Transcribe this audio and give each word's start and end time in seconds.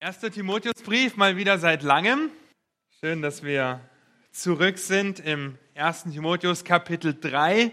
Erster 0.00 0.30
Timotheusbrief 0.30 1.16
mal 1.16 1.36
wieder 1.36 1.58
seit 1.58 1.82
langem. 1.82 2.30
Schön, 3.00 3.20
dass 3.20 3.42
wir 3.42 3.80
zurück 4.30 4.78
sind 4.78 5.18
im 5.18 5.58
1. 5.74 6.04
Timotheus 6.12 6.62
Kapitel 6.62 7.18
3. 7.20 7.72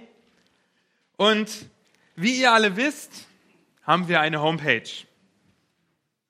Und 1.18 1.70
wie 2.16 2.42
ihr 2.42 2.52
alle 2.52 2.78
wisst, 2.78 3.28
haben 3.84 4.08
wir 4.08 4.22
eine 4.22 4.42
Homepage. 4.42 4.90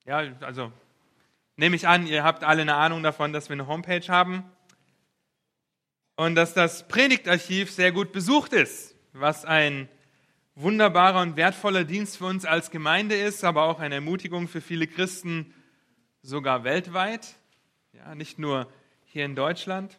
Ja, 0.06 0.18
also 0.42 0.74
nehme 1.56 1.78
ich 1.78 1.88
an, 1.88 2.08
ihr 2.08 2.26
habt 2.26 2.44
alle 2.44 2.64
eine 2.64 2.76
Ahnung 2.76 3.02
davon, 3.02 3.32
dass 3.32 3.48
wir 3.48 3.54
eine 3.54 3.68
Homepage 3.68 4.06
haben 4.10 4.44
und 6.18 6.36
dass 6.36 6.54
das 6.54 6.90
Predigtarchiv 6.90 7.72
sehr 7.72 7.94
gut 7.94 8.12
besucht 8.12 8.52
ist, 8.52 8.98
was 9.14 9.46
ein 9.46 9.88
wunderbarer 10.56 11.22
und 11.22 11.38
wertvoller 11.38 11.86
Dienst 11.86 12.18
für 12.18 12.26
uns 12.26 12.44
als 12.44 12.70
Gemeinde 12.70 13.16
ist, 13.16 13.46
aber 13.46 13.64
auch 13.64 13.80
eine 13.80 13.96
Ermutigung 13.96 14.50
für 14.50 14.60
viele 14.60 14.88
Christen, 14.88 15.54
sogar 16.26 16.64
weltweit, 16.64 17.36
ja, 17.94 18.16
nicht 18.16 18.40
nur 18.40 18.68
hier 19.06 19.26
in 19.26 19.36
Deutschland. 19.36 19.98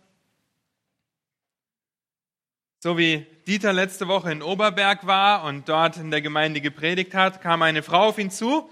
So 2.81 2.99
wie 2.99 3.27
Dieter 3.47 3.73
letzte 3.73 4.09
Woche 4.09 4.33
in 4.33 4.43
Oberberg 4.43 5.07
war 5.07 5.45
und 5.45 5.69
dort 5.69 5.97
in 5.97 6.11
der 6.11 6.21
Gemeinde 6.21 6.61
gepredigt 6.61 7.15
hat, 7.15 7.41
kam 7.41 7.63
eine 7.63 7.83
Frau 7.83 8.09
auf 8.09 8.19
ihn 8.19 8.31
zu, 8.31 8.69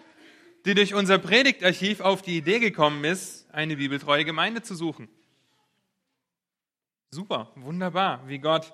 die 0.65 0.75
durch 0.75 0.95
unser 0.95 1.19
Predigtarchiv 1.19 2.01
auf 2.01 2.23
die 2.23 2.37
Idee 2.37 2.59
gekommen 2.59 3.05
ist, 3.05 3.49
eine 3.53 3.77
bibeltreue 3.77 4.25
Gemeinde 4.25 4.63
zu 4.63 4.75
suchen. 4.75 5.09
Super, 7.11 7.53
wunderbar, 7.55 8.27
wie 8.27 8.39
Gott 8.39 8.73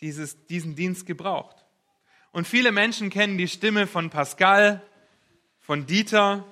dieses, 0.00 0.46
diesen 0.46 0.76
Dienst 0.76 1.06
gebraucht. 1.06 1.64
Und 2.30 2.46
viele 2.46 2.70
Menschen 2.70 3.10
kennen 3.10 3.36
die 3.36 3.48
Stimme 3.48 3.88
von 3.88 4.10
Pascal, 4.10 4.80
von 5.58 5.86
Dieter, 5.86 6.44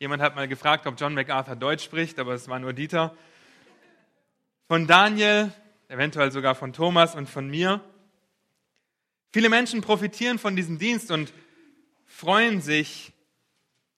Jemand 0.00 0.22
hat 0.22 0.36
mal 0.36 0.46
gefragt, 0.46 0.86
ob 0.86 0.94
John 1.00 1.14
MacArthur 1.14 1.56
Deutsch 1.56 1.82
spricht, 1.82 2.20
aber 2.20 2.32
es 2.32 2.46
war 2.46 2.60
nur 2.60 2.72
Dieter. 2.72 3.16
Von 4.68 4.86
Daniel, 4.86 5.52
eventuell 5.88 6.30
sogar 6.30 6.54
von 6.54 6.72
Thomas 6.72 7.16
und 7.16 7.28
von 7.28 7.48
mir. 7.50 7.80
Viele 9.32 9.48
Menschen 9.48 9.80
profitieren 9.80 10.38
von 10.38 10.54
diesem 10.54 10.78
Dienst 10.78 11.10
und 11.10 11.32
freuen 12.06 12.60
sich 12.60 13.12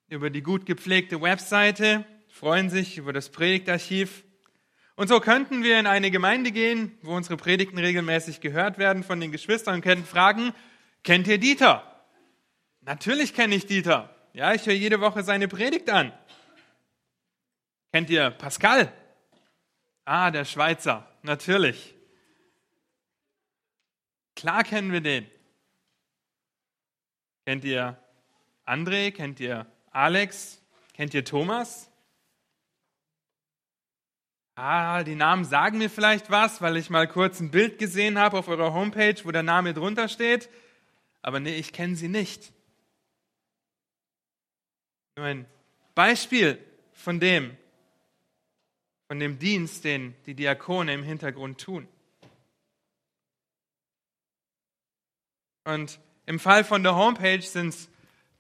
über 0.09 0.31
die 0.31 0.43
gut 0.43 0.65
gepflegte 0.65 1.21
Webseite, 1.21 2.07
freuen 2.29 2.71
sich 2.71 2.97
über 2.97 3.13
das 3.13 3.29
Predigtarchiv. 3.29 4.25
Und 4.97 5.09
so 5.09 5.21
könnten 5.21 5.63
wir 5.63 5.79
in 5.79 5.87
eine 5.87 6.11
Gemeinde 6.11 6.51
gehen, 6.51 6.97
wo 7.03 7.15
unsere 7.15 7.37
Predigten 7.37 7.77
regelmäßig 7.77 8.41
gehört 8.41 8.79
werden 8.79 9.05
von 9.05 9.21
den 9.21 9.33
Geschwistern 9.33 9.75
und 9.75 9.81
könnten 9.83 10.07
fragen, 10.07 10.55
kennt 11.05 11.29
ihr 11.29 11.37
Dieter? 11.37 11.85
Natürlich 12.81 13.35
kenne 13.35 13.55
ich 13.55 13.67
Dieter. 13.67 14.17
Ja, 14.33 14.55
ich 14.55 14.65
höre 14.67 14.75
jede 14.75 15.01
Woche 15.01 15.23
seine 15.25 15.49
Predigt 15.49 15.91
an. 15.91 16.13
Kennt 17.93 18.11
ihr 18.11 18.31
Pascal? 18.31 18.93
Ah, 20.05 20.31
der 20.31 20.45
Schweizer, 20.45 21.09
natürlich. 21.23 21.95
Klar 24.37 24.63
kennen 24.63 24.93
wir 24.93 25.01
den. 25.01 25.29
Kennt 27.45 27.65
ihr 27.65 27.99
André? 28.65 29.11
Kennt 29.11 29.41
ihr 29.41 29.67
Alex? 29.91 30.63
Kennt 30.95 31.15
ihr 31.15 31.25
Thomas? 31.25 31.91
Ah, 34.55 35.03
die 35.03 35.15
Namen 35.15 35.45
sagen 35.45 35.79
mir 35.79 35.91
vielleicht 35.91 36.31
was, 36.31 36.61
weil 36.61 36.77
ich 36.77 36.91
mal 36.91 37.09
kurz 37.09 37.41
ein 37.41 37.51
Bild 37.51 37.79
gesehen 37.79 38.19
habe 38.19 38.39
auf 38.39 38.47
eurer 38.47 38.73
Homepage, 38.73 39.17
wo 39.25 39.31
der 39.31 39.43
Name 39.43 39.75
drunter 39.75 40.09
steht. 40.09 40.49
Aber 41.23 41.41
nee, 41.41 41.57
ich 41.57 41.73
kenne 41.73 41.97
sie 41.97 42.09
nicht. 42.09 42.53
Nur 45.17 45.27
ein 45.27 45.47
Beispiel 45.95 46.59
von 46.93 47.21
dem, 47.21 47.57
von 49.09 49.19
dem 49.19 49.39
Dienst, 49.39 49.85
den 49.85 50.15
die 50.27 50.35
Diakone 50.35 50.95
im 50.95 51.03
Hintergrund 51.03 51.61
tun. 51.61 51.89
Und 55.65 56.01
im 56.27 56.39
Fall 56.39 56.65
von 56.65 56.83
der 56.83 56.95
Homepage 56.95 57.43
sind 57.43 57.69
es 57.69 57.89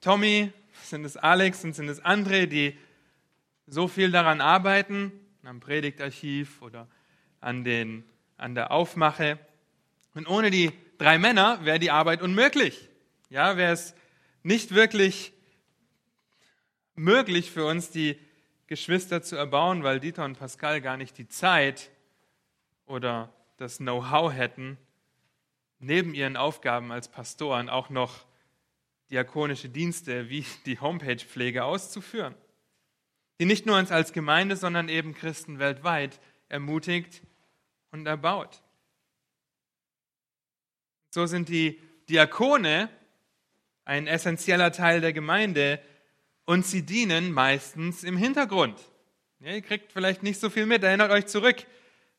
Tommy, 0.00 0.52
sind 0.82 1.04
es 1.04 1.16
Alex 1.16 1.64
und 1.64 1.74
sind 1.74 1.88
es 1.88 2.02
André, 2.02 2.46
die 2.46 2.78
so 3.66 3.88
viel 3.88 4.10
daran 4.10 4.40
arbeiten, 4.40 5.12
am 5.44 5.60
Predigtarchiv 5.60 6.62
oder 6.62 6.88
an, 7.40 7.64
den, 7.64 8.04
an 8.36 8.54
der 8.54 8.72
Aufmache. 8.72 9.38
Und 10.14 10.26
ohne 10.28 10.50
die 10.50 10.72
drei 10.98 11.18
Männer 11.18 11.64
wäre 11.64 11.78
die 11.78 11.90
Arbeit 11.90 12.22
unmöglich. 12.22 12.88
Ja, 13.28 13.56
wäre 13.56 13.72
es 13.72 13.94
nicht 14.42 14.74
wirklich 14.74 15.32
möglich 17.00 17.50
für 17.50 17.64
uns, 17.64 17.90
die 17.90 18.18
Geschwister 18.66 19.22
zu 19.22 19.34
erbauen, 19.34 19.82
weil 19.82 20.00
Dieter 20.00 20.24
und 20.24 20.38
Pascal 20.38 20.80
gar 20.80 20.96
nicht 20.96 21.16
die 21.18 21.28
Zeit 21.28 21.90
oder 22.86 23.32
das 23.56 23.78
Know-how 23.78 24.32
hätten, 24.32 24.76
neben 25.78 26.14
ihren 26.14 26.36
Aufgaben 26.36 26.92
als 26.92 27.08
Pastoren 27.08 27.68
auch 27.68 27.88
noch 27.88 28.26
diakonische 29.10 29.70
Dienste 29.70 30.28
wie 30.28 30.44
die 30.66 30.78
Homepage-Pflege 30.78 31.64
auszuführen, 31.64 32.34
die 33.40 33.46
nicht 33.46 33.66
nur 33.66 33.78
uns 33.78 33.90
als 33.90 34.12
Gemeinde, 34.12 34.56
sondern 34.56 34.88
eben 34.88 35.14
Christen 35.14 35.58
weltweit 35.58 36.20
ermutigt 36.48 37.22
und 37.90 38.06
erbaut. 38.06 38.62
So 41.08 41.26
sind 41.26 41.48
die 41.48 41.80
Diakone 42.08 42.90
ein 43.84 44.06
essentieller 44.06 44.70
Teil 44.70 45.00
der 45.00 45.12
Gemeinde, 45.12 45.82
und 46.50 46.66
sie 46.66 46.82
dienen 46.82 47.30
meistens 47.30 48.02
im 48.02 48.16
Hintergrund. 48.16 48.76
Ja, 49.38 49.52
ihr 49.52 49.62
kriegt 49.62 49.92
vielleicht 49.92 50.24
nicht 50.24 50.40
so 50.40 50.50
viel 50.50 50.66
mit. 50.66 50.82
Erinnert 50.82 51.12
euch 51.12 51.26
zurück 51.26 51.64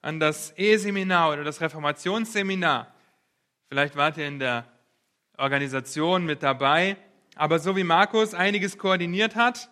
an 0.01 0.21
das 0.21 0.51
Eheseminar 0.51 1.33
oder 1.33 1.43
das 1.43 1.59
Reformationsseminar. 1.59 2.95
Vielleicht 3.67 3.97
wart 3.97 4.15
ihr 4.15 4.29
in 4.29 4.39
der 4.39 4.71
Organisation 5.37 6.25
mit 6.25 6.43
dabei. 6.43 6.95
Aber 7.35 7.59
so 7.59 7.75
wie 7.75 7.83
Markus 7.83 8.33
einiges 8.33 8.77
koordiniert 8.77 9.35
hat, 9.35 9.69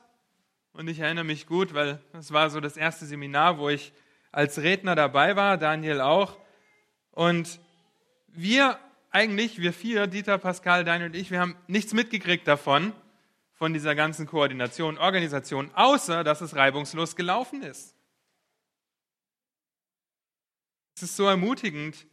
und 0.74 0.90
ich 0.90 1.00
erinnere 1.00 1.24
mich 1.24 1.48
gut, 1.48 1.74
weil 1.74 2.02
das 2.12 2.34
war 2.34 2.50
so 2.50 2.60
das 2.60 2.76
erste 2.76 3.06
Seminar, 3.06 3.60
wo 3.60 3.70
ich 3.70 3.94
als 4.30 4.62
Redner 4.62 4.96
dabei 4.96 5.38
war, 5.38 5.58
Daniel 5.58 6.02
auch. 6.02 6.38
Und 7.12 7.62
wir 8.28 8.78
eigentlich, 9.10 9.62
wir 9.62 9.72
vier, 9.72 10.08
Dieter, 10.08 10.38
Pascal, 10.38 10.84
Daniel 10.84 11.12
und 11.12 11.16
ich, 11.16 11.32
wir 11.32 11.40
haben 11.40 11.56
nichts 11.68 11.94
mitgekriegt 11.94 12.46
davon 12.46 12.92
von 13.60 13.74
dieser 13.74 13.94
ganzen 13.94 14.26
Koordination, 14.26 14.98
Organisation, 14.98 15.70
außer 15.76 16.24
dass 16.24 16.40
es 16.40 16.56
reibungslos 16.56 17.18
gelaufen 17.18 17.62
ist. 17.62 17.94
Es 20.96 21.04
ist 21.04 21.18
so 21.18 21.26
ermutigend, 21.26 22.08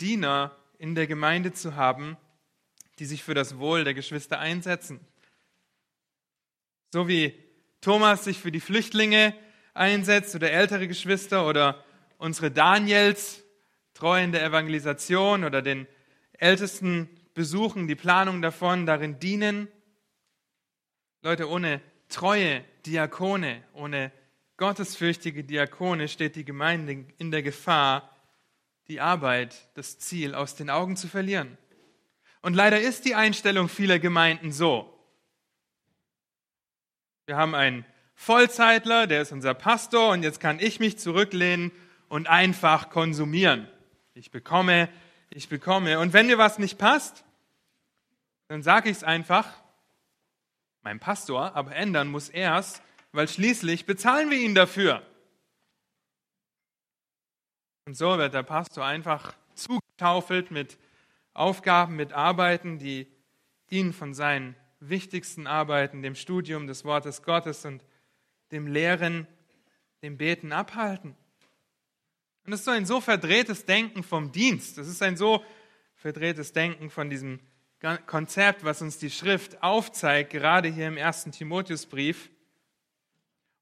Diener 0.00 0.56
in 0.78 0.94
der 0.94 1.06
Gemeinde 1.06 1.52
zu 1.52 1.76
haben, 1.76 2.16
die 2.98 3.04
sich 3.04 3.22
für 3.22 3.34
das 3.34 3.58
Wohl 3.58 3.84
der 3.84 3.92
Geschwister 3.92 4.38
einsetzen. 4.38 5.00
So 6.92 7.08
wie 7.08 7.38
Thomas 7.82 8.24
sich 8.24 8.38
für 8.38 8.50
die 8.50 8.60
Flüchtlinge 8.60 9.34
einsetzt 9.74 10.34
oder 10.34 10.50
ältere 10.50 10.88
Geschwister 10.88 11.46
oder 11.46 11.84
unsere 12.16 12.50
Daniels 12.50 13.42
treu 13.92 14.22
in 14.22 14.32
der 14.32 14.44
Evangelisation 14.44 15.44
oder 15.44 15.60
den 15.60 15.86
ältesten 16.32 17.10
Besuchen, 17.34 17.86
die 17.86 17.96
Planung 17.96 18.40
davon 18.40 18.86
darin 18.86 19.18
dienen. 19.18 19.68
Leute, 21.22 21.50
ohne 21.50 21.82
treue 22.08 22.64
Diakone, 22.86 23.62
ohne 23.74 24.10
gottesfürchtige 24.56 25.44
Diakone 25.44 26.08
steht 26.08 26.34
die 26.34 26.44
Gemeinde 26.44 27.04
in 27.18 27.30
der 27.30 27.42
Gefahr, 27.42 28.16
die 28.88 29.00
Arbeit, 29.00 29.68
das 29.74 29.98
Ziel 29.98 30.34
aus 30.34 30.56
den 30.56 30.70
Augen 30.70 30.96
zu 30.96 31.08
verlieren. 31.08 31.58
Und 32.40 32.54
leider 32.54 32.80
ist 32.80 33.04
die 33.04 33.14
Einstellung 33.14 33.68
vieler 33.68 33.98
Gemeinden 33.98 34.50
so. 34.50 34.98
Wir 37.26 37.36
haben 37.36 37.54
einen 37.54 37.84
Vollzeitler, 38.14 39.06
der 39.06 39.22
ist 39.22 39.32
unser 39.32 39.54
Pastor 39.54 40.12
und 40.12 40.22
jetzt 40.22 40.40
kann 40.40 40.58
ich 40.58 40.80
mich 40.80 40.98
zurücklehnen 40.98 41.70
und 42.08 42.28
einfach 42.28 42.88
konsumieren. 42.88 43.68
Ich 44.14 44.30
bekomme, 44.30 44.88
ich 45.28 45.48
bekomme. 45.48 46.00
Und 46.00 46.14
wenn 46.14 46.26
mir 46.26 46.38
was 46.38 46.58
nicht 46.58 46.78
passt, 46.78 47.24
dann 48.48 48.62
sage 48.62 48.88
ich 48.90 48.96
es 48.96 49.04
einfach 49.04 49.59
mein 50.82 51.00
Pastor, 51.00 51.54
aber 51.54 51.74
ändern 51.74 52.08
muss 52.08 52.28
er 52.28 52.58
es, 52.58 52.82
weil 53.12 53.28
schließlich 53.28 53.86
bezahlen 53.86 54.30
wir 54.30 54.38
ihn 54.38 54.54
dafür. 54.54 55.02
Und 57.86 57.94
so 57.94 58.18
wird 58.18 58.34
der 58.34 58.42
Pastor 58.42 58.84
einfach 58.84 59.34
zugetaufelt 59.54 60.50
mit 60.50 60.78
Aufgaben, 61.34 61.96
mit 61.96 62.12
Arbeiten, 62.12 62.78
die 62.78 63.06
ihn 63.68 63.92
von 63.92 64.14
seinen 64.14 64.56
wichtigsten 64.80 65.46
Arbeiten, 65.46 66.02
dem 66.02 66.14
Studium 66.14 66.66
des 66.66 66.84
Wortes 66.84 67.22
Gottes 67.22 67.64
und 67.64 67.84
dem 68.52 68.66
Lehren, 68.66 69.26
dem 70.02 70.16
Beten 70.16 70.52
abhalten. 70.52 71.16
Und 72.44 72.52
das 72.52 72.60
ist 72.60 72.64
so 72.64 72.70
ein 72.70 72.86
so 72.86 73.00
verdrehtes 73.00 73.64
Denken 73.64 74.02
vom 74.02 74.32
Dienst. 74.32 74.78
Das 74.78 74.88
ist 74.88 75.02
ein 75.02 75.16
so 75.16 75.44
verdrehtes 75.94 76.52
Denken 76.52 76.90
von 76.90 77.10
diesem 77.10 77.40
Konzept, 78.06 78.62
was 78.62 78.82
uns 78.82 78.98
die 78.98 79.10
Schrift 79.10 79.62
aufzeigt, 79.62 80.30
gerade 80.30 80.68
hier 80.68 80.86
im 80.86 80.98
ersten 80.98 81.32
Timotheusbrief. 81.32 82.30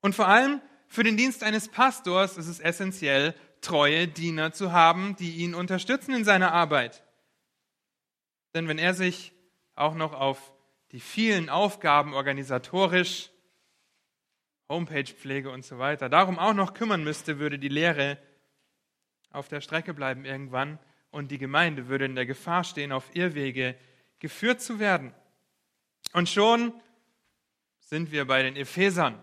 Und 0.01 0.15
vor 0.15 0.27
allem 0.27 0.61
für 0.89 1.05
den 1.05 1.17
Dienst 1.17 1.45
eines 1.45 1.69
Pastors 1.69 2.37
ist 2.37 2.49
es 2.49 2.61
essentiell, 2.61 3.35
treue 3.61 4.09
Diener 4.09 4.53
zu 4.53 4.73
haben, 4.73 5.17
die 5.17 5.37
ihn 5.37 5.55
unterstützen 5.55 6.15
in 6.15 6.25
seiner 6.25 6.53
Arbeit. 6.53 7.05
Denn 8.55 8.67
wenn 8.67 8.79
er 8.79 8.95
sich 8.95 9.33
auch 9.75 9.95
noch 9.95 10.15
auf 10.15 10.53
die 10.93 11.01
vielen 11.01 11.49
Aufgaben 11.49 12.15
organisatorisch, 12.15 13.31
Homepage-Pflege 14.69 15.51
und 15.51 15.65
so 15.65 15.79
weiter, 15.79 16.09
darum 16.09 16.39
auch 16.39 16.55
noch 16.55 16.75
kümmern 16.75 17.05
müsste, 17.05 17.39
würde 17.39 17.59
die 17.59 17.69
Lehre 17.69 18.19
auf 19.31 19.49
der 19.49 19.61
Strecke 19.61 19.95
bleiben 19.95 20.25
irgendwann 20.25 20.79
und 21.11 21.31
die 21.31 21.39
Gemeinde 21.39 21.89
würde 21.89 22.07
in 22.07 22.15
der 22.15 22.27
Gefahr 22.27 22.65
stehen, 22.65 22.93
auf 22.93 23.15
Irrwege 23.15 23.77
geführt 24.19 24.61
zu 24.61 24.79
werden. 24.79 25.15
Und 26.13 26.29
schon 26.29 26.73
sind 27.81 28.13
wir 28.13 28.27
bei 28.27 28.43
den 28.43 28.57
Ephesern. 28.57 29.19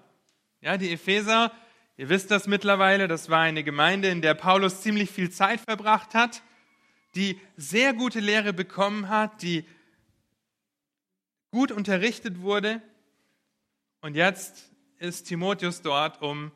Ja, 0.61 0.77
die 0.77 0.91
Epheser, 0.91 1.51
ihr 1.97 2.09
wisst 2.09 2.31
das 2.31 2.47
mittlerweile, 2.47 3.07
das 3.07 3.29
war 3.29 3.41
eine 3.41 3.63
Gemeinde, 3.63 4.09
in 4.09 4.21
der 4.21 4.33
Paulus 4.33 4.81
ziemlich 4.81 5.11
viel 5.11 5.29
Zeit 5.29 5.59
verbracht 5.61 6.13
hat, 6.13 6.41
die 7.15 7.39
sehr 7.55 7.93
gute 7.93 8.19
Lehre 8.19 8.53
bekommen 8.53 9.09
hat, 9.09 9.41
die 9.41 9.65
gut 11.51 11.71
unterrichtet 11.71 12.41
wurde. 12.41 12.81
Und 14.01 14.15
jetzt 14.15 14.71
ist 14.97 15.23
Timotheus 15.27 15.81
dort, 15.81 16.21
um 16.21 16.51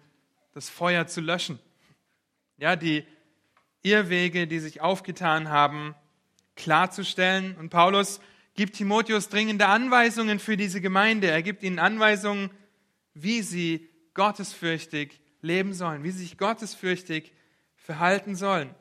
das 0.53 0.69
Feuer 0.69 1.07
zu 1.07 1.21
löschen. 1.21 1.59
Ja, 2.57 2.75
die 2.75 3.05
Irrwege, 3.81 4.47
die 4.47 4.59
sich 4.59 4.81
aufgetan 4.81 5.49
haben, 5.49 5.95
klarzustellen. 6.59 7.55
Und 7.57 7.69
Paulus 7.69 8.19
gibt 8.53 8.75
Timotheus 8.75 9.29
dringende 9.29 9.67
Anweisungen 9.67 10.39
für 10.39 10.57
diese 10.57 10.81
Gemeinde. 10.81 11.27
Er 11.27 11.41
gibt 11.41 11.63
ihnen 11.63 11.79
Anweisungen, 11.79 12.51
wie 13.13 13.41
sie 13.41 13.89
gottesfürchtig 14.13 15.19
leben 15.41 15.73
sollen, 15.73 16.03
wie 16.03 16.11
sie 16.11 16.23
sich 16.23 16.37
gottesfürchtig 16.37 17.31
verhalten 17.75 18.35
sollen. 18.35 18.75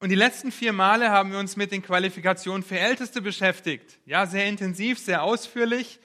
Und 0.00 0.08
die 0.08 0.16
letzten 0.16 0.50
vier 0.50 0.72
Male 0.72 1.10
haben 1.10 1.30
wir 1.30 1.38
uns 1.38 1.56
mit 1.56 1.70
den 1.70 1.82
Qualifikationen 1.82 2.64
für 2.64 2.78
Älteste 2.78 3.22
beschäftigt. 3.22 4.00
Ja, 4.04 4.26
sehr 4.26 4.46
intensiv, 4.46 4.98
sehr 4.98 5.22
ausführlich 5.22 6.00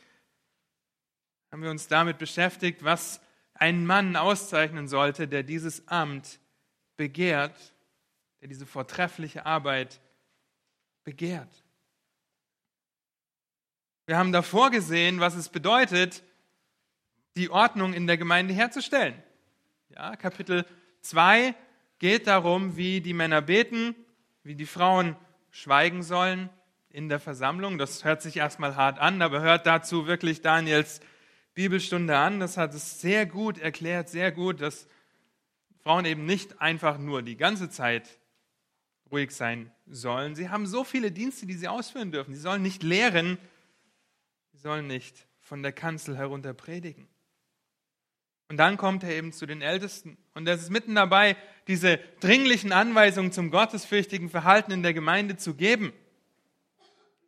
haben 1.51 1.63
wir 1.63 1.71
uns 1.71 1.87
damit 1.87 2.17
beschäftigt, 2.17 2.83
was 2.83 3.21
einen 3.53 3.85
Mann 3.85 4.15
auszeichnen 4.15 4.87
sollte, 4.87 5.27
der 5.27 5.43
dieses 5.43 5.87
Amt 5.87 6.39
begehrt, 6.97 7.73
der 8.41 8.49
diese 8.49 8.65
vortreffliche 8.65 9.45
Arbeit 9.45 9.99
begehrt. 11.07 11.63
Wir 14.07 14.17
haben 14.17 14.33
davor 14.33 14.71
gesehen, 14.71 15.21
was 15.21 15.35
es 15.35 15.47
bedeutet, 15.47 16.21
die 17.37 17.49
Ordnung 17.49 17.93
in 17.93 18.07
der 18.07 18.17
Gemeinde 18.17 18.53
herzustellen. 18.53 19.15
Ja, 19.87 20.17
Kapitel 20.17 20.65
2 21.03 21.55
geht 21.99 22.27
darum, 22.27 22.75
wie 22.75 22.99
die 22.99 23.13
Männer 23.13 23.41
beten, 23.41 23.95
wie 24.43 24.55
die 24.55 24.65
Frauen 24.65 25.15
schweigen 25.49 26.03
sollen 26.03 26.49
in 26.89 27.07
der 27.07 27.21
Versammlung. 27.21 27.77
Das 27.77 28.03
hört 28.03 28.21
sich 28.21 28.35
erstmal 28.35 28.75
hart 28.75 28.99
an, 28.99 29.21
aber 29.21 29.39
hört 29.39 29.65
dazu 29.65 30.07
wirklich 30.07 30.41
Daniels 30.41 30.99
Bibelstunde 31.53 32.17
an. 32.17 32.41
Das 32.41 32.57
hat 32.57 32.73
es 32.73 32.99
sehr 32.99 33.25
gut 33.25 33.59
erklärt, 33.59 34.09
sehr 34.09 34.33
gut, 34.33 34.59
dass 34.59 34.89
Frauen 35.83 36.03
eben 36.03 36.25
nicht 36.25 36.59
einfach 36.59 36.97
nur 36.97 37.21
die 37.21 37.37
ganze 37.37 37.69
Zeit 37.69 38.19
ruhig 39.11 39.31
sein 39.31 39.71
sollen. 39.87 40.35
Sie 40.35 40.49
haben 40.49 40.65
so 40.65 40.83
viele 40.83 41.11
Dienste, 41.11 41.45
die 41.45 41.55
sie 41.55 41.67
ausführen 41.67 42.11
dürfen. 42.11 42.33
Sie 42.33 42.39
sollen 42.39 42.61
nicht 42.61 42.83
lehren, 42.83 43.37
sie 44.53 44.59
sollen 44.59 44.87
nicht 44.87 45.27
von 45.39 45.63
der 45.63 45.71
Kanzel 45.71 46.17
herunter 46.17 46.53
predigen. 46.53 47.07
Und 48.49 48.57
dann 48.57 48.77
kommt 48.77 49.03
er 49.03 49.11
eben 49.11 49.33
zu 49.33 49.45
den 49.45 49.61
Ältesten. 49.61 50.17
Und 50.33 50.47
er 50.47 50.55
ist 50.55 50.69
mitten 50.69 50.95
dabei, 50.95 51.35
diese 51.67 51.99
dringlichen 52.21 52.71
Anweisungen 52.71 53.31
zum 53.31 53.51
gottesfürchtigen 53.51 54.29
Verhalten 54.29 54.71
in 54.71 54.83
der 54.83 54.93
Gemeinde 54.93 55.35
zu 55.35 55.53
geben. 55.53 55.91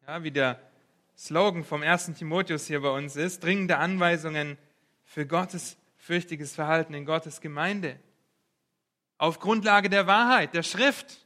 Ja, 0.08 0.24
wie 0.24 0.32
der 0.32 0.62
Slogan 1.18 1.66
vom 1.66 1.84
ersten 1.84 2.16
Timotheus 2.16 2.68
hier 2.68 2.82
bei 2.82 2.90
uns 2.90 3.18
ist, 3.18 3.44
dringende 3.44 3.78
Anweisungen 3.78 4.58
für 5.04 5.26
gottesfürchtiges 5.26 6.56
Verhalten 6.56 6.94
in 6.94 7.06
Gottes 7.06 7.42
Gemeinde. 7.42 8.00
Auf 9.18 9.40
Grundlage 9.40 9.90
der 9.90 10.08
Wahrheit, 10.08 10.54
der 10.54 10.64
Schrift. 10.64 11.26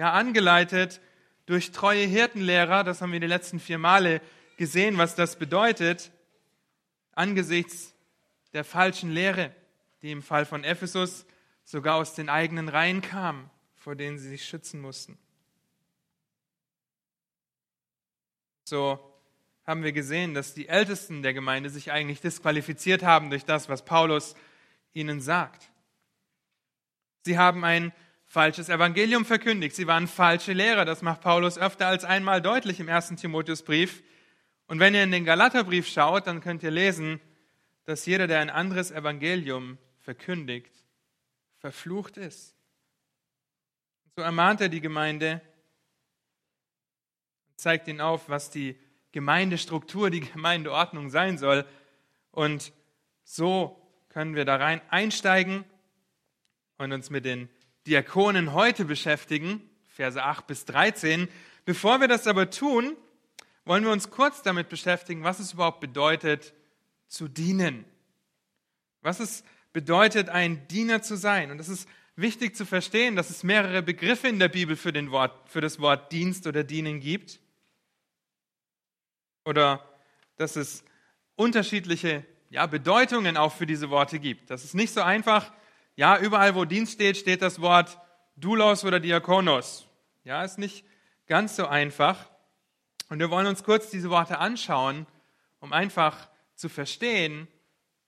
Ja, 0.00 0.12
angeleitet 0.14 0.98
durch 1.44 1.72
treue 1.72 2.06
Hirtenlehrer, 2.06 2.84
das 2.84 3.02
haben 3.02 3.12
wir 3.12 3.20
die 3.20 3.26
letzten 3.26 3.60
vier 3.60 3.76
Male 3.76 4.22
gesehen, 4.56 4.96
was 4.96 5.14
das 5.14 5.38
bedeutet, 5.38 6.10
angesichts 7.12 7.92
der 8.54 8.64
falschen 8.64 9.10
Lehre, 9.10 9.54
die 10.00 10.10
im 10.10 10.22
Fall 10.22 10.46
von 10.46 10.64
Ephesus 10.64 11.26
sogar 11.64 11.96
aus 11.96 12.14
den 12.14 12.30
eigenen 12.30 12.70
Reihen 12.70 13.02
kam, 13.02 13.50
vor 13.76 13.94
denen 13.94 14.18
sie 14.18 14.30
sich 14.30 14.46
schützen 14.46 14.80
mussten. 14.80 15.18
So 18.64 18.98
haben 19.66 19.82
wir 19.82 19.92
gesehen, 19.92 20.32
dass 20.32 20.54
die 20.54 20.70
Ältesten 20.70 21.20
der 21.20 21.34
Gemeinde 21.34 21.68
sich 21.68 21.92
eigentlich 21.92 22.22
disqualifiziert 22.22 23.02
haben 23.02 23.28
durch 23.28 23.44
das, 23.44 23.68
was 23.68 23.84
Paulus 23.84 24.34
ihnen 24.94 25.20
sagt. 25.20 25.70
Sie 27.26 27.36
haben 27.36 27.64
ein 27.66 27.92
falsches 28.30 28.68
Evangelium 28.68 29.24
verkündigt. 29.24 29.74
Sie 29.74 29.88
waren 29.88 30.06
falsche 30.06 30.52
Lehrer. 30.52 30.84
Das 30.84 31.02
macht 31.02 31.20
Paulus 31.20 31.58
öfter 31.58 31.88
als 31.88 32.04
einmal 32.04 32.40
deutlich 32.40 32.78
im 32.78 32.86
ersten 32.86 33.16
Timotheusbrief. 33.16 34.04
Und 34.68 34.78
wenn 34.78 34.94
ihr 34.94 35.02
in 35.02 35.10
den 35.10 35.24
Galaterbrief 35.24 35.88
schaut, 35.88 36.28
dann 36.28 36.40
könnt 36.40 36.62
ihr 36.62 36.70
lesen, 36.70 37.20
dass 37.86 38.06
jeder, 38.06 38.28
der 38.28 38.38
ein 38.38 38.48
anderes 38.48 38.92
Evangelium 38.92 39.78
verkündigt, 39.98 40.72
verflucht 41.58 42.18
ist. 42.18 42.54
So 44.14 44.22
ermahnt 44.22 44.60
er 44.60 44.68
die 44.68 44.80
Gemeinde 44.80 45.40
und 47.48 47.58
zeigt 47.60 47.88
ihnen 47.88 48.00
auf, 48.00 48.28
was 48.28 48.50
die 48.50 48.78
Gemeindestruktur, 49.10 50.08
die 50.08 50.20
Gemeindeordnung 50.20 51.10
sein 51.10 51.36
soll. 51.36 51.66
Und 52.30 52.72
so 53.24 53.76
können 54.08 54.36
wir 54.36 54.44
da 54.44 54.54
rein 54.54 54.80
einsteigen 54.88 55.64
und 56.78 56.92
uns 56.92 57.10
mit 57.10 57.24
den 57.24 57.48
Diakonen 57.86 58.52
heute 58.52 58.84
beschäftigen, 58.84 59.68
Verse 59.88 60.22
8 60.22 60.46
bis 60.46 60.64
13. 60.64 61.28
Bevor 61.64 62.00
wir 62.00 62.08
das 62.08 62.26
aber 62.26 62.50
tun, 62.50 62.96
wollen 63.64 63.84
wir 63.84 63.92
uns 63.92 64.10
kurz 64.10 64.42
damit 64.42 64.68
beschäftigen, 64.68 65.22
was 65.24 65.38
es 65.38 65.52
überhaupt 65.52 65.80
bedeutet, 65.80 66.54
zu 67.08 67.28
dienen. 67.28 67.84
Was 69.02 69.20
es 69.20 69.44
bedeutet, 69.72 70.28
ein 70.28 70.66
Diener 70.68 71.02
zu 71.02 71.16
sein. 71.16 71.50
Und 71.50 71.60
es 71.60 71.68
ist 71.68 71.88
wichtig 72.16 72.56
zu 72.56 72.66
verstehen, 72.66 73.16
dass 73.16 73.30
es 73.30 73.42
mehrere 73.42 73.82
Begriffe 73.82 74.28
in 74.28 74.38
der 74.38 74.48
Bibel 74.48 74.76
für, 74.76 74.92
den 74.92 75.10
Wort, 75.10 75.48
für 75.48 75.60
das 75.60 75.80
Wort 75.80 76.12
Dienst 76.12 76.46
oder 76.46 76.64
Dienen 76.64 77.00
gibt. 77.00 77.40
Oder 79.44 79.84
dass 80.36 80.56
es 80.56 80.84
unterschiedliche 81.36 82.24
ja, 82.50 82.66
Bedeutungen 82.66 83.36
auch 83.36 83.52
für 83.52 83.66
diese 83.66 83.90
Worte 83.90 84.18
gibt. 84.18 84.50
Das 84.50 84.64
ist 84.64 84.74
nicht 84.74 84.92
so 84.92 85.02
einfach, 85.02 85.52
ja, 86.00 86.18
überall 86.18 86.54
wo 86.54 86.64
Dienst 86.64 86.94
steht, 86.94 87.18
steht 87.18 87.42
das 87.42 87.60
Wort 87.60 87.98
Doulos 88.34 88.86
oder 88.86 89.00
Diakonos. 89.00 89.86
Ja, 90.24 90.42
ist 90.42 90.56
nicht 90.56 90.86
ganz 91.26 91.56
so 91.56 91.66
einfach. 91.66 92.30
Und 93.10 93.18
wir 93.18 93.28
wollen 93.30 93.46
uns 93.46 93.62
kurz 93.64 93.90
diese 93.90 94.08
Worte 94.08 94.38
anschauen, 94.38 95.06
um 95.58 95.74
einfach 95.74 96.30
zu 96.54 96.70
verstehen, 96.70 97.48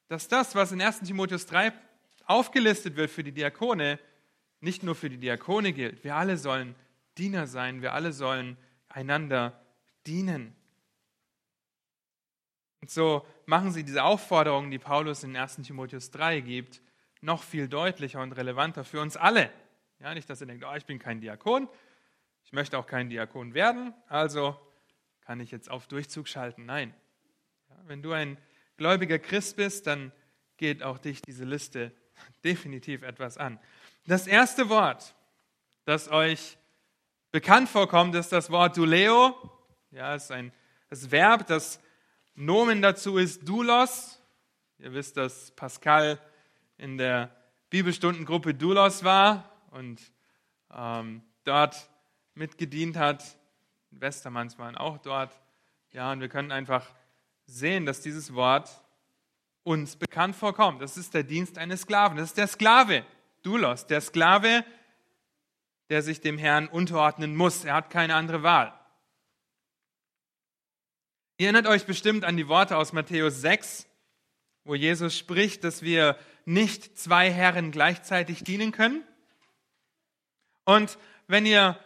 dass 0.09 0.27
das, 0.27 0.55
was 0.55 0.73
in 0.73 0.81
1 0.81 1.01
Timotheus 1.01 1.45
3 1.45 1.75
aufgelistet 2.25 2.97
wird 2.97 3.11
für 3.11 3.25
die 3.25 3.33
Diakone, 3.33 3.99
nicht 4.61 4.83
nur 4.83 4.95
für 4.95 5.11
die 5.11 5.19
Diakone 5.19 5.75
gilt. 5.75 6.03
Wir 6.03 6.17
alle 6.17 6.39
sollen 6.39 6.75
Diener 7.19 7.47
sein, 7.47 7.83
wir 7.83 7.93
alle 7.93 8.15
sollen 8.15 8.57
einander 8.89 9.61
dienen. 10.07 10.57
Und 12.81 12.91
so 12.91 13.27
machen 13.45 13.71
sie 13.71 13.85
diese 13.85 14.03
Aufforderungen, 14.03 14.71
die 14.71 14.79
Paulus 14.79 15.25
in 15.25 15.37
1 15.37 15.57
Timotheus 15.57 16.11
3 16.11 16.41
gibt, 16.41 16.81
noch 17.23 17.43
viel 17.43 17.69
deutlicher 17.69 18.21
und 18.21 18.33
relevanter 18.33 18.85
für 18.85 19.01
uns 19.01 19.17
alle. 19.17 19.51
Ja, 20.01 20.13
nicht, 20.13 20.29
dass 20.29 20.41
ihr 20.41 20.47
denkt, 20.47 20.65
oh, 20.69 20.75
ich 20.75 20.85
bin 20.85 20.99
kein 20.99 21.21
Diakon, 21.21 21.69
ich 22.45 22.53
möchte 22.53 22.77
auch 22.77 22.87
kein 22.87 23.09
Diakon 23.09 23.55
werden, 23.55 23.95
also 24.09 24.61
kann 25.21 25.41
ich 25.41 25.51
jetzt 25.51 25.71
auf 25.71 25.87
Durchzug 25.87 26.29
schalten. 26.29 26.67
Nein, 26.67 26.93
wenn 27.87 28.03
du 28.03 28.13
ein 28.13 28.37
gläubiger 28.77 29.19
Christ 29.19 29.57
bist, 29.57 29.87
dann 29.87 30.13
geht 30.57 30.83
auch 30.83 30.99
dich 30.99 31.23
diese 31.23 31.45
Liste 31.45 31.93
definitiv 32.45 33.03
etwas 33.03 33.39
an. 33.39 33.59
Das 34.07 34.27
erste 34.27 34.69
Wort, 34.69 35.15
das 35.85 36.11
euch 36.11 36.59
bekannt 37.31 37.69
vorkommt, 37.69 38.15
ist 38.17 38.33
das 38.33 38.51
Wort 38.51 38.77
Duleo. 38.77 39.37
Ja, 39.93 40.15
ist 40.15 40.33
ein 40.33 40.53
das 40.91 41.11
Verb, 41.11 41.47
das 41.47 41.81
Nomen 42.35 42.83
dazu 42.83 43.17
ist 43.17 43.49
Doulos. 43.49 44.21
Ihr 44.79 44.93
wisst, 44.93 45.17
dass 45.17 45.51
Pascal 45.53 46.21
in 46.83 46.99
der 46.99 47.31
Bibelstundengruppe 47.71 48.55
Doulos 48.55 49.05
war 49.05 49.49
und 49.71 50.01
ähm, 50.75 51.23
dort 51.45 51.89
mitgedient 52.35 52.97
hat. 52.97 53.25
Westermanns 53.93 54.59
waren 54.59 54.77
auch 54.77 54.99
dort. 54.99 55.33
Ja, 55.93 56.11
und 56.11 56.21
wir 56.21 56.29
können 56.29 56.51
einfach 56.51 56.91
sehen, 57.47 57.87
dass 57.87 58.01
dieses 58.01 58.35
Wort 58.35 58.69
uns 59.63 59.95
bekannt 59.95 60.35
vorkommt. 60.35 60.83
Das 60.83 60.97
ist 60.97 61.15
der 61.15 61.23
Dienst 61.23 61.57
eines 61.57 61.83
Sklaven. 61.83 62.17
Das 62.17 62.31
ist 62.31 62.39
der 62.39 62.49
Sklave, 62.49 63.05
Dulos, 63.43 63.87
der 63.87 64.01
Sklave, 64.01 64.65
der 65.89 66.03
sich 66.03 66.21
dem 66.21 66.37
Herrn 66.37 66.67
unterordnen 66.67 67.37
muss. 67.37 67.65
Er 67.65 67.75
hat 67.75 67.91
keine 67.91 68.17
andere 68.17 68.43
Wahl. 68.43 68.75
Ihr 71.37 71.47
erinnert 71.47 71.69
euch 71.69 71.87
bestimmt 71.87 72.25
an 72.25 72.37
die 72.37 72.49
Worte 72.49 72.77
aus 72.77 72.93
Matthäus 72.93 73.41
6, 73.41 73.87
wo 74.65 74.75
Jesus 74.75 75.17
spricht, 75.17 75.65
dass 75.65 75.83
wir 75.83 76.17
nicht 76.45 76.99
zwei 76.99 77.31
Herren 77.31 77.71
gleichzeitig 77.71 78.45
dienen 78.45 78.73
können. 78.73 79.03
Und 80.65 80.99
wenn 81.27 81.47
ihr 81.47 81.79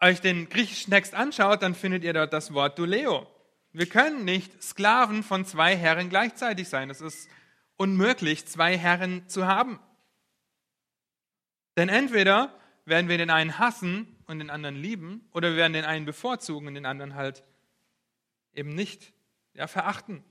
euch 0.00 0.20
den 0.20 0.48
griechischen 0.48 0.92
Text 0.92 1.14
anschaut, 1.14 1.62
dann 1.62 1.74
findet 1.74 2.04
ihr 2.04 2.12
dort 2.12 2.32
das 2.32 2.52
Wort 2.52 2.78
Duleo. 2.78 3.26
Wir 3.72 3.86
können 3.86 4.24
nicht 4.24 4.62
Sklaven 4.62 5.22
von 5.22 5.44
zwei 5.44 5.76
Herren 5.76 6.08
gleichzeitig 6.08 6.68
sein. 6.68 6.90
Es 6.90 7.00
ist 7.00 7.28
unmöglich, 7.76 8.46
zwei 8.46 8.76
Herren 8.76 9.28
zu 9.28 9.46
haben. 9.46 9.78
Denn 11.76 11.88
entweder 11.88 12.52
werden 12.84 13.08
wir 13.08 13.18
den 13.18 13.30
einen 13.30 13.58
hassen 13.58 14.16
und 14.26 14.38
den 14.38 14.50
anderen 14.50 14.76
lieben, 14.76 15.28
oder 15.32 15.50
wir 15.50 15.56
werden 15.56 15.72
den 15.74 15.84
einen 15.84 16.04
bevorzugen 16.06 16.66
und 16.66 16.74
den 16.74 16.86
anderen 16.86 17.14
halt 17.14 17.44
eben 18.52 18.74
nicht 18.74 19.12
ja, 19.54 19.66
verachten. 19.66 20.24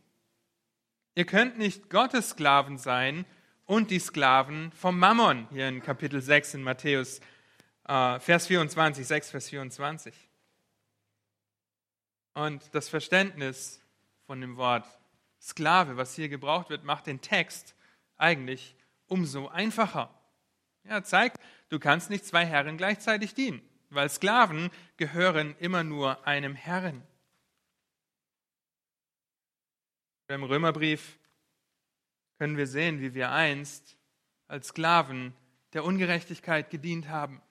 Ihr 1.17 1.25
könnt 1.25 1.57
nicht 1.57 1.89
Gottes 1.89 2.29
Sklaven 2.29 2.77
sein 2.77 3.25
und 3.65 3.89
die 3.89 3.97
Sklaven 3.97 4.71
vom 4.71 4.99
Mammon, 4.99 5.47
hier 5.49 5.67
in 5.67 5.81
Kapitel 5.81 6.21
6 6.21 6.53
in 6.53 6.61
Matthäus, 6.61 7.21
äh, 7.87 8.19
Vers 8.19 8.45
24, 8.45 9.07
6, 9.07 9.31
Vers 9.31 9.49
24. 9.49 10.13
Und 12.35 12.69
das 12.75 12.87
Verständnis 12.87 13.81
von 14.27 14.41
dem 14.41 14.57
Wort 14.57 14.85
Sklave, 15.41 15.97
was 15.97 16.13
hier 16.13 16.29
gebraucht 16.29 16.69
wird, 16.69 16.83
macht 16.83 17.07
den 17.07 17.19
Text 17.19 17.73
eigentlich 18.17 18.75
umso 19.07 19.47
einfacher. 19.47 20.13
Ja, 20.83 21.01
zeigt, 21.01 21.37
du 21.69 21.79
kannst 21.79 22.11
nicht 22.11 22.27
zwei 22.27 22.45
Herren 22.45 22.77
gleichzeitig 22.77 23.33
dienen, 23.33 23.63
weil 23.89 24.07
Sklaven 24.11 24.69
gehören 24.97 25.55
immer 25.57 25.83
nur 25.83 26.27
einem 26.27 26.53
Herren. 26.53 27.01
Beim 30.27 30.43
Römerbrief 30.43 31.17
können 32.37 32.57
wir 32.57 32.67
sehen, 32.67 32.99
wie 32.99 33.13
wir 33.13 33.31
einst 33.31 33.97
als 34.49 34.67
Sklaven 34.67 35.33
der 35.71 35.85
Ungerechtigkeit 35.85 36.69
gedient 36.69 37.07
haben. 37.07 37.41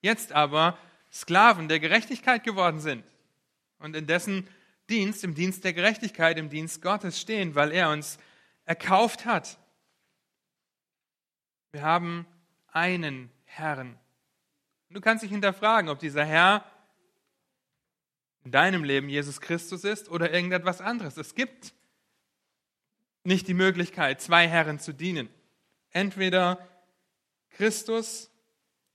Jetzt 0.00 0.32
aber 0.32 0.78
Sklaven 1.12 1.68
der 1.68 1.80
Gerechtigkeit 1.80 2.44
geworden 2.44 2.80
sind 2.80 3.04
und 3.78 3.94
in 3.94 4.06
dessen 4.06 4.48
Dienst, 4.88 5.22
im 5.22 5.34
Dienst 5.34 5.64
der 5.64 5.74
Gerechtigkeit, 5.74 6.38
im 6.38 6.48
Dienst 6.48 6.80
Gottes 6.80 7.20
stehen, 7.20 7.54
weil 7.54 7.72
er 7.72 7.90
uns 7.90 8.18
erkauft 8.64 9.26
hat. 9.26 9.58
Wir 11.72 11.82
haben 11.82 12.26
einen 12.68 13.30
Herrn. 13.44 13.98
Und 14.88 14.96
du 14.96 15.02
kannst 15.02 15.22
dich 15.22 15.30
hinterfragen, 15.30 15.90
ob 15.90 15.98
dieser 15.98 16.24
Herr 16.24 16.64
in 18.44 18.50
deinem 18.50 18.82
Leben 18.82 19.10
Jesus 19.10 19.42
Christus 19.42 19.84
ist 19.84 20.08
oder 20.08 20.32
irgendetwas 20.32 20.80
anderes. 20.80 21.18
Es 21.18 21.34
gibt 21.34 21.74
nicht 23.24 23.48
die 23.48 23.54
Möglichkeit, 23.54 24.20
zwei 24.20 24.48
Herren 24.48 24.78
zu 24.78 24.92
dienen. 24.92 25.28
Entweder 25.90 26.66
Christus 27.50 28.30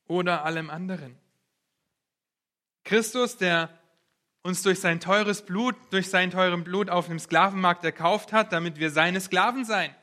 oder 0.08 0.46
allem 0.46 0.70
anderen. 0.70 1.18
Christus, 2.84 3.38
der 3.38 3.70
uns 4.42 4.62
durch 4.62 4.80
sein 4.80 5.00
teures 5.00 5.46
Blut, 5.46 5.76
durch 5.92 6.10
sein 6.10 6.32
teuren 6.32 6.64
Blut 6.64 6.90
auf 6.90 7.08
dem 7.08 7.20
Sklavenmarkt 7.20 7.84
erkauft 7.84 8.34
hat, 8.34 8.52
damit 8.52 8.78
wir 8.78 8.92
seine 8.92 9.22
Sklaven 9.22 9.64
seien. 9.64 9.96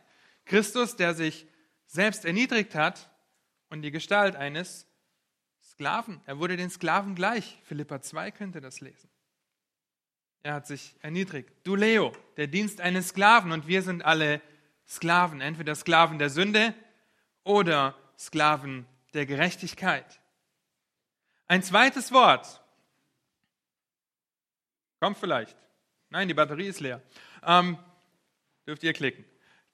Christus, 0.47 0.97
der 0.97 1.15
sich 1.15 1.47
selbst 1.87 2.25
erniedrigt 2.25 2.75
hat 2.75 3.11
und 3.69 3.83
die 3.83 3.91
Gestalt 3.91 4.37
eines 4.37 4.87
Sklaven. 5.63 6.21
Er 6.27 6.39
wurde 6.39 6.57
den 6.57 6.71
Sklaven 6.71 7.15
gleich. 7.15 7.61
Philippa 7.65 8.01
2 8.01 8.31
könnte 8.31 8.61
das 8.61 8.81
lesen. 8.81 9.11
Er 10.43 10.55
hat 10.55 10.67
sich 10.67 10.95
erniedrigt. 11.03 11.51
Du 11.65 11.75
Leo, 11.75 12.13
der 12.37 12.47
Dienst 12.47 12.81
eines 12.81 13.09
Sklaven 13.09 13.53
und 13.53 13.67
wir 13.67 13.83
sind 13.83 14.05
alle 14.05 14.41
Sklaven, 14.89 15.41
entweder 15.41 15.75
Sklaven 15.75 16.19
der 16.19 16.31
Sünde 16.31 16.75
oder 17.45 17.97
Sklaven 18.19 18.87
der 19.15 19.27
Gerechtigkeit. 19.27 20.21
Ein 21.47 21.63
zweites 21.63 22.13
Wort, 22.13 22.61
Kommt 25.01 25.17
vielleicht. 25.17 25.57
Nein, 26.11 26.29
die 26.29 26.35
Batterie 26.35 26.67
ist 26.67 26.81
leer. 26.81 27.03
Ähm, 27.43 27.79
dürft 28.67 28.83
ihr 28.83 28.93
klicken. 28.93 29.25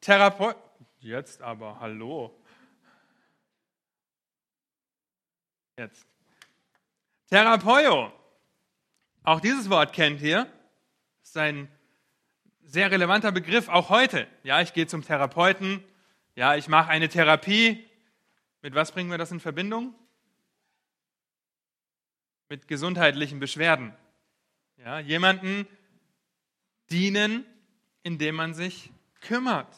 Therapeut. 0.01 0.57
Jetzt 1.01 1.43
aber, 1.43 1.81
hallo. 1.81 2.41
Jetzt. 5.77 6.07
Therapeut. 7.29 8.13
Auch 9.25 9.41
dieses 9.41 9.69
Wort 9.69 9.93
kennt 9.93 10.23
ihr. 10.23 10.47
Das 11.27 11.31
ist 11.31 11.39
ein 11.39 11.69
sehr 12.63 12.89
relevanter 12.89 13.33
Begriff, 13.33 13.69
auch 13.69 13.89
heute. 13.89 14.29
Ja, 14.45 14.61
ich 14.61 14.75
gehe 14.75 14.87
zum 14.87 15.03
Therapeuten. 15.03 15.83
Ja, 16.37 16.55
ich 16.55 16.69
mache 16.69 16.89
eine 16.89 17.09
Therapie. 17.09 17.85
Mit 18.63 18.77
was 18.77 18.93
bringen 18.93 19.11
wir 19.11 19.19
das 19.19 19.33
in 19.33 19.41
Verbindung? 19.41 19.93
Mit 22.49 22.69
gesundheitlichen 22.69 23.41
Beschwerden. 23.41 23.93
Ja, 24.77 25.01
jemanden 25.01 25.67
dienen, 26.93 27.45
indem 28.05 28.37
man 28.37 28.55
sich 28.55 28.93
kümmert. 29.21 29.75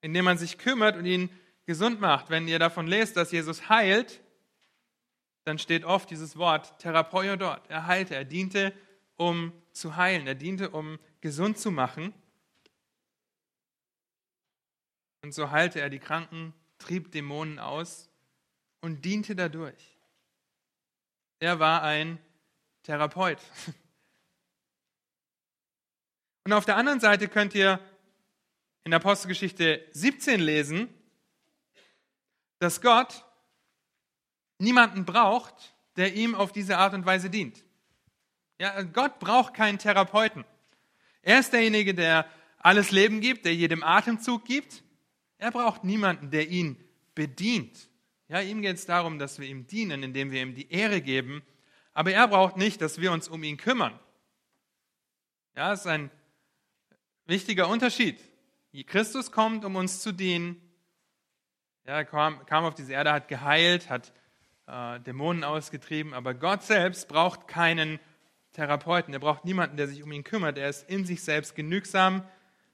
Indem 0.00 0.26
man 0.26 0.38
sich 0.38 0.58
kümmert 0.58 0.96
und 0.96 1.06
ihn 1.06 1.28
gesund 1.66 2.00
macht. 2.00 2.30
Wenn 2.30 2.46
ihr 2.46 2.60
davon 2.60 2.86
lest, 2.86 3.16
dass 3.16 3.32
Jesus 3.32 3.68
heilt, 3.68 4.20
dann 5.42 5.58
steht 5.58 5.84
oft 5.84 6.08
dieses 6.08 6.36
Wort 6.36 6.78
Therapeut 6.78 7.40
dort. 7.40 7.68
Er 7.68 7.88
heilte, 7.88 8.14
er 8.14 8.24
diente, 8.24 8.72
um 9.16 9.52
zu 9.80 9.96
heilen, 9.96 10.26
er 10.26 10.34
diente, 10.34 10.70
um 10.70 10.98
gesund 11.20 11.58
zu 11.58 11.70
machen. 11.70 12.14
Und 15.22 15.32
so 15.32 15.50
heilte 15.50 15.80
er 15.80 15.90
die 15.90 15.98
Kranken, 15.98 16.54
trieb 16.78 17.10
Dämonen 17.12 17.58
aus 17.58 18.10
und 18.80 19.04
diente 19.04 19.34
dadurch. 19.34 19.98
Er 21.40 21.58
war 21.58 21.82
ein 21.82 22.18
Therapeut. 22.82 23.38
Und 26.44 26.54
auf 26.54 26.64
der 26.64 26.76
anderen 26.76 27.00
Seite 27.00 27.28
könnt 27.28 27.54
ihr 27.54 27.78
in 28.84 28.94
Apostelgeschichte 28.94 29.86
17 29.92 30.40
lesen, 30.40 30.88
dass 32.58 32.80
Gott 32.80 33.26
niemanden 34.58 35.04
braucht, 35.04 35.76
der 35.96 36.14
ihm 36.14 36.34
auf 36.34 36.50
diese 36.50 36.78
Art 36.78 36.94
und 36.94 37.04
Weise 37.04 37.28
dient. 37.28 37.62
Ja, 38.60 38.82
Gott 38.82 39.18
braucht 39.18 39.54
keinen 39.54 39.78
Therapeuten. 39.78 40.44
Er 41.22 41.40
ist 41.40 41.52
derjenige, 41.52 41.94
der 41.94 42.26
alles 42.58 42.92
Leben 42.92 43.20
gibt, 43.20 43.44
der 43.44 43.54
jedem 43.54 43.82
Atemzug 43.82 44.44
gibt. 44.44 44.84
Er 45.38 45.50
braucht 45.50 45.82
niemanden, 45.82 46.30
der 46.30 46.48
ihn 46.48 46.76
bedient. 47.14 47.88
Ja, 48.28 48.40
ihm 48.40 48.62
geht 48.62 48.76
es 48.76 48.86
darum, 48.86 49.18
dass 49.18 49.40
wir 49.40 49.48
ihm 49.48 49.66
dienen, 49.66 50.04
indem 50.04 50.30
wir 50.30 50.42
ihm 50.42 50.54
die 50.54 50.70
Ehre 50.70 51.00
geben 51.00 51.42
aber 51.92 52.12
er 52.12 52.28
braucht 52.28 52.56
nicht, 52.56 52.80
dass 52.80 53.00
wir 53.00 53.12
uns 53.12 53.28
um 53.28 53.42
ihn 53.42 53.56
kümmern. 53.56 53.98
Ja, 55.56 55.70
das 55.70 55.80
ist 55.80 55.86
ein 55.86 56.10
wichtiger 57.26 57.68
Unterschied. 57.68 58.18
Christus 58.86 59.32
kommt, 59.32 59.64
um 59.64 59.76
uns 59.76 60.00
zu 60.00 60.12
dienen. 60.12 60.60
Ja, 61.84 61.94
er 61.94 62.04
kam, 62.04 62.46
kam 62.46 62.64
auf 62.64 62.74
diese 62.74 62.92
Erde, 62.92 63.12
hat 63.12 63.28
geheilt, 63.28 63.90
hat 63.90 64.12
äh, 64.66 65.00
Dämonen 65.00 65.42
ausgetrieben, 65.42 66.14
aber 66.14 66.34
Gott 66.34 66.62
selbst 66.62 67.08
braucht 67.08 67.48
keinen 67.48 67.98
Therapeuten. 68.52 69.14
Er 69.14 69.20
braucht 69.20 69.44
niemanden, 69.44 69.76
der 69.76 69.88
sich 69.88 70.02
um 70.02 70.12
ihn 70.12 70.24
kümmert. 70.24 70.58
Er 70.58 70.68
ist 70.68 70.88
in 70.88 71.04
sich 71.04 71.22
selbst 71.22 71.54
genügsam. 71.54 72.26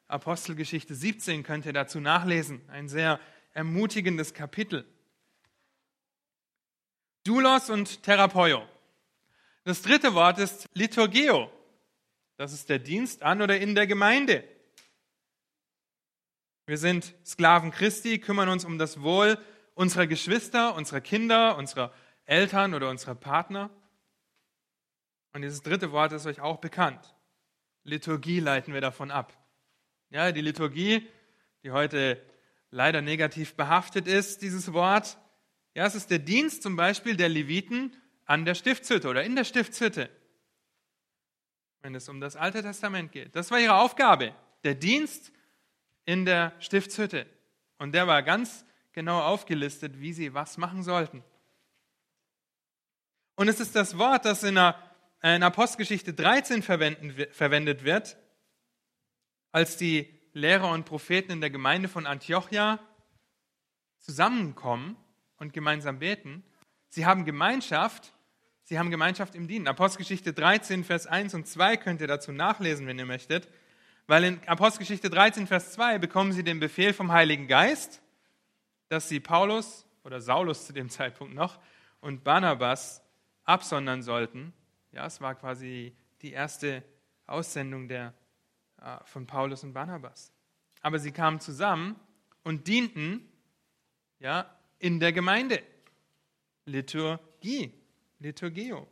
Apostelgeschichte 0.09 0.95
17 0.95 1.43
könnt 1.43 1.67
ihr 1.67 1.73
dazu 1.73 2.01
nachlesen. 2.01 2.61
Ein 2.69 2.89
sehr 2.89 3.21
ermutigendes 3.53 4.35
Kapitel. 4.35 4.85
Doulos 7.25 7.71
und 7.71 8.03
Therapeio. 8.03 8.63
Das 9.65 9.83
dritte 9.83 10.15
Wort 10.15 10.39
ist 10.39 10.69
Liturgeo. 10.75 11.51
Das 12.37 12.53
ist 12.53 12.69
der 12.69 12.79
Dienst 12.79 13.23
an 13.23 13.43
oder 13.43 13.59
in 13.59 13.75
der 13.75 13.87
Gemeinde. 13.87 14.45
Wir 16.67 16.79
sind 16.79 17.15
Sklaven 17.25 17.71
Christi, 17.71 18.19
kümmern 18.19 18.49
uns 18.49 18.65
um 18.65 18.79
das 18.79 19.03
Wohl 19.03 19.39
unserer 19.75 20.07
Geschwister, 20.07 20.75
unserer 20.75 21.01
Kinder, 21.01 21.57
unserer 21.57 21.93
Eltern 22.25 22.75
oder 22.75 22.91
unserer 22.91 23.15
Partner. 23.15 23.71
Und 25.37 25.43
dieses 25.43 25.61
dritte 25.61 25.93
Wort 25.93 26.13
ist 26.13 26.25
euch 26.25 26.41
auch 26.41 26.57
bekannt. 26.63 27.15
Liturgie 27.85 28.41
leiten 28.41 28.73
wir 28.73 28.81
davon 28.81 29.11
ab. 29.11 29.37
Ja, 30.09 30.33
die 30.33 30.41
Liturgie, 30.41 31.07
die 31.63 31.73
heute 31.73 32.23
leider 32.71 33.03
negativ 33.03 33.55
behaftet 33.55 34.09
ist, 34.09 34.41
dieses 34.41 34.73
Wort. 34.73 35.19
Ja, 35.75 35.85
es 35.85 35.95
ist 35.95 36.11
der 36.11 36.21
Dienst 36.21 36.63
zum 36.63 36.75
Beispiel 36.75 37.19
der 37.19 37.29
Leviten 37.29 37.95
an 38.25 38.47
der 38.47 38.55
Stiftshütte 38.55 39.11
oder 39.11 39.25
in 39.25 39.37
der 39.37 39.45
Stiftshütte, 39.45 40.09
wenn 41.83 41.95
es 41.95 42.09
um 42.09 42.19
das 42.19 42.35
Alte 42.35 42.63
Testament 42.63 43.13
geht. 43.13 43.37
Das 43.37 43.51
war 43.51 43.61
ihre 43.61 43.75
Aufgabe, 43.75 44.35
der 44.65 44.75
Dienst 44.75 45.33
in 46.07 46.25
der 46.25 46.55
Stiftshütte. 46.61 47.27
Und 47.77 47.93
der 47.93 48.07
war 48.07 48.23
ganz 48.23 48.65
genau 48.93 49.21
aufgelistet, 49.21 50.01
wie 50.01 50.15
sie 50.15 50.33
was 50.33 50.57
machen 50.57 50.83
sollten. 50.83 51.23
Und 53.35 53.49
es 53.49 53.61
ist 53.61 53.77
das 53.77 53.99
Wort, 53.99 54.25
das 54.25 54.43
in, 54.43 54.55
der, 54.55 54.77
in 55.35 55.43
Apostelgeschichte 55.43 56.13
13 56.15 56.63
verwendet 56.63 57.85
wird, 57.85 58.17
als 59.51 59.77
die 59.77 60.13
Lehrer 60.33 60.71
und 60.71 60.85
Propheten 60.85 61.33
in 61.33 61.41
der 61.41 61.51
Gemeinde 61.51 61.89
von 61.89 62.07
Antiochia 62.07 62.79
zusammenkommen 63.99 64.97
und 65.39 65.53
gemeinsam 65.53 65.99
beten. 65.99 66.45
Sie 66.89 67.07
haben 67.07 67.25
Gemeinschaft, 67.25 68.13
sie 68.63 68.79
haben 68.79 68.91
Gemeinschaft 68.91 69.35
im 69.35 69.49
Dienen. 69.49 69.67
Apostelgeschichte 69.67 70.33
13, 70.33 70.85
Vers 70.85 71.07
1 71.07 71.35
und 71.35 71.49
2 71.49 71.77
könnt 71.79 72.01
ihr 72.01 72.07
dazu 72.07 72.33
nachlesen, 72.33 72.87
wenn 72.87 72.99
ihr 72.99 73.07
möchtet. 73.07 73.49
Weil 74.07 74.25
in 74.25 74.47
Apostelgeschichte 74.47 75.11
13, 75.11 75.47
Vers 75.47 75.73
2 75.73 75.99
bekommen 75.99 76.33
sie 76.33 76.45
den 76.45 76.61
Befehl 76.61 76.93
vom 76.93 77.11
Heiligen 77.11 77.49
Geist, 77.49 78.01
dass 78.89 79.09
sie 79.09 79.19
Paulus 79.19 79.87
oder 80.05 80.21
Saulus 80.21 80.67
zu 80.67 80.73
dem 80.73 80.89
Zeitpunkt 80.91 81.35
noch 81.35 81.59
und 82.01 82.23
Barnabas 82.23 83.03
absondern 83.45 84.03
sollten. 84.03 84.53
Ja, 84.97 85.05
es 85.05 85.21
war 85.21 85.35
quasi 85.35 85.95
die 86.23 86.33
erste 86.33 86.83
Aussendung 87.27 87.87
der, 87.87 88.15
äh, 88.81 88.97
von 89.05 89.27
Paulus 89.27 89.63
und 89.63 89.75
Barnabas. 89.75 90.33
Aber 90.81 90.99
sie 90.99 91.13
kamen 91.13 91.39
zusammen 91.39 92.01
und 92.45 92.67
dienten 92.67 93.31
ja, 94.21 94.51
in 94.79 94.99
der 94.99 95.13
Gemeinde. 95.13 95.63
Liturgie, 96.65 97.75
Liturgio. 98.21 98.89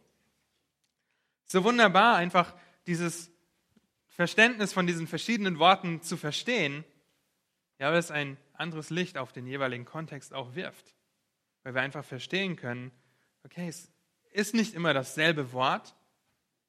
So 1.47 1.65
wunderbar, 1.65 2.17
einfach 2.17 2.55
dieses 2.87 3.31
Verständnis 4.09 4.75
von 4.75 4.87
diesen 4.87 5.07
verschiedenen 5.07 5.59
Worten 5.59 6.03
zu 6.03 6.19
verstehen, 6.19 6.85
ja, 7.79 7.91
weil 7.91 7.99
es 7.99 8.11
ein 8.11 8.37
anderes 8.53 8.91
Licht 8.91 9.17
auf 9.17 9.33
den 9.33 9.47
jeweiligen 9.47 9.87
Kontext 9.87 10.35
auch 10.35 10.55
wirft. 10.55 10.95
Weil 11.63 11.75
wir 11.75 11.81
einfach 11.81 12.05
verstehen 12.05 12.57
können, 12.57 12.93
okay, 13.43 13.69
es 13.69 13.91
ist 14.35 14.53
nicht 14.53 14.75
immer 14.75 14.93
dasselbe 14.93 15.53
Wort 15.53 15.95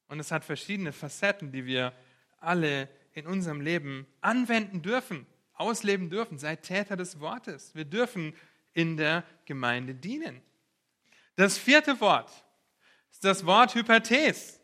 und 0.08 0.20
es 0.20 0.32
hat 0.32 0.46
verschiedene 0.46 0.94
Facetten, 0.94 1.52
die 1.52 1.66
wir 1.66 1.92
alle 2.38 2.88
in 3.14 3.26
unserem 3.26 3.60
Leben 3.60 4.06
anwenden 4.22 4.82
dürfen, 4.82 5.26
ausleben 5.56 6.10
dürfen. 6.10 6.38
Seid 6.38 6.64
Täter 6.64 6.96
des 6.96 7.20
Wortes. 7.20 7.74
Wir 7.74 7.86
dürfen 7.86 8.36
in 8.74 8.98
der 8.98 9.24
Gemeinde 9.46 9.96
dienen. 9.96 10.42
Das 11.36 11.58
vierte 11.58 12.00
Wort 12.02 12.30
ist 13.12 13.24
das 13.24 13.46
Wort 13.46 13.74
Hyperthes. 13.74 14.60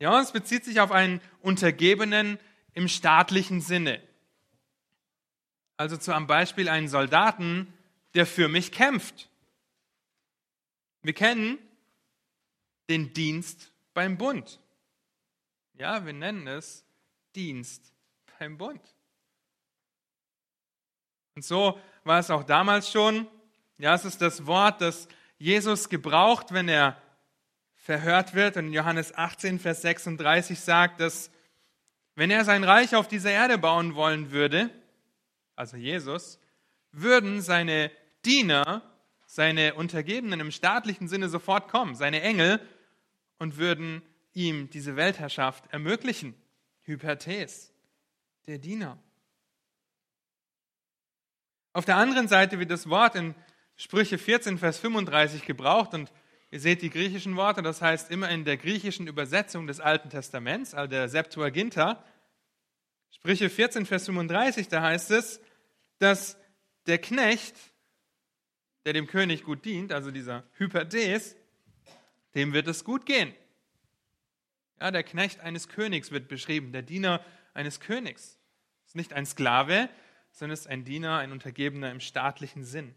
Ja, 0.00 0.20
es 0.20 0.32
bezieht 0.32 0.64
sich 0.64 0.80
auf 0.80 0.90
einen 0.90 1.20
Untergebenen 1.40 2.38
im 2.74 2.88
staatlichen 2.88 3.60
Sinne. 3.60 4.02
Also 5.76 5.96
zu 5.96 6.12
einem 6.12 6.26
Beispiel 6.26 6.68
einen 6.68 6.88
Soldaten, 6.88 7.72
der 8.14 8.26
für 8.26 8.48
mich 8.48 8.72
kämpft. 8.72 9.29
Wir 11.02 11.12
kennen 11.12 11.58
den 12.88 13.12
Dienst 13.12 13.72
beim 13.94 14.18
Bund. 14.18 14.60
Ja, 15.74 16.04
wir 16.04 16.12
nennen 16.12 16.46
es 16.46 16.84
Dienst 17.34 17.94
beim 18.38 18.58
Bund. 18.58 18.82
Und 21.34 21.44
so 21.44 21.80
war 22.04 22.18
es 22.18 22.30
auch 22.30 22.44
damals 22.44 22.90
schon. 22.90 23.26
Ja, 23.78 23.94
es 23.94 24.04
ist 24.04 24.20
das 24.20 24.46
Wort, 24.46 24.80
das 24.80 25.08
Jesus 25.38 25.88
gebraucht, 25.88 26.52
wenn 26.52 26.68
er 26.68 27.00
verhört 27.76 28.34
wird. 28.34 28.56
Und 28.56 28.66
in 28.66 28.72
Johannes 28.72 29.14
18, 29.14 29.58
Vers 29.58 29.82
36 29.82 30.60
sagt, 30.60 31.00
dass 31.00 31.30
wenn 32.14 32.30
er 32.30 32.44
sein 32.44 32.64
Reich 32.64 32.94
auf 32.94 33.08
dieser 33.08 33.30
Erde 33.30 33.56
bauen 33.56 33.94
wollen 33.94 34.32
würde, 34.32 34.68
also 35.56 35.76
Jesus, 35.76 36.38
würden 36.92 37.40
seine 37.40 37.90
Diener, 38.24 38.82
seine 39.32 39.74
Untergebenen 39.74 40.40
im 40.40 40.50
staatlichen 40.50 41.06
Sinne 41.06 41.28
sofort 41.28 41.68
kommen, 41.68 41.94
seine 41.94 42.20
Engel, 42.20 42.60
und 43.38 43.58
würden 43.58 44.02
ihm 44.32 44.68
diese 44.70 44.96
Weltherrschaft 44.96 45.72
ermöglichen. 45.72 46.34
Hypertes, 46.82 47.72
der 48.48 48.58
Diener. 48.58 48.98
Auf 51.72 51.84
der 51.84 51.96
anderen 51.96 52.26
Seite 52.26 52.58
wird 52.58 52.72
das 52.72 52.90
Wort 52.90 53.14
in 53.14 53.36
Sprüche 53.76 54.18
14, 54.18 54.58
Vers 54.58 54.80
35 54.80 55.46
gebraucht 55.46 55.94
und 55.94 56.10
ihr 56.50 56.58
seht 56.58 56.82
die 56.82 56.90
griechischen 56.90 57.36
Worte, 57.36 57.62
das 57.62 57.80
heißt 57.80 58.10
immer 58.10 58.28
in 58.30 58.44
der 58.44 58.56
griechischen 58.56 59.06
Übersetzung 59.06 59.68
des 59.68 59.78
Alten 59.78 60.10
Testaments, 60.10 60.74
also 60.74 60.90
der 60.90 61.08
Septuaginta. 61.08 62.04
Sprüche 63.12 63.48
14, 63.48 63.86
Vers 63.86 64.06
35, 64.06 64.66
da 64.66 64.82
heißt 64.82 65.12
es, 65.12 65.40
dass 65.98 66.36
der 66.88 66.98
Knecht, 66.98 67.54
der 68.84 68.92
dem 68.92 69.06
König 69.06 69.44
gut 69.44 69.64
dient, 69.64 69.92
also 69.92 70.10
dieser 70.10 70.44
Hyperdes, 70.56 71.36
dem 72.34 72.52
wird 72.52 72.68
es 72.68 72.84
gut 72.84 73.06
gehen. 73.06 73.34
Ja, 74.80 74.90
der 74.90 75.02
Knecht 75.02 75.40
eines 75.40 75.68
Königs 75.68 76.10
wird 76.10 76.28
beschrieben, 76.28 76.72
der 76.72 76.82
Diener 76.82 77.24
eines 77.52 77.80
Königs. 77.80 78.38
Ist 78.86 78.96
nicht 78.96 79.12
ein 79.12 79.26
Sklave, 79.26 79.90
sondern 80.32 80.54
ist 80.54 80.66
ein 80.66 80.84
Diener, 80.84 81.18
ein 81.18 81.32
Untergebener 81.32 81.90
im 81.90 82.00
staatlichen 82.00 82.64
Sinn. 82.64 82.94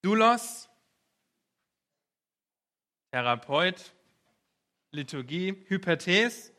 Doulos, 0.00 0.68
Therapeut, 3.10 3.92
Liturgie, 4.90 5.64
Hyperthes, 5.68 6.52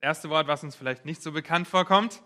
das 0.00 0.08
erste 0.08 0.30
Wort, 0.30 0.48
was 0.48 0.64
uns 0.64 0.76
vielleicht 0.76 1.04
nicht 1.04 1.22
so 1.22 1.32
bekannt 1.32 1.68
vorkommt. 1.68 2.22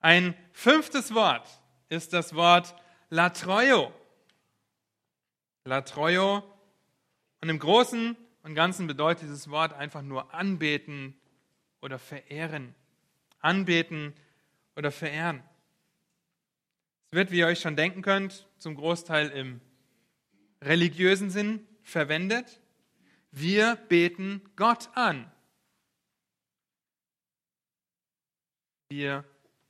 Ein 0.00 0.34
fünftes 0.52 1.14
Wort 1.14 1.59
ist 1.90 2.14
das 2.14 2.34
Wort 2.34 2.74
Latroio. 3.10 3.92
Latroio. 5.64 6.42
Und 7.42 7.48
im 7.50 7.58
Großen 7.58 8.16
und 8.42 8.54
Ganzen 8.54 8.86
bedeutet 8.86 9.24
dieses 9.24 9.50
Wort 9.50 9.74
einfach 9.74 10.00
nur 10.00 10.32
anbeten 10.32 11.14
oder 11.82 11.98
verehren 11.98 12.74
anbeten 13.40 14.14
oder 14.76 14.92
verehren. 14.92 15.42
Es 17.10 17.16
wird, 17.16 17.30
wie 17.30 17.38
ihr 17.38 17.46
euch 17.46 17.60
schon 17.60 17.76
denken 17.76 18.02
könnt, 18.02 18.46
zum 18.58 18.74
Großteil 18.76 19.30
im 19.30 19.60
religiösen 20.62 21.30
Sinn 21.30 21.66
verwendet. 21.82 22.60
Wir 23.32 23.76
beten 23.76 24.42
Gott 24.56 24.90
an. 24.94 25.30
Wir 28.90 29.24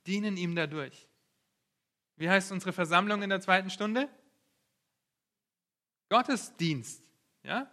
dienen 0.07 0.37
ihm 0.37 0.55
dadurch. 0.55 1.07
Wie 2.21 2.29
heißt 2.29 2.51
unsere 2.51 2.71
Versammlung 2.71 3.23
in 3.23 3.31
der 3.31 3.41
zweiten 3.41 3.71
Stunde? 3.71 4.07
Gottesdienst. 6.07 7.01
Ja? 7.41 7.67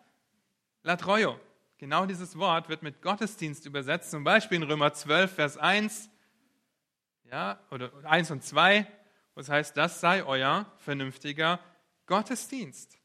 Latroio. 0.85 1.39
Genau 1.77 2.07
dieses 2.07 2.35
Wort 2.39 2.71
wird 2.71 2.83
mit 2.83 3.03
Gottesdienst 3.03 3.67
übersetzt, 3.67 4.11
zum 4.11 4.25
Beispiel 4.25 4.57
in 4.57 4.63
Römer 4.63 4.95
12, 4.95 5.35
Vers 5.35 5.59
1, 5.59 6.09
ja, 7.25 7.61
oder 7.71 7.93
1 8.05 8.31
und 8.31 8.43
2, 8.43 8.87
wo 9.35 9.43
es 9.43 9.51
heißt, 9.51 9.77
das 9.77 10.01
sei 10.01 10.25
euer 10.25 10.65
vernünftiger 10.79 11.61
Gottesdienst. 12.07 12.99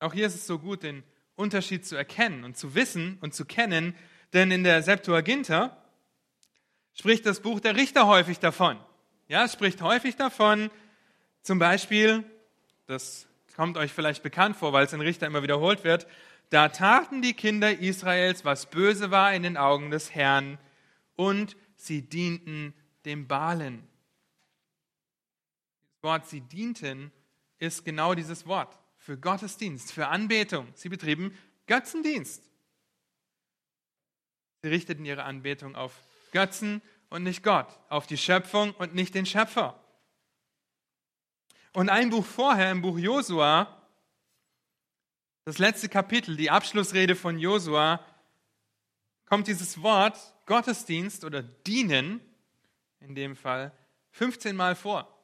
Auch 0.00 0.12
hier 0.12 0.26
ist 0.26 0.34
es 0.34 0.46
so 0.46 0.58
gut, 0.58 0.82
den 0.82 1.02
Unterschied 1.34 1.86
zu 1.86 1.96
erkennen 1.96 2.44
und 2.44 2.58
zu 2.58 2.74
wissen 2.74 3.16
und 3.22 3.32
zu 3.32 3.46
kennen, 3.46 3.96
denn 4.34 4.50
in 4.50 4.64
der 4.64 4.82
Septuaginta 4.82 5.82
spricht 6.92 7.24
das 7.24 7.40
Buch 7.40 7.60
der 7.60 7.74
Richter 7.74 8.06
häufig 8.06 8.38
davon. 8.38 8.78
Ja, 9.28 9.44
es 9.44 9.52
spricht 9.52 9.82
häufig 9.82 10.16
davon, 10.16 10.70
zum 11.42 11.58
Beispiel, 11.58 12.24
das 12.86 13.26
kommt 13.54 13.76
euch 13.76 13.92
vielleicht 13.92 14.22
bekannt 14.22 14.56
vor, 14.56 14.72
weil 14.72 14.86
es 14.86 14.94
in 14.94 15.02
Richter 15.02 15.26
immer 15.26 15.42
wiederholt 15.42 15.84
wird, 15.84 16.06
da 16.48 16.70
taten 16.70 17.20
die 17.20 17.34
Kinder 17.34 17.78
Israels, 17.78 18.46
was 18.46 18.70
böse 18.70 19.10
war 19.10 19.34
in 19.34 19.42
den 19.42 19.58
Augen 19.58 19.90
des 19.90 20.14
Herrn, 20.14 20.58
und 21.14 21.56
sie 21.76 22.00
dienten 22.00 22.72
dem 23.04 23.28
Balen. 23.28 23.86
Das 25.96 26.02
Wort 26.04 26.26
sie 26.26 26.40
dienten 26.40 27.12
ist 27.58 27.84
genau 27.84 28.14
dieses 28.14 28.46
Wort 28.46 28.78
für 28.96 29.18
Gottesdienst, 29.18 29.92
für 29.92 30.08
Anbetung. 30.08 30.68
Sie 30.74 30.88
betrieben 30.88 31.36
Götzendienst. 31.66 32.48
Sie 34.62 34.68
richteten 34.68 35.04
ihre 35.04 35.24
Anbetung 35.24 35.76
auf 35.76 35.92
Götzen 36.32 36.80
und 37.10 37.22
nicht 37.22 37.42
Gott, 37.42 37.68
auf 37.88 38.06
die 38.06 38.18
Schöpfung 38.18 38.72
und 38.72 38.94
nicht 38.94 39.14
den 39.14 39.26
Schöpfer. 39.26 39.78
Und 41.72 41.88
ein 41.88 42.10
Buch 42.10 42.24
vorher, 42.24 42.70
im 42.70 42.82
Buch 42.82 42.98
Josua, 42.98 43.74
das 45.44 45.58
letzte 45.58 45.88
Kapitel, 45.88 46.36
die 46.36 46.50
Abschlussrede 46.50 47.14
von 47.14 47.38
Josua, 47.38 48.04
kommt 49.26 49.46
dieses 49.46 49.82
Wort 49.82 50.18
Gottesdienst 50.46 51.24
oder 51.24 51.42
dienen, 51.42 52.20
in 53.00 53.14
dem 53.14 53.36
Fall, 53.36 53.72
15 54.12 54.56
Mal 54.56 54.74
vor. 54.74 55.14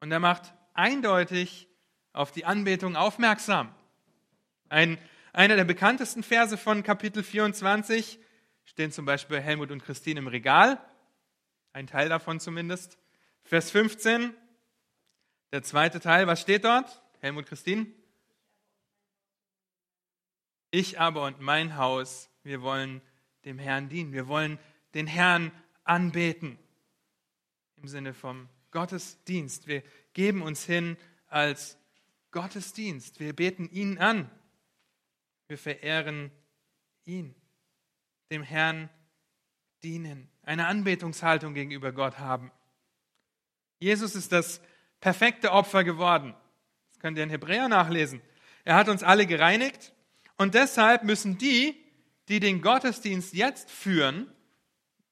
Und 0.00 0.10
er 0.10 0.20
macht 0.20 0.54
eindeutig 0.74 1.68
auf 2.12 2.32
die 2.32 2.44
Anbetung 2.44 2.96
aufmerksam. 2.96 3.74
Ein, 4.68 4.98
Einer 5.32 5.56
der 5.56 5.64
bekanntesten 5.64 6.22
Verse 6.22 6.56
von 6.56 6.82
Kapitel 6.82 7.22
24 7.22 8.18
stehen 8.64 8.92
zum 8.92 9.04
Beispiel 9.04 9.40
Helmut 9.40 9.70
und 9.70 9.82
Christine 9.82 10.20
im 10.20 10.26
Regal, 10.26 10.80
ein 11.72 11.86
Teil 11.86 12.08
davon 12.08 12.40
zumindest. 12.40 12.98
Vers 13.44 13.70
15, 13.70 14.34
der 15.52 15.62
zweite 15.62 16.00
Teil, 16.00 16.26
was 16.26 16.40
steht 16.40 16.64
dort? 16.64 17.02
Helmut, 17.20 17.46
Christine? 17.46 17.86
Ich 20.70 20.98
aber 20.98 21.26
und 21.26 21.40
mein 21.40 21.76
Haus, 21.76 22.30
wir 22.42 22.62
wollen 22.62 23.02
dem 23.44 23.58
Herrn 23.58 23.88
dienen. 23.88 24.12
Wir 24.12 24.28
wollen 24.28 24.58
den 24.94 25.06
Herrn 25.06 25.52
anbeten. 25.84 26.58
Im 27.76 27.88
Sinne 27.88 28.14
vom 28.14 28.48
Gottesdienst. 28.70 29.66
Wir 29.66 29.82
geben 30.14 30.42
uns 30.42 30.64
hin 30.64 30.96
als 31.26 31.76
Gottesdienst. 32.30 33.20
Wir 33.20 33.34
beten 33.34 33.68
ihn 33.70 33.98
an. 33.98 34.30
Wir 35.48 35.58
verehren 35.58 36.30
ihn. 37.04 37.34
Dem 38.32 38.42
Herrn 38.42 38.88
dienen. 39.82 40.28
Eine 40.42 40.66
Anbetungshaltung 40.66 41.52
gegenüber 41.52 41.92
Gott 41.92 42.18
haben. 42.18 42.50
Jesus 43.78 44.14
ist 44.14 44.32
das 44.32 44.62
perfekte 45.00 45.52
Opfer 45.52 45.84
geworden. 45.84 46.34
Das 46.88 47.00
könnt 47.00 47.18
ihr 47.18 47.24
in 47.24 47.30
Hebräer 47.30 47.68
nachlesen. 47.68 48.22
Er 48.64 48.76
hat 48.76 48.88
uns 48.88 49.02
alle 49.02 49.26
gereinigt 49.26 49.92
und 50.38 50.54
deshalb 50.54 51.04
müssen 51.04 51.36
die, 51.36 51.76
die 52.28 52.40
den 52.40 52.62
Gottesdienst 52.62 53.34
jetzt 53.34 53.70
führen, 53.70 54.32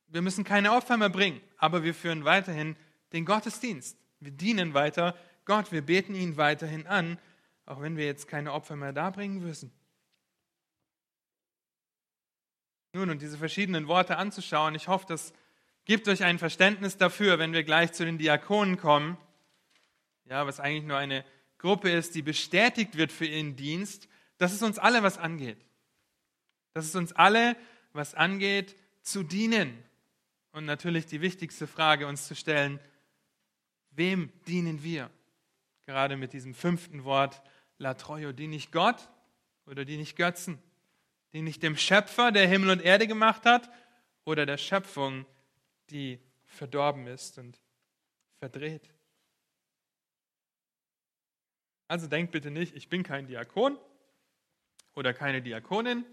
wir 0.08 0.22
müssen 0.22 0.42
keine 0.42 0.72
Opfer 0.72 0.96
mehr 0.96 1.10
bringen, 1.10 1.40
aber 1.58 1.84
wir 1.84 1.94
führen 1.94 2.24
weiterhin 2.24 2.74
den 3.12 3.26
Gottesdienst. 3.26 3.98
Wir 4.18 4.32
dienen 4.32 4.72
weiter 4.72 5.14
Gott, 5.44 5.72
wir 5.72 5.82
beten 5.82 6.14
ihn 6.14 6.38
weiterhin 6.38 6.86
an, 6.86 7.18
auch 7.66 7.82
wenn 7.82 7.96
wir 7.96 8.06
jetzt 8.06 8.28
keine 8.28 8.52
Opfer 8.52 8.76
mehr 8.76 8.92
darbringen 8.92 9.42
müssen. 9.42 9.72
Nun, 12.92 13.10
und 13.10 13.22
diese 13.22 13.38
verschiedenen 13.38 13.86
Worte 13.86 14.16
anzuschauen, 14.16 14.74
ich 14.74 14.88
hoffe, 14.88 15.06
das 15.08 15.32
gibt 15.84 16.08
euch 16.08 16.24
ein 16.24 16.38
Verständnis 16.38 16.96
dafür, 16.96 17.38
wenn 17.38 17.52
wir 17.52 17.62
gleich 17.62 17.92
zu 17.92 18.04
den 18.04 18.18
Diakonen 18.18 18.76
kommen, 18.76 19.16
ja, 20.24 20.46
was 20.46 20.60
eigentlich 20.60 20.84
nur 20.84 20.96
eine 20.96 21.24
Gruppe 21.58 21.90
ist, 21.90 22.14
die 22.14 22.22
bestätigt 22.22 22.96
wird 22.96 23.12
für 23.12 23.26
ihren 23.26 23.54
Dienst, 23.54 24.08
dass 24.38 24.52
es 24.52 24.62
uns 24.62 24.78
alle 24.78 25.02
was 25.02 25.18
angeht. 25.18 25.58
Dass 26.72 26.86
es 26.86 26.94
uns 26.94 27.12
alle 27.12 27.56
was 27.92 28.14
angeht, 28.14 28.76
zu 29.02 29.22
dienen. 29.22 29.82
Und 30.52 30.64
natürlich 30.64 31.06
die 31.06 31.20
wichtigste 31.20 31.66
Frage 31.66 32.06
uns 32.06 32.26
zu 32.26 32.34
stellen, 32.34 32.80
wem 33.90 34.32
dienen 34.46 34.82
wir? 34.82 35.10
Gerade 35.86 36.16
mit 36.16 36.32
diesem 36.32 36.54
fünften 36.54 37.04
Wort, 37.04 37.42
La 37.78 37.94
Troyo, 37.94 38.32
diene 38.32 38.56
ich 38.56 38.72
Gott 38.72 39.08
oder 39.66 39.84
diene 39.84 40.02
ich 40.02 40.16
Götzen? 40.16 40.58
Diene 41.32 41.50
ich 41.50 41.60
dem 41.60 41.76
Schöpfer, 41.76 42.32
der 42.32 42.48
Himmel 42.48 42.70
und 42.70 42.82
Erde 42.82 43.06
gemacht 43.06 43.46
hat, 43.46 43.70
oder 44.24 44.46
der 44.46 44.58
Schöpfung, 44.58 45.26
die 45.90 46.20
verdorben 46.44 47.06
ist 47.06 47.38
und 47.38 47.60
verdreht? 48.38 48.92
Also 51.88 52.06
denkt 52.06 52.32
bitte 52.32 52.50
nicht, 52.50 52.74
ich 52.76 52.88
bin 52.88 53.02
kein 53.02 53.26
Diakon, 53.26 53.78
oder 54.94 55.14
keine 55.14 55.42
Diakonin, 55.42 56.04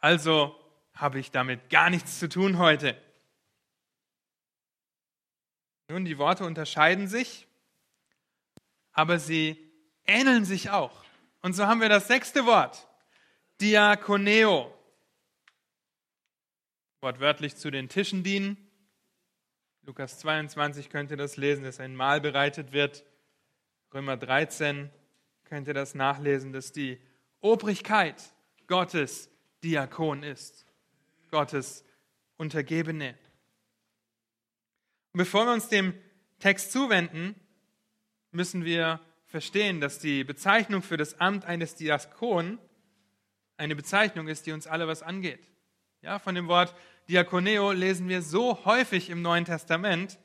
also 0.00 0.58
habe 0.94 1.18
ich 1.18 1.30
damit 1.30 1.68
gar 1.70 1.90
nichts 1.90 2.18
zu 2.18 2.28
tun 2.28 2.58
heute. 2.58 3.00
Nun, 5.88 6.04
die 6.04 6.18
Worte 6.18 6.44
unterscheiden 6.44 7.06
sich, 7.06 7.46
aber 8.92 9.18
sie 9.18 9.70
ähneln 10.04 10.44
sich 10.44 10.70
auch. 10.70 11.04
Und 11.42 11.52
so 11.52 11.66
haben 11.66 11.80
wir 11.80 11.88
das 11.88 12.08
sechste 12.08 12.46
Wort, 12.46 12.85
Diakoneo. 13.60 14.70
Wortwörtlich 17.00 17.56
zu 17.56 17.70
den 17.70 17.88
Tischen 17.88 18.22
dienen. 18.22 18.58
Lukas 19.82 20.18
22 20.18 20.90
könnt 20.90 21.10
ihr 21.10 21.16
das 21.16 21.38
lesen, 21.38 21.64
dass 21.64 21.80
ein 21.80 21.96
Mahl 21.96 22.20
bereitet 22.20 22.72
wird. 22.72 23.04
Römer 23.94 24.18
13 24.18 24.90
könnt 25.44 25.68
ihr 25.68 25.74
das 25.74 25.94
nachlesen, 25.94 26.52
dass 26.52 26.72
die 26.72 27.00
Obrigkeit 27.40 28.22
Gottes 28.66 29.30
Diakon 29.64 30.22
ist, 30.22 30.66
Gottes 31.30 31.82
Untergebene. 32.36 33.16
Und 35.12 35.18
bevor 35.18 35.46
wir 35.46 35.54
uns 35.54 35.68
dem 35.68 35.94
Text 36.40 36.72
zuwenden, 36.72 37.34
müssen 38.32 38.66
wir 38.66 39.00
verstehen, 39.24 39.80
dass 39.80 39.98
die 39.98 40.24
Bezeichnung 40.24 40.82
für 40.82 40.98
das 40.98 41.20
Amt 41.20 41.46
eines 41.46 41.74
Diakon 41.74 42.58
eine 43.56 43.76
Bezeichnung 43.76 44.28
ist, 44.28 44.46
die 44.46 44.52
uns 44.52 44.66
alle 44.66 44.86
was 44.88 45.02
angeht. 45.02 45.50
Ja, 46.02 46.18
von 46.18 46.34
dem 46.34 46.48
Wort 46.48 46.74
Diakoneo 47.08 47.72
lesen 47.72 48.08
wir 48.08 48.22
so 48.22 48.64
häufig 48.64 49.10
im 49.10 49.22
Neuen 49.22 49.44
Testament 49.44 50.18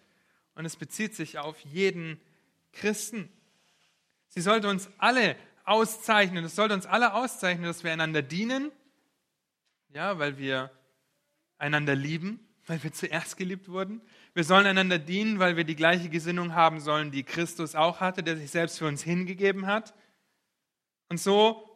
und 0.56 0.65
es 0.65 0.76
bezieht 0.76 1.15
sich 1.15 1.38
auf 1.38 1.60
jeden 1.60 2.20
Christen. 2.74 3.30
Sie 4.28 4.41
sollte 4.41 4.67
uns 4.70 4.89
alle 4.98 5.36
auszeichnen. 5.63 6.44
Es 6.46 6.56
sollte 6.56 6.74
uns 6.74 6.86
alle 6.86 7.13
auszeichnen, 7.13 7.65
dass 7.65 7.84
wir 7.84 7.91
einander 7.91 8.22
dienen, 8.22 8.72
ja, 9.89 10.20
weil 10.20 10.38
wir 10.38 10.72
einander 11.58 11.96
lieben, 11.96 12.39
weil 12.67 12.82
wir 12.84 12.91
zuerst 12.94 13.38
geliebt 13.38 13.70
wurden. 13.70 14.02
Wir 14.34 14.44
sollen 14.44 14.65
einander 14.65 14.98
dienen, 14.98 15.39
weil 15.39 15.58
wir 15.58 15.63
die 15.63 15.76
gleiche 15.76 16.10
Gesinnung 16.10 16.56
haben 16.56 16.80
sollen, 16.80 17.12
die 17.12 17.24
Christus 17.24 17.76
auch 17.76 18.00
hatte, 18.00 18.24
der 18.24 18.38
sich 18.38 18.50
selbst 18.50 18.80
für 18.80 18.88
uns 18.88 19.04
hingegeben 19.04 19.67
hat. 19.67 19.94
Und 21.10 21.20
so 21.20 21.71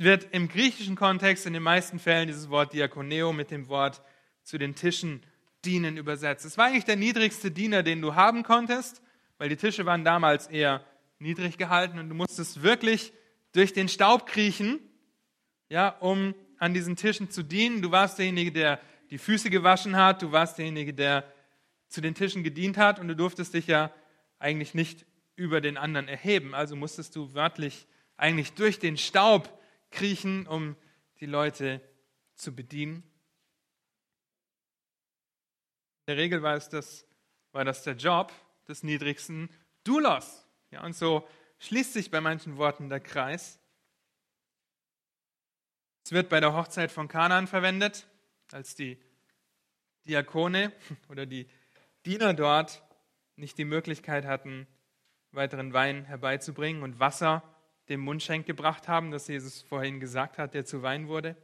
wird 0.00 0.28
im 0.32 0.48
griechischen 0.48 0.96
Kontext 0.96 1.44
in 1.44 1.52
den 1.52 1.62
meisten 1.62 1.98
Fällen 1.98 2.26
dieses 2.26 2.48
Wort 2.48 2.72
Diakoneo 2.72 3.34
mit 3.34 3.50
dem 3.50 3.68
Wort 3.68 4.00
zu 4.42 4.56
den 4.56 4.74
Tischen 4.74 5.22
dienen 5.64 5.98
übersetzt. 5.98 6.46
Es 6.46 6.56
war 6.56 6.66
eigentlich 6.66 6.86
der 6.86 6.96
niedrigste 6.96 7.50
Diener, 7.50 7.82
den 7.82 8.00
du 8.00 8.14
haben 8.14 8.42
konntest, 8.42 9.02
weil 9.36 9.50
die 9.50 9.56
Tische 9.56 9.84
waren 9.84 10.02
damals 10.02 10.46
eher 10.46 10.84
niedrig 11.18 11.58
gehalten 11.58 11.98
und 11.98 12.08
du 12.08 12.14
musstest 12.14 12.62
wirklich 12.62 13.12
durch 13.52 13.74
den 13.74 13.88
Staub 13.88 14.24
kriechen, 14.24 14.80
ja, 15.68 15.90
um 16.00 16.34
an 16.58 16.72
diesen 16.72 16.96
Tischen 16.96 17.30
zu 17.30 17.42
dienen. 17.42 17.82
Du 17.82 17.90
warst 17.90 18.18
derjenige, 18.18 18.52
der 18.52 18.80
die 19.10 19.18
Füße 19.18 19.50
gewaschen 19.50 19.96
hat, 19.96 20.22
du 20.22 20.32
warst 20.32 20.56
derjenige, 20.56 20.94
der 20.94 21.30
zu 21.88 22.00
den 22.00 22.14
Tischen 22.14 22.42
gedient 22.42 22.78
hat 22.78 23.00
und 23.00 23.08
du 23.08 23.16
durftest 23.16 23.52
dich 23.52 23.66
ja 23.66 23.92
eigentlich 24.38 24.72
nicht 24.72 25.04
über 25.36 25.60
den 25.60 25.76
anderen 25.76 26.08
erheben. 26.08 26.54
Also 26.54 26.74
musstest 26.74 27.16
du 27.16 27.34
wörtlich 27.34 27.86
eigentlich 28.16 28.54
durch 28.54 28.78
den 28.78 28.96
Staub 28.96 29.59
kriechen, 29.90 30.46
um 30.46 30.76
die 31.20 31.26
Leute 31.26 31.80
zu 32.34 32.54
bedienen. 32.54 33.02
In 36.06 36.14
der 36.14 36.16
Regel 36.16 36.42
war, 36.42 36.58
das, 36.58 37.06
war 37.52 37.64
das 37.64 37.82
der 37.82 37.94
Job 37.94 38.32
des 38.66 38.82
niedrigsten 38.82 39.50
Doulos. 39.84 40.46
Ja, 40.70 40.84
und 40.84 40.94
so 40.94 41.28
schließt 41.58 41.92
sich 41.92 42.10
bei 42.10 42.20
manchen 42.20 42.56
Worten 42.56 42.88
der 42.88 43.00
Kreis. 43.00 43.60
Es 46.04 46.12
wird 46.12 46.28
bei 46.28 46.40
der 46.40 46.54
Hochzeit 46.54 46.90
von 46.90 47.08
Kanaan 47.08 47.46
verwendet, 47.46 48.06
als 48.50 48.74
die 48.74 48.98
Diakone 50.06 50.72
oder 51.08 51.26
die 51.26 51.48
Diener 52.06 52.34
dort 52.34 52.82
nicht 53.36 53.58
die 53.58 53.64
Möglichkeit 53.64 54.24
hatten, 54.24 54.66
weiteren 55.32 55.72
Wein 55.72 56.04
herbeizubringen 56.04 56.82
und 56.82 56.98
Wasser 56.98 57.42
dem 57.90 58.00
Mundschenk 58.00 58.46
gebracht 58.46 58.88
haben, 58.88 59.10
das 59.10 59.26
Jesus 59.26 59.62
vorhin 59.62 59.98
gesagt 60.00 60.38
hat, 60.38 60.54
der 60.54 60.64
zu 60.64 60.82
Wein 60.82 61.08
wurde. 61.08 61.36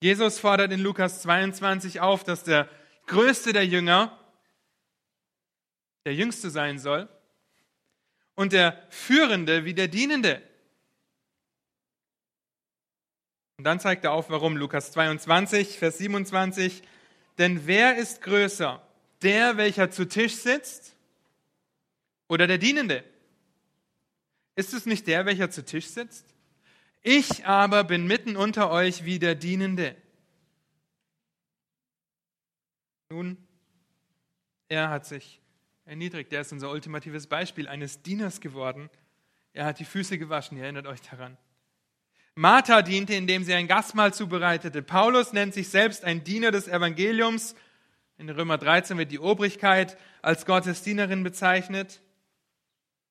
Jesus 0.00 0.38
fordert 0.38 0.72
in 0.72 0.80
Lukas 0.80 1.22
22 1.22 2.00
auf, 2.00 2.24
dass 2.24 2.44
der 2.44 2.68
größte 3.06 3.52
der 3.52 3.66
Jünger 3.66 4.18
der 6.06 6.14
jüngste 6.14 6.50
sein 6.50 6.78
soll 6.78 7.08
und 8.34 8.52
der 8.52 8.82
Führende 8.90 9.64
wie 9.64 9.74
der 9.74 9.88
Dienende. 9.88 10.42
Und 13.56 13.64
dann 13.64 13.80
zeigt 13.80 14.04
er 14.04 14.12
auf, 14.12 14.28
warum. 14.30 14.56
Lukas 14.56 14.92
22, 14.92 15.78
Vers 15.78 15.98
27. 15.98 16.82
Denn 17.38 17.66
wer 17.66 17.96
ist 17.96 18.20
größer? 18.22 18.86
Der, 19.22 19.56
welcher 19.56 19.90
zu 19.90 20.06
Tisch 20.06 20.34
sitzt 20.34 20.96
oder 22.28 22.46
der 22.46 22.58
Dienende? 22.58 23.04
Ist 24.56 24.72
es 24.72 24.86
nicht 24.86 25.06
der, 25.06 25.26
welcher 25.26 25.50
zu 25.50 25.64
Tisch 25.64 25.86
sitzt? 25.86 26.26
Ich 27.02 27.46
aber 27.46 27.84
bin 27.84 28.06
mitten 28.06 28.36
unter 28.36 28.70
euch 28.70 29.04
wie 29.04 29.18
der 29.18 29.34
Dienende. 29.34 29.96
Nun, 33.10 33.36
er 34.68 34.90
hat 34.90 35.06
sich 35.06 35.40
erniedrigt. 35.84 36.32
Der 36.32 36.40
ist 36.40 36.52
unser 36.52 36.70
ultimatives 36.70 37.26
Beispiel 37.26 37.68
eines 37.68 38.02
Dieners 38.02 38.40
geworden. 38.40 38.88
Er 39.52 39.66
hat 39.66 39.78
die 39.78 39.84
Füße 39.84 40.18
gewaschen, 40.18 40.56
ihr 40.56 40.64
erinnert 40.64 40.86
euch 40.86 41.02
daran. 41.02 41.36
Martha 42.34 42.82
diente, 42.82 43.14
indem 43.14 43.44
sie 43.44 43.54
ein 43.54 43.68
Gastmahl 43.68 44.12
zubereitete. 44.12 44.82
Paulus 44.82 45.32
nennt 45.32 45.54
sich 45.54 45.68
selbst 45.68 46.04
ein 46.04 46.24
Diener 46.24 46.50
des 46.50 46.66
Evangeliums. 46.66 47.54
In 48.18 48.28
Römer 48.28 48.58
13 48.58 48.98
wird 48.98 49.12
die 49.12 49.20
Obrigkeit 49.20 49.96
als 50.22 50.44
Gottes 50.44 50.82
Dienerin 50.82 51.22
bezeichnet. 51.22 52.00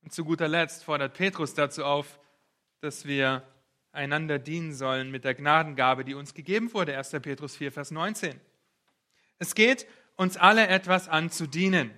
Und 0.04 0.14
zu 0.14 0.26
guter 0.26 0.48
Letzt 0.48 0.84
fordert 0.84 1.14
Petrus 1.14 1.54
dazu 1.54 1.86
auf, 1.86 2.20
dass 2.82 3.06
wir 3.06 3.44
einander 3.94 4.40
dienen 4.40 4.74
sollen 4.74 5.12
mit 5.12 5.24
der 5.24 5.34
Gnadengabe, 5.34 6.04
die 6.04 6.14
uns 6.14 6.34
gegeben 6.34 6.74
wurde. 6.74 6.98
1. 6.98 7.12
Petrus 7.22 7.56
4, 7.56 7.72
Vers 7.72 7.92
19. 7.92 8.40
Es 9.40 9.56
geht 9.56 9.88
uns 10.16 10.38
alle 10.38 10.68
etwas 10.68 11.08
an 11.08 11.30
zu 11.30 11.48
dienen. 11.48 11.92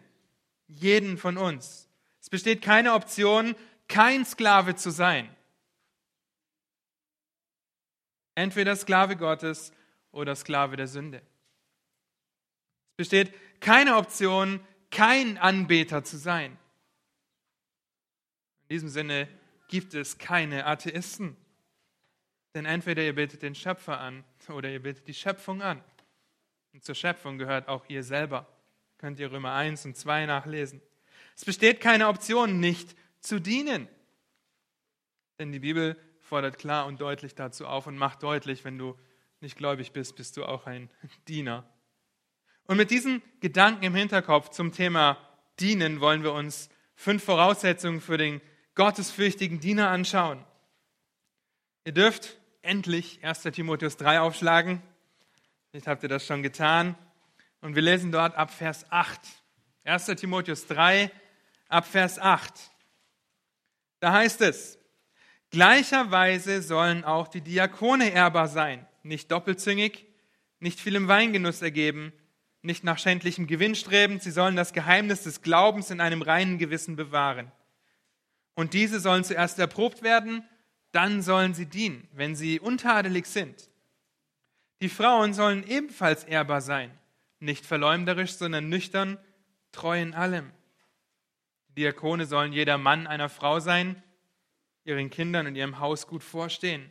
Jeden 0.67 1.17
von 1.17 1.37
uns. 1.37 1.89
Es 2.21 2.29
besteht 2.29 2.61
keine 2.61 2.93
Option, 2.93 3.55
kein 3.87 4.25
Sklave 4.25 4.75
zu 4.75 4.89
sein. 4.91 5.29
Entweder 8.35 8.75
Sklave 8.75 9.15
Gottes 9.15 9.71
oder 10.11 10.35
Sklave 10.35 10.75
der 10.75 10.87
Sünde. 10.87 11.21
Es 12.91 12.97
besteht 12.97 13.33
keine 13.61 13.95
Option, 13.95 14.59
kein 14.91 15.37
Anbeter 15.37 16.03
zu 16.03 16.17
sein. 16.17 16.57
In 18.67 18.75
diesem 18.75 18.89
Sinne 18.89 19.27
gibt 19.67 19.93
es 19.93 20.17
keine 20.17 20.65
Atheisten. 20.65 21.37
Denn 22.53 22.65
entweder 22.65 23.03
ihr 23.03 23.13
betet 23.13 23.41
den 23.41 23.53
Schöpfer 23.53 23.99
an 23.99 24.23
oder 24.49 24.69
ihr 24.69 24.81
betet 24.81 25.07
die 25.07 25.13
Schöpfung 25.13 25.61
an. 25.61 25.83
Und 26.73 26.83
zur 26.83 26.95
Schöpfung 26.95 27.37
gehört 27.37 27.67
auch 27.67 27.85
ihr 27.89 28.03
selber. 28.03 28.47
Könnt 28.97 29.19
ihr 29.19 29.31
Römer 29.31 29.53
1 29.53 29.85
und 29.85 29.97
2 29.97 30.25
nachlesen. 30.25 30.81
Es 31.35 31.45
besteht 31.45 31.81
keine 31.81 32.07
Option, 32.07 32.59
nicht 32.59 32.95
zu 33.19 33.39
dienen. 33.39 33.87
Denn 35.37 35.51
die 35.51 35.59
Bibel 35.59 35.97
fordert 36.21 36.57
klar 36.57 36.85
und 36.85 37.01
deutlich 37.01 37.35
dazu 37.35 37.67
auf 37.67 37.87
und 37.87 37.97
macht 37.97 38.23
deutlich, 38.23 38.63
wenn 38.63 38.77
du 38.77 38.97
nicht 39.41 39.57
gläubig 39.57 39.91
bist, 39.91 40.15
bist 40.15 40.37
du 40.37 40.45
auch 40.45 40.65
ein 40.65 40.89
Diener. 41.27 41.69
Und 42.67 42.77
mit 42.77 42.89
diesen 42.89 43.21
Gedanken 43.41 43.83
im 43.83 43.95
Hinterkopf 43.95 44.49
zum 44.49 44.71
Thema 44.71 45.17
Dienen 45.59 46.01
wollen 46.01 46.23
wir 46.23 46.33
uns 46.33 46.69
fünf 46.95 47.23
Voraussetzungen 47.23 48.01
für 48.01 48.17
den 48.17 48.41
gottesfürchtigen 48.75 49.59
Diener 49.59 49.89
anschauen. 49.89 50.43
Ihr 51.85 51.93
dürft 51.93 52.37
endlich 52.61 53.23
1. 53.23 53.43
Timotheus 53.43 53.97
3 53.97 54.19
aufschlagen. 54.19 54.81
Vielleicht 55.69 55.87
habt 55.87 56.03
ihr 56.03 56.09
das 56.09 56.25
schon 56.25 56.43
getan. 56.43 56.95
Und 57.61 57.75
wir 57.75 57.81
lesen 57.81 58.11
dort 58.11 58.35
ab 58.35 58.51
Vers 58.51 58.85
8. 58.89 59.19
1. 59.85 60.05
Timotheus 60.17 60.67
3 60.67 61.11
ab 61.69 61.85
Vers 61.85 62.19
8. 62.19 62.53
Da 63.99 64.13
heißt 64.13 64.41
es, 64.41 64.77
gleicherweise 65.49 66.61
sollen 66.61 67.03
auch 67.03 67.27
die 67.27 67.41
Diakone 67.41 68.09
ehrbar 68.09 68.47
sein, 68.47 68.85
nicht 69.03 69.31
doppelzüngig, 69.31 70.05
nicht 70.59 70.79
viel 70.79 70.95
im 70.95 71.07
Weingenuss 71.07 71.61
ergeben, 71.61 72.13
nicht 72.61 72.83
nach 72.83 72.99
schändlichem 72.99 73.47
Gewinn 73.47 73.75
strebend, 73.75 74.21
sie 74.21 74.31
sollen 74.31 74.55
das 74.55 74.73
Geheimnis 74.73 75.23
des 75.23 75.41
Glaubens 75.41 75.91
in 75.91 76.01
einem 76.01 76.21
reinen 76.21 76.57
Gewissen 76.57 76.95
bewahren. 76.95 77.51
Und 78.55 78.73
diese 78.73 78.99
sollen 78.99 79.23
zuerst 79.23 79.59
erprobt 79.59 80.01
werden, 80.01 80.43
dann 80.91 81.21
sollen 81.21 81.53
sie 81.53 81.65
dienen, 81.65 82.07
wenn 82.13 82.35
sie 82.35 82.59
untadelig 82.59 83.27
sind. 83.27 83.69
Die 84.81 84.89
Frauen 84.89 85.33
sollen 85.33 85.67
ebenfalls 85.67 86.23
ehrbar 86.23 86.61
sein, 86.61 86.91
nicht 87.39 87.65
verleumderisch, 87.65 88.33
sondern 88.33 88.69
nüchtern, 88.69 89.17
treu 89.71 90.01
in 90.01 90.13
allem. 90.13 90.51
Die 91.69 91.81
Diakone 91.81 92.25
sollen 92.25 92.53
jeder 92.53 92.77
Mann 92.77 93.07
einer 93.07 93.29
Frau 93.29 93.59
sein, 93.59 94.01
ihren 94.85 95.09
Kindern 95.09 95.47
und 95.47 95.55
ihrem 95.55 95.79
Haus 95.79 96.07
gut 96.07 96.23
vorstehen. 96.23 96.89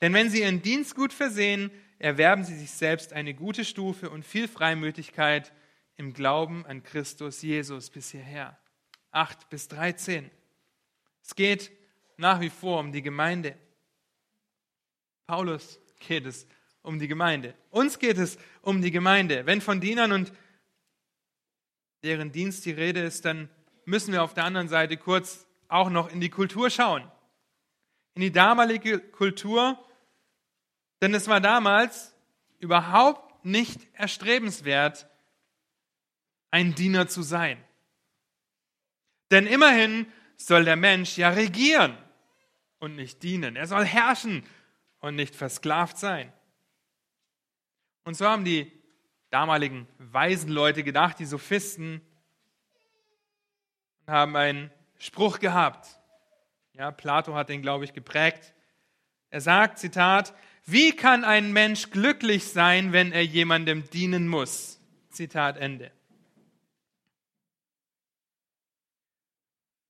Denn 0.00 0.12
wenn 0.12 0.28
sie 0.28 0.40
ihren 0.40 0.62
Dienst 0.62 0.94
gut 0.94 1.12
versehen, 1.12 1.70
erwerben 1.98 2.44
sie 2.44 2.56
sich 2.56 2.70
selbst 2.70 3.12
eine 3.12 3.34
gute 3.34 3.64
Stufe 3.64 4.10
und 4.10 4.24
viel 4.24 4.48
Freimütigkeit 4.48 5.52
im 5.96 6.12
Glauben 6.12 6.66
an 6.66 6.82
Christus 6.82 7.42
Jesus 7.42 7.90
bis 7.90 8.10
hierher. 8.10 8.58
8 9.12 9.48
bis 9.48 9.68
13. 9.68 10.30
Es 11.26 11.34
geht 11.34 11.72
nach 12.16 12.40
wie 12.40 12.50
vor 12.50 12.78
um 12.78 12.92
die 12.92 13.02
Gemeinde. 13.02 13.58
Paulus 15.26 15.80
geht 15.98 16.24
es 16.24 16.46
um 16.82 17.00
die 17.00 17.08
Gemeinde. 17.08 17.54
Uns 17.70 17.98
geht 17.98 18.16
es 18.16 18.38
um 18.62 18.80
die 18.80 18.92
Gemeinde. 18.92 19.44
Wenn 19.44 19.60
von 19.60 19.80
Dienern 19.80 20.12
und 20.12 20.32
deren 22.04 22.30
Dienst 22.30 22.64
die 22.64 22.70
Rede 22.70 23.00
ist, 23.00 23.24
dann 23.24 23.50
müssen 23.86 24.12
wir 24.12 24.22
auf 24.22 24.34
der 24.34 24.44
anderen 24.44 24.68
Seite 24.68 24.96
kurz 24.96 25.48
auch 25.66 25.90
noch 25.90 26.12
in 26.12 26.20
die 26.20 26.30
Kultur 26.30 26.70
schauen. 26.70 27.10
In 28.14 28.22
die 28.22 28.30
damalige 28.30 29.00
Kultur, 29.00 29.84
denn 31.02 31.12
es 31.12 31.26
war 31.26 31.40
damals 31.40 32.14
überhaupt 32.60 33.44
nicht 33.44 33.80
erstrebenswert, 33.94 35.08
ein 36.52 36.76
Diener 36.76 37.08
zu 37.08 37.22
sein. 37.22 37.62
Denn 39.32 39.48
immerhin 39.48 40.06
soll 40.36 40.64
der 40.64 40.76
Mensch 40.76 41.16
ja 41.16 41.30
regieren 41.30 41.96
und 42.78 42.96
nicht 42.96 43.22
dienen. 43.22 43.56
Er 43.56 43.66
soll 43.66 43.84
herrschen 43.84 44.44
und 45.00 45.16
nicht 45.16 45.34
versklavt 45.34 45.98
sein. 45.98 46.32
Und 48.04 48.16
so 48.16 48.26
haben 48.26 48.44
die 48.44 48.70
damaligen 49.30 49.88
weisen 49.98 50.50
Leute 50.50 50.82
gedacht, 50.84 51.18
die 51.18 51.24
Sophisten, 51.24 52.00
haben 54.06 54.36
einen 54.36 54.70
Spruch 54.98 55.40
gehabt. 55.40 55.88
Ja, 56.74 56.90
Plato 56.92 57.34
hat 57.34 57.48
den, 57.48 57.62
glaube 57.62 57.84
ich, 57.84 57.92
geprägt. 57.92 58.54
Er 59.30 59.40
sagt, 59.40 59.78
Zitat, 59.78 60.32
wie 60.64 60.94
kann 60.94 61.24
ein 61.24 61.52
Mensch 61.52 61.90
glücklich 61.90 62.44
sein, 62.44 62.92
wenn 62.92 63.12
er 63.12 63.24
jemandem 63.24 63.88
dienen 63.90 64.28
muss? 64.28 64.80
Zitat 65.10 65.56
Ende. 65.56 65.90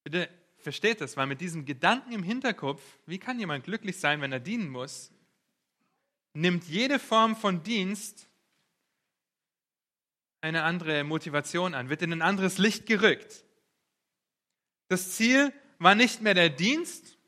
Bitte 0.06 0.28
versteht 0.58 1.00
das, 1.00 1.16
weil 1.16 1.26
mit 1.26 1.40
diesem 1.40 1.64
Gedanken 1.64 2.12
im 2.12 2.22
Hinterkopf, 2.22 2.80
wie 3.06 3.18
kann 3.18 3.40
jemand 3.40 3.64
glücklich 3.64 3.98
sein, 3.98 4.20
wenn 4.20 4.30
er 4.30 4.38
dienen 4.38 4.68
muss, 4.68 5.10
nimmt 6.32 6.62
jede 6.62 7.00
Form 7.00 7.34
von 7.34 7.64
Dienst 7.64 8.28
eine 10.40 10.62
andere 10.62 11.02
Motivation 11.02 11.74
an, 11.74 11.88
wird 11.88 12.02
in 12.02 12.12
ein 12.12 12.22
anderes 12.22 12.58
Licht 12.58 12.86
gerückt. 12.86 13.44
Das 14.86 15.10
Ziel 15.16 15.52
war 15.80 15.96
nicht 15.96 16.22
mehr 16.22 16.34
der 16.34 16.50
Dienst 16.50 17.18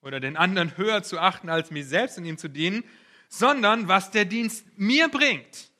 oder 0.00 0.18
den 0.18 0.38
anderen 0.38 0.74
höher 0.78 1.02
zu 1.02 1.18
achten 1.18 1.50
als 1.50 1.70
mich 1.70 1.84
selbst 1.84 2.16
und 2.16 2.24
ihm 2.24 2.38
zu 2.38 2.48
dienen, 2.48 2.82
sondern 3.28 3.88
was 3.88 4.10
der 4.10 4.24
Dienst 4.24 4.64
mir 4.78 5.08
bringt. 5.08 5.70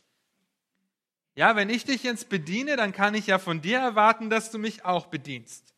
Ja, 1.34 1.56
wenn 1.56 1.70
ich 1.70 1.86
dich 1.86 2.02
jetzt 2.02 2.28
bediene, 2.28 2.76
dann 2.76 2.92
kann 2.92 3.14
ich 3.14 3.26
ja 3.26 3.38
von 3.38 3.62
dir 3.62 3.78
erwarten, 3.78 4.28
dass 4.28 4.50
du 4.50 4.58
mich 4.58 4.84
auch 4.84 5.06
bedienst. 5.06 5.75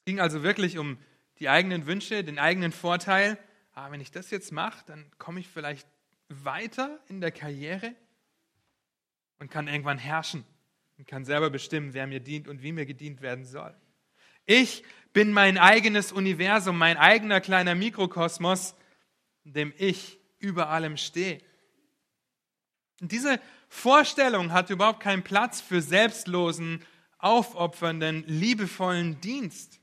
Es 0.00 0.04
ging 0.06 0.20
also 0.20 0.42
wirklich 0.42 0.78
um 0.78 0.98
die 1.38 1.48
eigenen 1.48 1.86
Wünsche, 1.86 2.24
den 2.24 2.38
eigenen 2.38 2.72
Vorteil. 2.72 3.38
Ah, 3.72 3.90
wenn 3.90 4.00
ich 4.00 4.10
das 4.10 4.30
jetzt 4.30 4.50
mache, 4.50 4.84
dann 4.86 5.10
komme 5.18 5.40
ich 5.40 5.48
vielleicht 5.48 5.86
weiter 6.28 6.98
in 7.08 7.20
der 7.20 7.32
Karriere 7.32 7.94
und 9.38 9.50
kann 9.50 9.68
irgendwann 9.68 9.98
herrschen 9.98 10.44
und 10.98 11.06
kann 11.06 11.24
selber 11.24 11.50
bestimmen, 11.50 11.92
wer 11.92 12.06
mir 12.06 12.20
dient 12.20 12.48
und 12.48 12.62
wie 12.62 12.72
mir 12.72 12.86
gedient 12.86 13.20
werden 13.20 13.44
soll. 13.44 13.74
Ich 14.46 14.84
bin 15.12 15.32
mein 15.32 15.58
eigenes 15.58 16.12
Universum, 16.12 16.78
mein 16.78 16.96
eigener 16.96 17.40
kleiner 17.40 17.74
Mikrokosmos, 17.74 18.74
in 19.44 19.52
dem 19.52 19.74
ich 19.76 20.18
über 20.38 20.68
allem 20.68 20.96
stehe. 20.96 21.40
Und 23.00 23.12
diese 23.12 23.40
Vorstellung 23.68 24.52
hat 24.52 24.70
überhaupt 24.70 25.00
keinen 25.00 25.22
Platz 25.22 25.60
für 25.60 25.82
selbstlosen, 25.82 26.84
aufopfernden, 27.18 28.24
liebevollen 28.26 29.20
Dienst. 29.20 29.79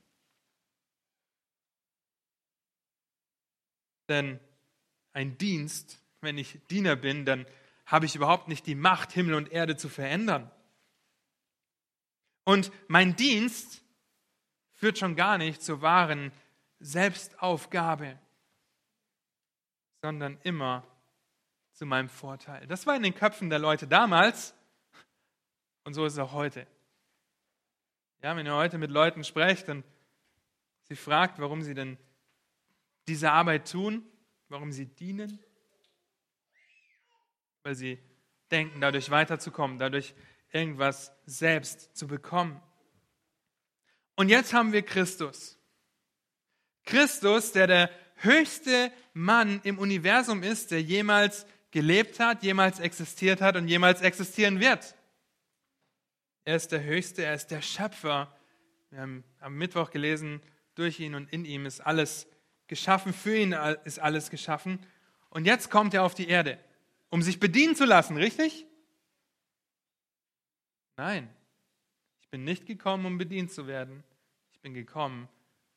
Denn 4.08 4.40
ein 5.12 5.38
Dienst, 5.38 6.00
wenn 6.20 6.38
ich 6.38 6.58
Diener 6.68 6.96
bin, 6.96 7.24
dann 7.24 7.46
habe 7.86 8.06
ich 8.06 8.14
überhaupt 8.14 8.48
nicht 8.48 8.66
die 8.66 8.74
Macht, 8.74 9.12
Himmel 9.12 9.34
und 9.34 9.50
Erde 9.52 9.76
zu 9.76 9.88
verändern. 9.88 10.50
Und 12.44 12.72
mein 12.86 13.16
Dienst 13.16 13.82
führt 14.74 14.98
schon 14.98 15.16
gar 15.16 15.38
nicht 15.38 15.62
zur 15.62 15.82
wahren 15.82 16.32
Selbstaufgabe, 16.80 18.18
sondern 20.02 20.38
immer 20.42 20.86
zu 21.72 21.86
meinem 21.86 22.08
Vorteil. 22.08 22.66
Das 22.66 22.86
war 22.86 22.96
in 22.96 23.02
den 23.02 23.14
Köpfen 23.14 23.50
der 23.50 23.58
Leute 23.58 23.86
damals 23.86 24.54
und 25.88 25.94
so 25.94 26.04
ist 26.04 26.12
es 26.12 26.18
auch 26.18 26.32
heute. 26.32 26.66
Ja, 28.22 28.36
wenn 28.36 28.44
ihr 28.44 28.54
heute 28.54 28.76
mit 28.76 28.90
Leuten 28.90 29.24
sprecht 29.24 29.70
und 29.70 29.84
sie 30.82 30.96
fragt, 30.96 31.38
warum 31.38 31.62
sie 31.62 31.72
denn 31.72 31.96
diese 33.08 33.32
Arbeit 33.32 33.70
tun, 33.70 34.06
warum 34.48 34.72
sie 34.72 34.86
dienen? 34.86 35.38
Weil 37.62 37.74
sie 37.74 37.98
denken, 38.50 38.80
dadurch 38.80 39.10
weiterzukommen, 39.10 39.78
dadurch 39.78 40.14
irgendwas 40.52 41.12
selbst 41.26 41.96
zu 41.96 42.06
bekommen. 42.06 42.60
Und 44.16 44.28
jetzt 44.28 44.52
haben 44.52 44.72
wir 44.72 44.82
Christus. 44.82 45.58
Christus, 46.84 47.52
der 47.52 47.66
der 47.66 47.90
höchste 48.16 48.92
Mann 49.12 49.60
im 49.62 49.78
Universum 49.78 50.42
ist, 50.42 50.70
der 50.70 50.82
jemals 50.82 51.46
gelebt 51.70 52.18
hat, 52.18 52.42
jemals 52.42 52.80
existiert 52.80 53.40
hat 53.40 53.56
und 53.56 53.68
jemals 53.68 54.00
existieren 54.00 54.58
wird. 54.60 54.94
Er 56.44 56.56
ist 56.56 56.72
der 56.72 56.82
Höchste, 56.82 57.24
er 57.24 57.34
ist 57.34 57.48
der 57.48 57.60
Schöpfer. 57.60 58.34
Wir 58.90 59.00
haben 59.00 59.24
am 59.40 59.54
Mittwoch 59.54 59.90
gelesen, 59.90 60.40
durch 60.74 61.00
ihn 61.00 61.14
und 61.14 61.30
in 61.32 61.44
ihm 61.44 61.66
ist 61.66 61.80
alles 61.80 62.26
geschaffen, 62.68 63.12
für 63.12 63.36
ihn 63.36 63.52
ist 63.84 63.98
alles 63.98 64.30
geschaffen. 64.30 64.78
Und 65.30 65.46
jetzt 65.46 65.70
kommt 65.70 65.94
er 65.94 66.04
auf 66.04 66.14
die 66.14 66.28
Erde, 66.28 66.58
um 67.10 67.22
sich 67.22 67.40
bedienen 67.40 67.74
zu 67.74 67.84
lassen, 67.84 68.16
richtig? 68.16 68.66
Nein, 70.96 71.28
ich 72.20 72.28
bin 72.28 72.44
nicht 72.44 72.66
gekommen, 72.66 73.06
um 73.06 73.18
bedient 73.18 73.52
zu 73.52 73.66
werden. 73.66 74.04
Ich 74.52 74.60
bin 74.60 74.74
gekommen, 74.74 75.28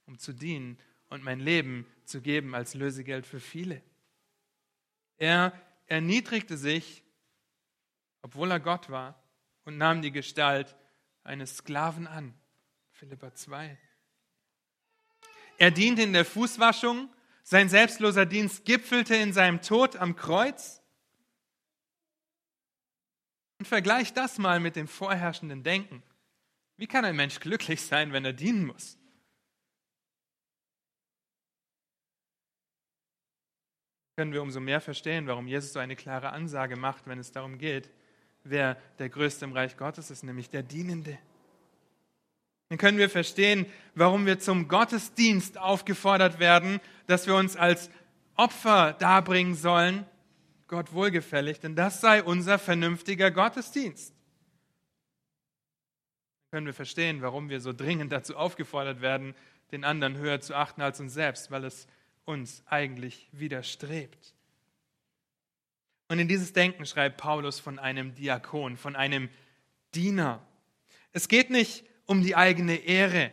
um 0.05 0.17
zu 0.17 0.33
dienen 0.33 0.77
und 1.09 1.23
mein 1.23 1.39
Leben 1.39 1.85
zu 2.05 2.21
geben 2.21 2.55
als 2.55 2.73
Lösegeld 2.73 3.25
für 3.25 3.39
viele. 3.39 3.81
Er 5.17 5.53
erniedrigte 5.87 6.57
sich, 6.57 7.03
obwohl 8.21 8.51
er 8.51 8.59
Gott 8.59 8.89
war, 8.89 9.21
und 9.65 9.77
nahm 9.77 10.01
die 10.01 10.11
Gestalt 10.11 10.75
eines 11.23 11.57
Sklaven 11.57 12.07
an. 12.07 12.33
Philippa 12.91 13.33
2. 13.33 13.77
Er 15.61 15.69
diente 15.69 16.01
in 16.01 16.11
der 16.11 16.25
Fußwaschung, 16.25 17.07
sein 17.43 17.69
selbstloser 17.69 18.25
Dienst 18.25 18.65
gipfelte 18.65 19.15
in 19.15 19.31
seinem 19.31 19.61
Tod 19.61 19.95
am 19.95 20.15
Kreuz. 20.15 20.81
Und 23.59 23.67
vergleich 23.67 24.11
das 24.11 24.39
mal 24.39 24.59
mit 24.59 24.75
dem 24.75 24.87
vorherrschenden 24.87 25.61
Denken. 25.61 26.01
Wie 26.77 26.87
kann 26.87 27.05
ein 27.05 27.15
Mensch 27.15 27.39
glücklich 27.39 27.83
sein, 27.83 28.11
wenn 28.11 28.25
er 28.25 28.33
dienen 28.33 28.65
muss? 28.65 28.97
Können 34.15 34.33
wir 34.33 34.41
umso 34.41 34.59
mehr 34.59 34.81
verstehen, 34.81 35.27
warum 35.27 35.47
Jesus 35.47 35.73
so 35.73 35.79
eine 35.79 35.95
klare 35.95 36.31
Ansage 36.31 36.75
macht, 36.75 37.05
wenn 37.05 37.19
es 37.19 37.31
darum 37.31 37.59
geht, 37.59 37.91
wer 38.43 38.81
der 38.97 39.09
Größte 39.09 39.45
im 39.45 39.53
Reich 39.53 39.77
Gottes 39.77 40.09
ist, 40.09 40.23
nämlich 40.23 40.49
der 40.49 40.63
Dienende. 40.63 41.19
Dann 42.71 42.77
können 42.77 42.97
wir 42.97 43.09
verstehen, 43.09 43.65
warum 43.95 44.25
wir 44.25 44.39
zum 44.39 44.69
Gottesdienst 44.69 45.57
aufgefordert 45.57 46.39
werden, 46.39 46.79
dass 47.05 47.27
wir 47.27 47.35
uns 47.35 47.57
als 47.57 47.89
Opfer 48.37 48.93
darbringen 48.93 49.55
sollen, 49.55 50.05
Gott 50.69 50.93
wohlgefällig, 50.93 51.59
denn 51.59 51.75
das 51.75 51.99
sei 51.99 52.23
unser 52.23 52.57
vernünftiger 52.57 53.29
Gottesdienst. 53.29 54.15
Dann 56.45 56.59
können 56.59 56.65
wir 56.65 56.73
verstehen, 56.73 57.21
warum 57.21 57.49
wir 57.49 57.59
so 57.59 57.73
dringend 57.73 58.13
dazu 58.13 58.37
aufgefordert 58.37 59.01
werden, 59.01 59.35
den 59.73 59.83
anderen 59.83 60.15
höher 60.15 60.39
zu 60.39 60.55
achten 60.55 60.81
als 60.81 61.01
uns 61.01 61.13
selbst, 61.13 61.51
weil 61.51 61.65
es 61.65 61.87
uns 62.23 62.63
eigentlich 62.67 63.27
widerstrebt. 63.33 64.33
Und 66.07 66.19
in 66.19 66.29
dieses 66.29 66.53
Denken 66.53 66.85
schreibt 66.85 67.17
Paulus 67.17 67.59
von 67.59 67.79
einem 67.79 68.15
Diakon, 68.15 68.77
von 68.77 68.95
einem 68.95 69.27
Diener. 69.93 70.41
Es 71.11 71.27
geht 71.27 71.49
nicht 71.49 71.83
um 72.05 72.21
die 72.21 72.35
eigene 72.35 72.75
Ehre. 72.75 73.31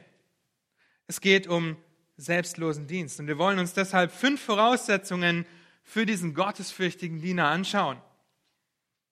Es 1.07 1.21
geht 1.21 1.47
um 1.47 1.77
selbstlosen 2.17 2.87
Dienst. 2.87 3.19
Und 3.21 3.29
wir 3.29 3.39
wollen 3.39 3.59
uns 3.59 3.73
deshalb 3.73 4.13
fünf 4.13 4.43
Voraussetzungen 4.43 5.47
für 5.83 6.05
diesen 6.05 6.35
gottesfürchtigen 6.35 7.21
Diener 7.21 7.49
anschauen. 7.49 8.01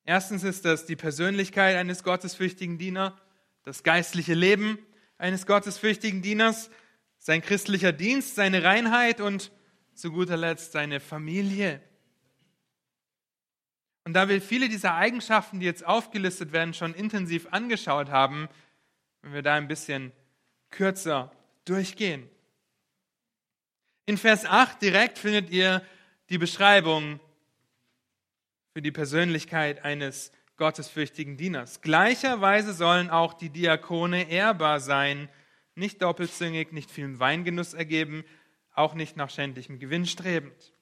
Erstens 0.05 0.45
ist 0.45 0.65
das 0.65 0.87
die 0.87 0.97
Persönlichkeit 0.97 1.77
eines 1.77 2.05
gottesfürchtigen 2.05 2.79
Dieners, 2.79 3.13
das 3.63 3.83
geistliche 3.83 4.35
Leben 4.35 4.79
eines 5.19 5.47
gottesfürchtigen 5.47 6.23
Dieners, 6.23 6.71
sein 7.19 7.43
christlicher 7.43 7.93
Dienst, 7.93 8.35
seine 8.35 8.63
Reinheit 8.63 9.21
und 9.21 9.51
zu 9.95 10.13
guter 10.13 10.37
Letzt 10.37 10.73
seine 10.73 11.01
Familie. 11.01 11.81
Und 14.05 14.13
da 14.13 14.29
wir 14.29 14.41
viele 14.41 14.69
dieser 14.69 14.95
Eigenschaften, 14.95 15.59
die 15.59 15.67
jetzt 15.67 15.85
aufgelistet 15.85 16.53
werden, 16.53 16.75
schon 16.75 16.95
intensiv 16.95 17.49
angeschaut 17.51 18.11
haben, 18.11 18.49
wenn 19.27 19.35
wir 19.35 19.43
da 19.43 19.55
ein 19.55 19.67
bisschen 19.67 20.13
kürzer 20.71 21.33
durchgehen. 21.65 22.31
In 24.05 24.19
Vers 24.19 24.45
8 24.45 24.81
direkt 24.81 25.19
findet 25.19 25.51
ihr 25.51 25.83
die 26.29 26.39
Beschreibung 26.39 27.19
für 28.73 28.83
die 28.83 28.93
Persönlichkeit 28.93 29.85
eines 29.85 30.31
gottesfürchtigen 30.59 31.37
Dieners. 31.37 31.81
Gleicherweise 31.81 32.73
sollen 32.73 33.11
auch 33.11 33.35
die 33.35 33.51
Diakone 33.51 34.31
ehrbar 34.31 34.79
sein, 34.79 35.29
nicht 35.75 36.03
doppelzüngig, 36.03 36.71
nicht 36.71 36.93
viel 36.93 37.19
Weingenuss 37.19 37.75
ergeben, 37.75 38.25
auch 38.75 38.95
nicht 38.95 39.17
nach 39.17 39.31
schändlichem 39.31 39.81
Gewinn 39.81 40.07
strebend. 40.07 40.73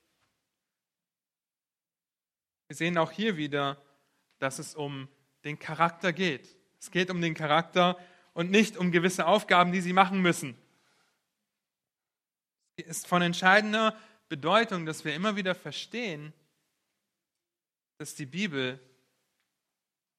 Wir 2.69 2.77
sehen 2.77 2.99
auch 2.99 3.11
hier 3.11 3.39
wieder, 3.39 3.83
dass 4.39 4.59
es 4.59 4.75
um 4.75 5.09
den 5.45 5.59
Charakter 5.59 6.13
geht. 6.13 6.55
Es 6.79 6.91
geht 6.91 7.09
um 7.09 7.23
den 7.23 7.33
Charakter 7.33 7.99
und 8.35 8.51
nicht 8.51 8.77
um 8.77 8.93
gewisse 8.93 9.27
Aufgaben, 9.27 9.73
die 9.73 9.81
sie 9.81 9.93
machen 9.93 10.21
müssen. 10.21 10.59
Es 12.77 12.99
ist 12.99 13.07
von 13.07 13.23
entscheidender 13.23 13.97
Bedeutung, 14.29 14.85
dass 14.85 15.05
wir 15.05 15.15
immer 15.15 15.37
wieder 15.37 15.55
verstehen, 15.55 16.33
dass 17.99 18.15
die 18.15 18.27
Bibel 18.27 18.81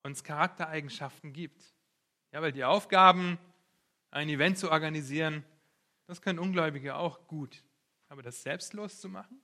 uns 0.03 0.23
Charaktereigenschaften 0.23 1.33
gibt. 1.33 1.61
Ja, 2.31 2.41
weil 2.41 2.51
die 2.51 2.63
Aufgaben, 2.63 3.37
ein 4.11 4.29
Event 4.29 4.57
zu 4.57 4.71
organisieren, 4.71 5.43
das 6.07 6.21
können 6.21 6.39
Ungläubige 6.39 6.95
auch 6.95 7.27
gut. 7.27 7.63
Aber 8.07 8.21
das 8.21 8.43
selbstlos 8.43 9.01
zu 9.01 9.09
machen, 9.09 9.41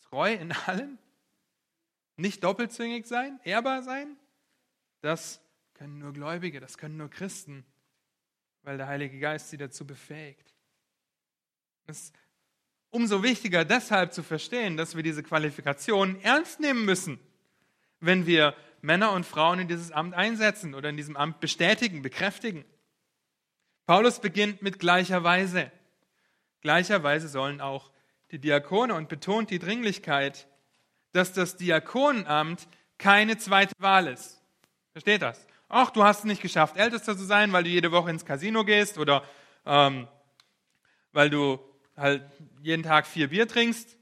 treu 0.00 0.32
in 0.32 0.52
allem, 0.52 0.98
nicht 2.16 2.42
doppelzüngig 2.42 3.06
sein, 3.06 3.40
ehrbar 3.44 3.82
sein, 3.82 4.16
das 5.00 5.40
können 5.78 5.98
nur 5.98 6.12
Gläubige, 6.12 6.58
das 6.58 6.76
können 6.76 6.96
nur 6.96 7.08
Christen, 7.08 7.64
weil 8.62 8.78
der 8.78 8.88
Heilige 8.88 9.20
Geist 9.20 9.50
sie 9.50 9.56
dazu 9.56 9.86
befähigt. 9.86 10.52
Es 11.86 12.00
ist 12.00 12.14
umso 12.90 13.22
wichtiger 13.22 13.64
deshalb 13.64 14.12
zu 14.12 14.24
verstehen, 14.24 14.76
dass 14.76 14.96
wir 14.96 15.04
diese 15.04 15.22
Qualifikation 15.22 16.20
ernst 16.20 16.58
nehmen 16.58 16.84
müssen, 16.84 17.20
wenn 18.00 18.26
wir 18.26 18.56
Männer 18.80 19.12
und 19.12 19.24
Frauen 19.24 19.60
in 19.60 19.68
dieses 19.68 19.92
Amt 19.92 20.14
einsetzen 20.14 20.74
oder 20.74 20.88
in 20.88 20.96
diesem 20.96 21.16
Amt 21.16 21.38
bestätigen, 21.38 22.02
bekräftigen. 22.02 22.64
Paulus 23.86 24.20
beginnt 24.20 24.62
mit 24.62 24.80
gleicher 24.80 25.22
Weise. 25.22 25.70
Gleicherweise 26.60 27.28
sollen 27.28 27.60
auch 27.60 27.92
die 28.32 28.40
Diakone 28.40 28.94
und 28.94 29.08
betont 29.08 29.50
die 29.50 29.60
Dringlichkeit, 29.60 30.48
dass 31.12 31.32
das 31.32 31.56
Diakonenamt 31.56 32.66
keine 32.98 33.38
zweite 33.38 33.74
Wahl 33.78 34.08
ist. 34.08 34.42
Versteht 34.90 35.22
das? 35.22 35.47
Ach, 35.68 35.90
du 35.90 36.02
hast 36.02 36.20
es 36.20 36.24
nicht 36.24 36.40
geschafft, 36.40 36.76
Ältester 36.76 37.16
zu 37.16 37.24
sein, 37.24 37.52
weil 37.52 37.64
du 37.64 37.70
jede 37.70 37.92
Woche 37.92 38.10
ins 38.10 38.24
Casino 38.24 38.64
gehst 38.64 38.96
oder 38.96 39.22
ähm, 39.66 40.08
weil 41.12 41.28
du 41.28 41.58
halt 41.96 42.22
jeden 42.62 42.82
Tag 42.82 43.06
vier 43.06 43.28
Bier 43.28 43.46
trinkst. 43.46 43.96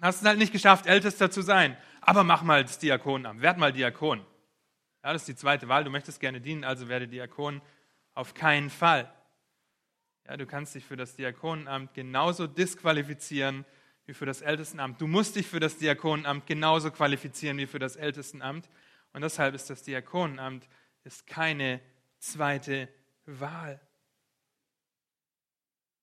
Hast 0.00 0.22
es 0.22 0.26
halt 0.26 0.38
nicht 0.38 0.52
geschafft, 0.52 0.86
Ältester 0.86 1.30
zu 1.30 1.42
sein. 1.42 1.76
Aber 2.00 2.24
mach 2.24 2.42
mal 2.42 2.62
das 2.62 2.78
Diakonenamt, 2.78 3.42
werd 3.42 3.58
mal 3.58 3.72
Diakon. 3.72 4.24
Ja, 5.02 5.12
das 5.12 5.22
ist 5.22 5.28
die 5.28 5.36
zweite 5.36 5.68
Wahl. 5.68 5.84
Du 5.84 5.90
möchtest 5.90 6.20
gerne 6.20 6.40
dienen, 6.40 6.64
also 6.64 6.88
werde 6.88 7.08
Diakon. 7.08 7.60
Auf 8.14 8.32
keinen 8.32 8.70
Fall. 8.70 9.12
Ja, 10.26 10.36
du 10.36 10.46
kannst 10.46 10.74
dich 10.74 10.84
für 10.84 10.96
das 10.96 11.14
Diakonenamt 11.16 11.94
genauso 11.94 12.46
disqualifizieren 12.46 13.64
wie 14.06 14.14
für 14.14 14.26
das 14.26 14.40
Ältestenamt. 14.40 15.00
Du 15.00 15.06
musst 15.06 15.36
dich 15.36 15.46
für 15.46 15.60
das 15.60 15.78
Diakonenamt 15.78 16.46
genauso 16.46 16.90
qualifizieren 16.90 17.58
wie 17.58 17.66
für 17.66 17.78
das 17.78 17.96
Ältestenamt. 17.96 18.68
Und 19.12 19.22
deshalb 19.22 19.54
ist 19.54 19.68
das 19.68 19.82
Diakonenamt 19.82 20.68
ist 21.06 21.26
keine 21.26 21.80
zweite 22.18 22.88
Wahl. 23.24 23.80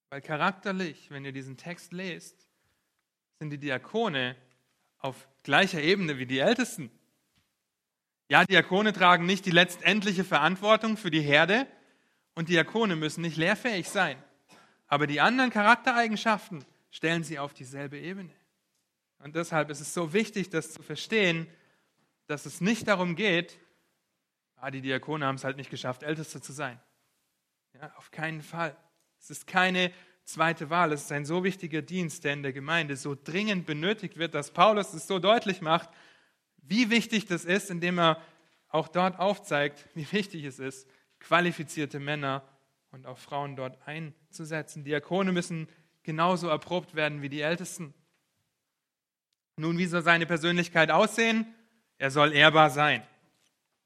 Weil 0.10 0.22
charakterlich, 0.22 1.12
wenn 1.12 1.26
ihr 1.26 1.34
diesen 1.34 1.58
Text 1.58 1.92
lest, 1.92 2.48
sind 3.40 3.50
die 3.50 3.58
Diakone 3.58 4.38
auf 5.00 5.28
gleicher 5.44 5.82
Ebene 5.82 6.18
wie 6.18 6.26
die 6.26 6.40
Ältesten. 6.40 6.90
Ja, 8.30 8.46
Diakone 8.46 8.94
tragen 8.94 9.26
nicht 9.26 9.46
die 9.46 9.52
letztendliche 9.52 10.24
Verantwortung 10.24 10.96
für 10.96 11.12
die 11.12 11.22
Herde 11.22 11.68
und 12.36 12.48
Diakone 12.48 12.96
müssen 12.96 13.22
nicht 13.22 13.36
lehrfähig 13.36 13.90
sein. 13.90 14.22
Aber 14.88 15.06
die 15.06 15.20
anderen 15.20 15.50
Charaktereigenschaften 15.50 16.64
stellen 16.92 17.26
sie 17.26 17.40
auf 17.40 17.54
dieselbe 17.54 18.00
Ebene. 18.00 18.34
Und 19.20 19.36
deshalb 19.36 19.70
ist 19.70 19.82
es 19.82 19.94
so 19.94 20.14
wichtig, 20.14 20.50
das 20.50 20.72
zu 20.72 20.82
verstehen, 20.82 21.48
dass 22.28 22.46
es 22.46 22.62
nicht 22.62 22.88
darum 22.88 23.16
geht, 23.16 23.60
ah, 24.64 24.72
die 24.72 24.82
Diakone 24.82 25.26
haben 25.26 25.36
es 25.36 25.44
halt 25.44 25.58
nicht 25.58 25.70
geschafft, 25.70 26.04
Älteste 26.04 26.40
zu 26.42 26.54
sein. 26.54 26.80
Ja, 27.74 27.94
auf 27.98 28.12
keinen 28.12 28.42
Fall. 28.42 28.76
Es 29.20 29.30
ist 29.30 29.46
keine 29.46 29.92
zweite 30.24 30.70
Wahl. 30.70 30.94
Es 30.94 31.04
ist 31.04 31.12
ein 31.12 31.26
so 31.26 31.44
wichtiger 31.44 31.82
Dienst, 31.82 32.24
der 32.24 32.34
in 32.34 32.44
der 32.44 32.54
Gemeinde 32.54 32.96
so 32.96 33.14
dringend 33.14 33.66
benötigt 33.66 34.18
wird, 34.18 34.34
dass 34.34 34.52
Paulus 34.52 34.94
es 34.94 35.06
so 35.06 35.20
deutlich 35.20 35.62
macht, 35.62 35.90
wie 36.58 36.90
wichtig 36.90 37.26
das 37.26 37.44
ist, 37.44 37.70
indem 37.70 38.00
er 38.00 38.22
auch 38.70 38.88
dort 38.88 39.20
aufzeigt, 39.20 39.86
wie 39.96 40.10
wichtig 40.14 40.46
es 40.46 40.60
ist, 40.60 40.88
qualifizierte 41.20 42.00
Männer 42.00 42.42
und 42.92 43.06
auch 43.06 43.18
Frauen 43.18 43.58
dort 43.58 43.86
einzusetzen. 43.86 44.86
Diakone 44.86 45.34
müssen 45.34 45.68
genauso 46.04 46.48
erprobt 46.48 46.96
werden 46.96 47.22
wie 47.22 47.30
die 47.30 47.42
Ältesten. 47.42 47.94
Nun, 49.58 49.78
wie 49.78 49.88
soll 49.88 50.04
seine 50.04 50.26
Persönlichkeit 50.26 50.90
aussehen? 50.90 51.54
Er 51.98 52.12
soll 52.12 52.32
ehrbar 52.34 52.70
sein. 52.70 53.06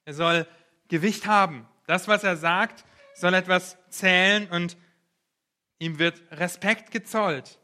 Er 0.06 0.14
soll 0.14 0.48
Gewicht 0.88 1.28
haben. 1.28 1.68
Das, 1.86 2.08
was 2.08 2.24
er 2.24 2.38
sagt, 2.38 2.86
soll 3.16 3.34
etwas 3.34 3.78
zählen 3.90 4.50
und 4.50 4.78
ihm 5.80 6.00
wird 6.00 6.22
Respekt 6.32 6.92
gezollt. 6.92 7.60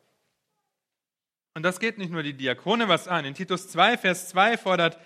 Und 1.54 1.64
das 1.64 1.80
geht 1.80 1.98
nicht 1.98 2.12
nur 2.12 2.24
die 2.24 2.34
Diakone 2.34 2.88
was 2.88 3.08
an. 3.08 3.26
In 3.26 3.36
Titus 3.36 3.70
2, 3.70 3.98
Vers 3.98 4.30
2 4.30 4.58
fordert 4.58 4.98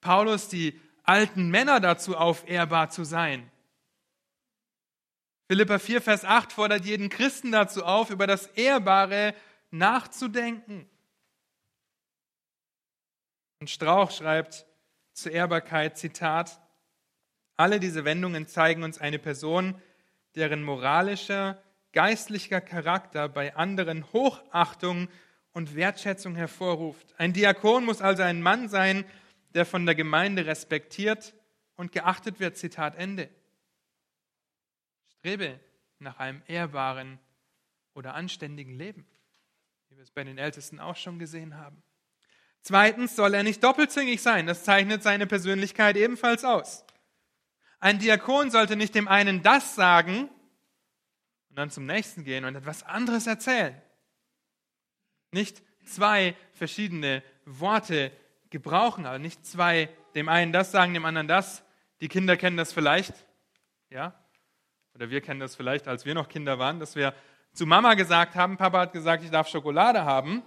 Paulus 0.00 0.48
die 0.48 0.80
alten 1.02 1.50
Männer 1.50 1.80
dazu 1.80 2.16
auf, 2.16 2.48
ehrbar 2.48 2.90
zu 2.90 3.04
sein. 3.04 3.50
Philippa 5.48 5.78
4, 5.78 6.02
Vers 6.02 6.24
8 6.24 6.52
fordert 6.52 6.84
jeden 6.84 7.08
Christen 7.08 7.50
dazu 7.50 7.84
auf, 7.84 8.10
über 8.10 8.26
das 8.26 8.46
Ehrbare 8.48 9.34
nachzudenken. 9.70 10.88
Und 13.60 13.70
Strauch 13.70 14.10
schreibt 14.10 14.66
zur 15.14 15.32
Ehrbarkeit, 15.32 15.98
Zitat, 15.98 16.60
alle 17.58 17.80
diese 17.80 18.04
Wendungen 18.04 18.46
zeigen 18.46 18.84
uns 18.84 18.98
eine 18.98 19.18
Person, 19.18 19.74
deren 20.36 20.62
moralischer, 20.62 21.60
geistlicher 21.92 22.60
Charakter 22.60 23.28
bei 23.28 23.56
anderen 23.56 24.10
Hochachtung 24.12 25.08
und 25.52 25.74
Wertschätzung 25.74 26.36
hervorruft. 26.36 27.14
Ein 27.18 27.32
Diakon 27.32 27.84
muss 27.84 28.00
also 28.00 28.22
ein 28.22 28.40
Mann 28.40 28.68
sein, 28.68 29.04
der 29.54 29.66
von 29.66 29.86
der 29.86 29.96
Gemeinde 29.96 30.46
respektiert 30.46 31.34
und 31.74 31.90
geachtet 31.90 32.38
wird. 32.38 32.56
Zitat 32.56 32.94
Ende. 32.96 33.28
Strebe 35.18 35.58
nach 35.98 36.20
einem 36.20 36.42
ehrbaren 36.46 37.18
oder 37.92 38.14
anständigen 38.14 38.76
Leben, 38.76 39.04
wie 39.88 39.96
wir 39.96 40.04
es 40.04 40.12
bei 40.12 40.22
den 40.22 40.38
Ältesten 40.38 40.78
auch 40.78 40.96
schon 40.96 41.18
gesehen 41.18 41.56
haben. 41.56 41.82
Zweitens 42.60 43.16
soll 43.16 43.34
er 43.34 43.42
nicht 43.42 43.64
doppelzüngig 43.64 44.22
sein. 44.22 44.46
Das 44.46 44.62
zeichnet 44.62 45.02
seine 45.02 45.26
Persönlichkeit 45.26 45.96
ebenfalls 45.96 46.44
aus. 46.44 46.84
Ein 47.80 47.98
Diakon 47.98 48.50
sollte 48.50 48.76
nicht 48.76 48.94
dem 48.94 49.08
einen 49.08 49.42
das 49.42 49.74
sagen 49.74 50.28
und 51.48 51.56
dann 51.56 51.70
zum 51.70 51.86
nächsten 51.86 52.24
gehen 52.24 52.44
und 52.44 52.56
etwas 52.56 52.82
anderes 52.82 53.26
erzählen. 53.26 53.80
Nicht 55.30 55.62
zwei 55.84 56.36
verschiedene 56.54 57.22
Worte 57.44 58.12
gebrauchen, 58.50 59.06
aber 59.06 59.18
nicht 59.18 59.46
zwei, 59.46 59.88
dem 60.14 60.28
einen 60.28 60.52
das 60.52 60.72
sagen, 60.72 60.94
dem 60.94 61.04
anderen 61.04 61.28
das. 61.28 61.62
Die 62.00 62.08
Kinder 62.08 62.36
kennen 62.36 62.56
das 62.56 62.72
vielleicht, 62.72 63.14
ja? 63.90 64.14
Oder 64.94 65.10
wir 65.10 65.20
kennen 65.20 65.40
das 65.40 65.54
vielleicht, 65.54 65.86
als 65.86 66.04
wir 66.04 66.14
noch 66.14 66.28
Kinder 66.28 66.58
waren, 66.58 66.80
dass 66.80 66.96
wir 66.96 67.14
zu 67.52 67.66
Mama 67.66 67.94
gesagt 67.94 68.34
haben, 68.34 68.56
Papa 68.56 68.80
hat 68.80 68.92
gesagt, 68.92 69.22
ich 69.22 69.30
darf 69.30 69.48
Schokolade 69.48 70.04
haben. 70.04 70.42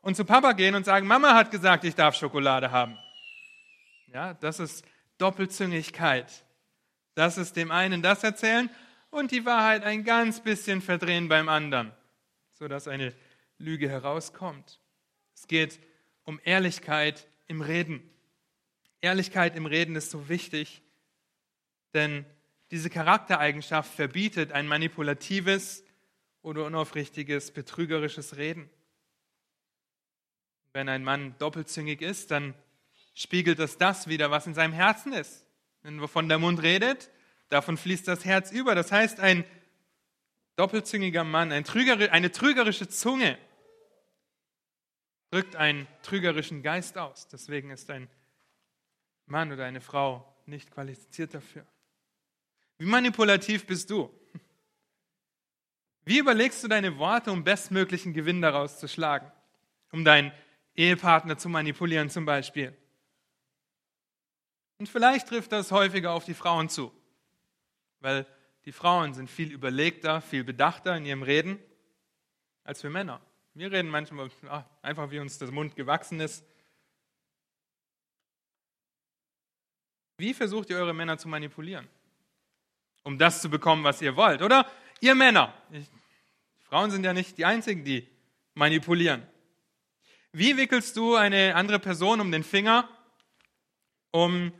Und 0.00 0.16
zu 0.16 0.24
Papa 0.24 0.52
gehen 0.52 0.74
und 0.74 0.84
sagen, 0.84 1.06
Mama 1.06 1.34
hat 1.34 1.50
gesagt, 1.50 1.84
ich 1.84 1.94
darf 1.94 2.14
Schokolade 2.14 2.70
haben. 2.70 2.96
Ja, 4.06 4.34
das 4.34 4.58
ist 4.58 4.84
Doppelzüngigkeit. 5.18 6.44
Das 7.18 7.36
ist 7.36 7.56
dem 7.56 7.72
einen 7.72 8.00
das 8.00 8.22
erzählen 8.22 8.70
und 9.10 9.32
die 9.32 9.44
Wahrheit 9.44 9.82
ein 9.82 10.04
ganz 10.04 10.38
bisschen 10.38 10.80
verdrehen 10.80 11.26
beim 11.26 11.48
anderen, 11.48 11.90
sodass 12.52 12.86
eine 12.86 13.12
Lüge 13.58 13.88
herauskommt. 13.88 14.78
Es 15.34 15.48
geht 15.48 15.80
um 16.22 16.38
Ehrlichkeit 16.44 17.26
im 17.48 17.60
Reden. 17.60 18.08
Ehrlichkeit 19.00 19.56
im 19.56 19.66
Reden 19.66 19.96
ist 19.96 20.12
so 20.12 20.28
wichtig, 20.28 20.80
denn 21.92 22.24
diese 22.70 22.88
Charaktereigenschaft 22.88 23.92
verbietet 23.92 24.52
ein 24.52 24.68
manipulatives 24.68 25.82
oder 26.42 26.66
unaufrichtiges, 26.66 27.50
betrügerisches 27.50 28.36
Reden. 28.36 28.70
Wenn 30.72 30.88
ein 30.88 31.02
Mann 31.02 31.34
doppelzüngig 31.38 32.00
ist, 32.00 32.30
dann 32.30 32.54
spiegelt 33.12 33.58
das 33.58 33.76
das 33.76 34.06
wieder, 34.06 34.30
was 34.30 34.46
in 34.46 34.54
seinem 34.54 34.72
Herzen 34.72 35.12
ist. 35.12 35.47
Wenn 35.88 36.02
wovon 36.02 36.28
der 36.28 36.38
Mund 36.38 36.62
redet, 36.62 37.10
davon 37.48 37.78
fließt 37.78 38.06
das 38.08 38.26
Herz 38.26 38.52
über. 38.52 38.74
Das 38.74 38.92
heißt, 38.92 39.20
ein 39.20 39.42
doppelzüngiger 40.56 41.24
Mann, 41.24 41.50
ein 41.50 41.64
trüger, 41.64 42.12
eine 42.12 42.30
trügerische 42.30 42.90
Zunge 42.90 43.38
drückt 45.30 45.56
einen 45.56 45.86
trügerischen 46.02 46.62
Geist 46.62 46.98
aus. 46.98 47.26
Deswegen 47.28 47.70
ist 47.70 47.88
ein 47.88 48.06
Mann 49.24 49.50
oder 49.50 49.64
eine 49.64 49.80
Frau 49.80 50.30
nicht 50.44 50.70
qualifiziert 50.70 51.32
dafür. 51.32 51.64
Wie 52.76 52.84
manipulativ 52.84 53.64
bist 53.64 53.88
du? 53.88 54.12
Wie 56.04 56.18
überlegst 56.18 56.62
du 56.62 56.68
deine 56.68 56.98
Worte, 56.98 57.32
um 57.32 57.44
bestmöglichen 57.44 58.12
Gewinn 58.12 58.42
daraus 58.42 58.78
zu 58.78 58.88
schlagen? 58.88 59.32
Um 59.90 60.04
deinen 60.04 60.32
Ehepartner 60.74 61.38
zu 61.38 61.48
manipulieren 61.48 62.10
zum 62.10 62.26
Beispiel. 62.26 62.76
Und 64.78 64.88
vielleicht 64.88 65.28
trifft 65.28 65.52
das 65.52 65.72
häufiger 65.72 66.12
auf 66.12 66.24
die 66.24 66.34
Frauen 66.34 66.68
zu, 66.68 66.92
weil 68.00 68.26
die 68.64 68.72
Frauen 68.72 69.14
sind 69.14 69.28
viel 69.28 69.52
überlegter, 69.52 70.20
viel 70.20 70.44
bedachter 70.44 70.96
in 70.96 71.04
ihrem 71.04 71.22
Reden 71.22 71.58
als 72.64 72.82
wir 72.82 72.90
Männer. 72.90 73.20
Wir 73.54 73.72
reden 73.72 73.88
manchmal 73.88 74.30
ach, 74.48 74.64
einfach, 74.82 75.10
wie 75.10 75.18
uns 75.18 75.38
der 75.38 75.50
Mund 75.50 75.74
gewachsen 75.74 76.20
ist. 76.20 76.44
Wie 80.18 80.34
versucht 80.34 80.68
ihr 80.68 80.76
eure 80.76 80.92
Männer 80.92 81.16
zu 81.16 81.28
manipulieren? 81.28 81.88
Um 83.04 83.18
das 83.18 83.40
zu 83.40 83.48
bekommen, 83.48 83.84
was 83.84 84.02
ihr 84.02 84.16
wollt. 84.16 84.42
Oder 84.42 84.70
ihr 85.00 85.14
Männer. 85.14 85.54
Ich, 85.70 85.86
Frauen 86.68 86.90
sind 86.90 87.04
ja 87.04 87.14
nicht 87.14 87.38
die 87.38 87.46
Einzigen, 87.46 87.84
die 87.84 88.06
manipulieren. 88.54 89.26
Wie 90.32 90.56
wickelst 90.56 90.96
du 90.96 91.14
eine 91.14 91.54
andere 91.54 91.78
Person 91.78 92.20
um 92.20 92.30
den 92.30 92.44
Finger, 92.44 92.86
um 94.10 94.52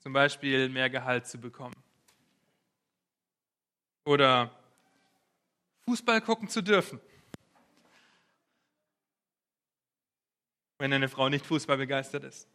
zum 0.00 0.12
Beispiel 0.12 0.68
mehr 0.68 0.90
Gehalt 0.90 1.26
zu 1.26 1.38
bekommen. 1.38 1.76
Oder 4.04 4.50
Fußball 5.84 6.20
gucken 6.20 6.48
zu 6.48 6.62
dürfen. 6.62 7.00
Wenn 10.78 10.92
eine 10.92 11.08
Frau 11.08 11.28
nicht 11.28 11.44
Fußball 11.44 11.76
begeistert 11.76 12.24
ist. 12.24 12.48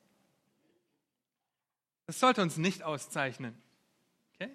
Das 2.08 2.20
sollte 2.20 2.42
uns 2.42 2.58
nicht 2.58 2.84
auszeichnen. 2.84 3.56
Okay? 4.34 4.50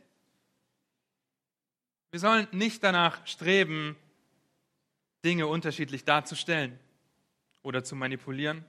Wir 2.11 2.21
sollen 2.21 2.49
nicht 2.53 2.83
danach 2.83 3.25
streben, 3.27 3.97
Dinge 5.25 5.47
unterschiedlich 5.47 6.05
darzustellen 6.05 6.79
oder 7.63 7.85
zu 7.85 7.95
manipulieren. 7.95 8.65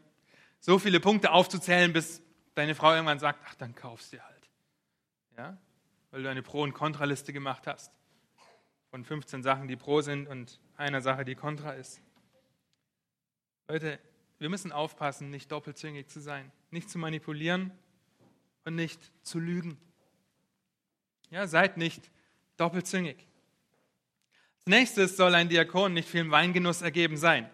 So 0.60 0.78
viele 0.78 1.00
Punkte 1.00 1.32
aufzuzählen, 1.32 1.94
bis 1.94 2.22
deine 2.56 2.76
Frau 2.76 2.94
irgendwann 2.94 3.20
sagt, 3.20 3.40
ach, 3.46 3.56
dann 3.56 3.76
kaufst 3.76 4.14
du 4.14 4.24
halt. 4.24 4.50
Ja? 5.38 5.58
Weil 6.12 6.24
du 6.24 6.30
eine 6.30 6.42
Pro- 6.42 6.64
und 6.64 6.74
Kontraliste 6.74 7.34
gemacht 7.34 7.68
hast. 7.68 7.92
Von 8.90 9.06
15 9.06 9.42
Sachen, 9.42 9.68
die 9.68 9.78
Pro 9.78 10.02
sind 10.02 10.28
und 10.28 10.60
einer 10.76 11.02
Sache, 11.02 11.24
die 11.24 11.36
Kontra 11.36 11.72
ist. 11.74 12.02
Leute, 13.68 14.00
wir 14.40 14.50
müssen 14.50 14.72
aufpassen, 14.72 15.30
nicht 15.30 15.52
doppelzüngig 15.52 16.08
zu 16.08 16.20
sein, 16.20 16.52
nicht 16.72 16.90
zu 16.90 16.98
manipulieren 16.98 17.72
und 18.66 18.76
nicht 18.76 19.00
zu 19.22 19.40
lügen. 19.40 19.78
Ja, 21.30 21.48
seid 21.48 21.78
nicht 21.78 22.12
doppelzüngig. 22.58 23.28
Als 24.58 24.66
nächstes 24.66 25.16
soll 25.16 25.36
ein 25.36 25.48
Diakon 25.48 25.94
nicht 25.94 26.10
viel 26.10 26.30
Weingenuss 26.30 26.82
ergeben 26.82 27.16
sein. 27.16 27.50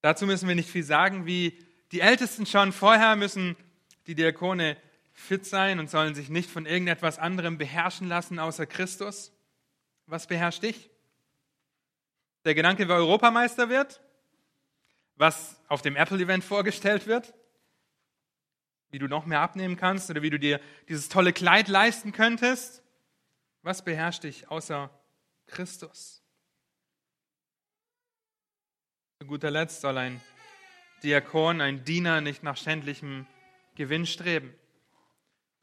Dazu 0.00 0.26
müssen 0.26 0.48
wir 0.48 0.56
nicht 0.56 0.68
viel 0.68 0.82
sagen, 0.82 1.26
wie 1.26 1.56
die 1.92 2.00
Ältesten 2.00 2.46
schon 2.46 2.72
vorher 2.72 3.16
müssen 3.16 3.56
die 4.06 4.14
Diakone 4.14 4.76
fit 5.12 5.44
sein 5.44 5.78
und 5.78 5.90
sollen 5.90 6.14
sich 6.14 6.30
nicht 6.30 6.50
von 6.50 6.64
irgendetwas 6.64 7.18
anderem 7.18 7.58
beherrschen 7.58 8.08
lassen 8.08 8.38
außer 8.38 8.66
Christus. 8.66 9.30
Was 10.06 10.26
beherrscht 10.26 10.62
dich? 10.62 10.90
Der 12.44 12.54
Gedanke, 12.54 12.88
wer 12.88 12.96
Europameister 12.96 13.68
wird? 13.68 14.00
Was 15.16 15.60
auf 15.68 15.82
dem 15.82 15.94
Apple-Event 15.94 16.42
vorgestellt 16.42 17.06
wird? 17.06 17.34
Wie 18.90 18.98
du 18.98 19.06
noch 19.06 19.26
mehr 19.26 19.40
abnehmen 19.40 19.76
kannst 19.76 20.10
oder 20.10 20.22
wie 20.22 20.30
du 20.30 20.38
dir 20.38 20.60
dieses 20.88 21.08
tolle 21.08 21.32
Kleid 21.32 21.68
leisten 21.68 22.12
könntest? 22.12 22.82
Was 23.60 23.84
beherrscht 23.84 24.24
dich 24.24 24.50
außer 24.50 24.90
Christus? 25.46 26.22
Zu 29.20 29.26
guter 29.26 29.50
Letzt 29.50 29.82
soll 29.82 29.98
ein 29.98 30.20
Diakon, 31.02 31.60
ein 31.60 31.84
Diener 31.84 32.20
nicht 32.20 32.42
nach 32.42 32.56
schändlichem 32.56 33.26
Gewinn 33.74 34.06
streben. 34.06 34.54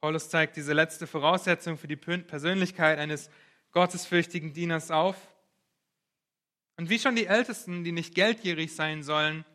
Paulus 0.02 0.30
zeigt 0.30 0.56
diese 0.56 0.74
letzte 0.74 1.08
Voraussetzung 1.08 1.78
für 1.78 1.88
die 1.88 1.96
Persönlichkeit 1.96 3.00
eines 3.00 3.30
gottesfürchtigen 3.72 4.54
Dieners 4.54 4.92
auf. 4.92 5.16
Und 6.78 6.90
wie 6.90 7.00
schon 7.00 7.16
die 7.16 7.26
Ältesten, 7.26 7.84
die 7.84 7.92
nicht 7.92 8.16
geldgierig 8.16 8.74
sein 8.74 9.04
sollen, 9.04 9.46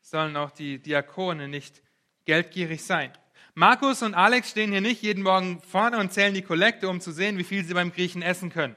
sollen 0.00 0.36
auch 0.36 0.50
die 0.50 0.78
Diakone 0.78 1.48
nicht 1.48 1.82
geldgierig 2.24 2.82
sein. 2.82 3.12
Markus 3.54 4.02
und 4.02 4.14
Alex 4.14 4.50
stehen 4.50 4.72
hier 4.72 4.80
nicht 4.80 5.02
jeden 5.02 5.22
Morgen 5.22 5.60
vorne 5.60 5.98
und 5.98 6.12
zählen 6.12 6.32
die 6.32 6.42
Kollekte, 6.42 6.88
um 6.88 7.00
zu 7.00 7.12
sehen, 7.12 7.36
wie 7.36 7.44
viel 7.44 7.64
sie 7.64 7.74
beim 7.74 7.92
Griechen 7.92 8.22
essen 8.22 8.50
können. 8.50 8.74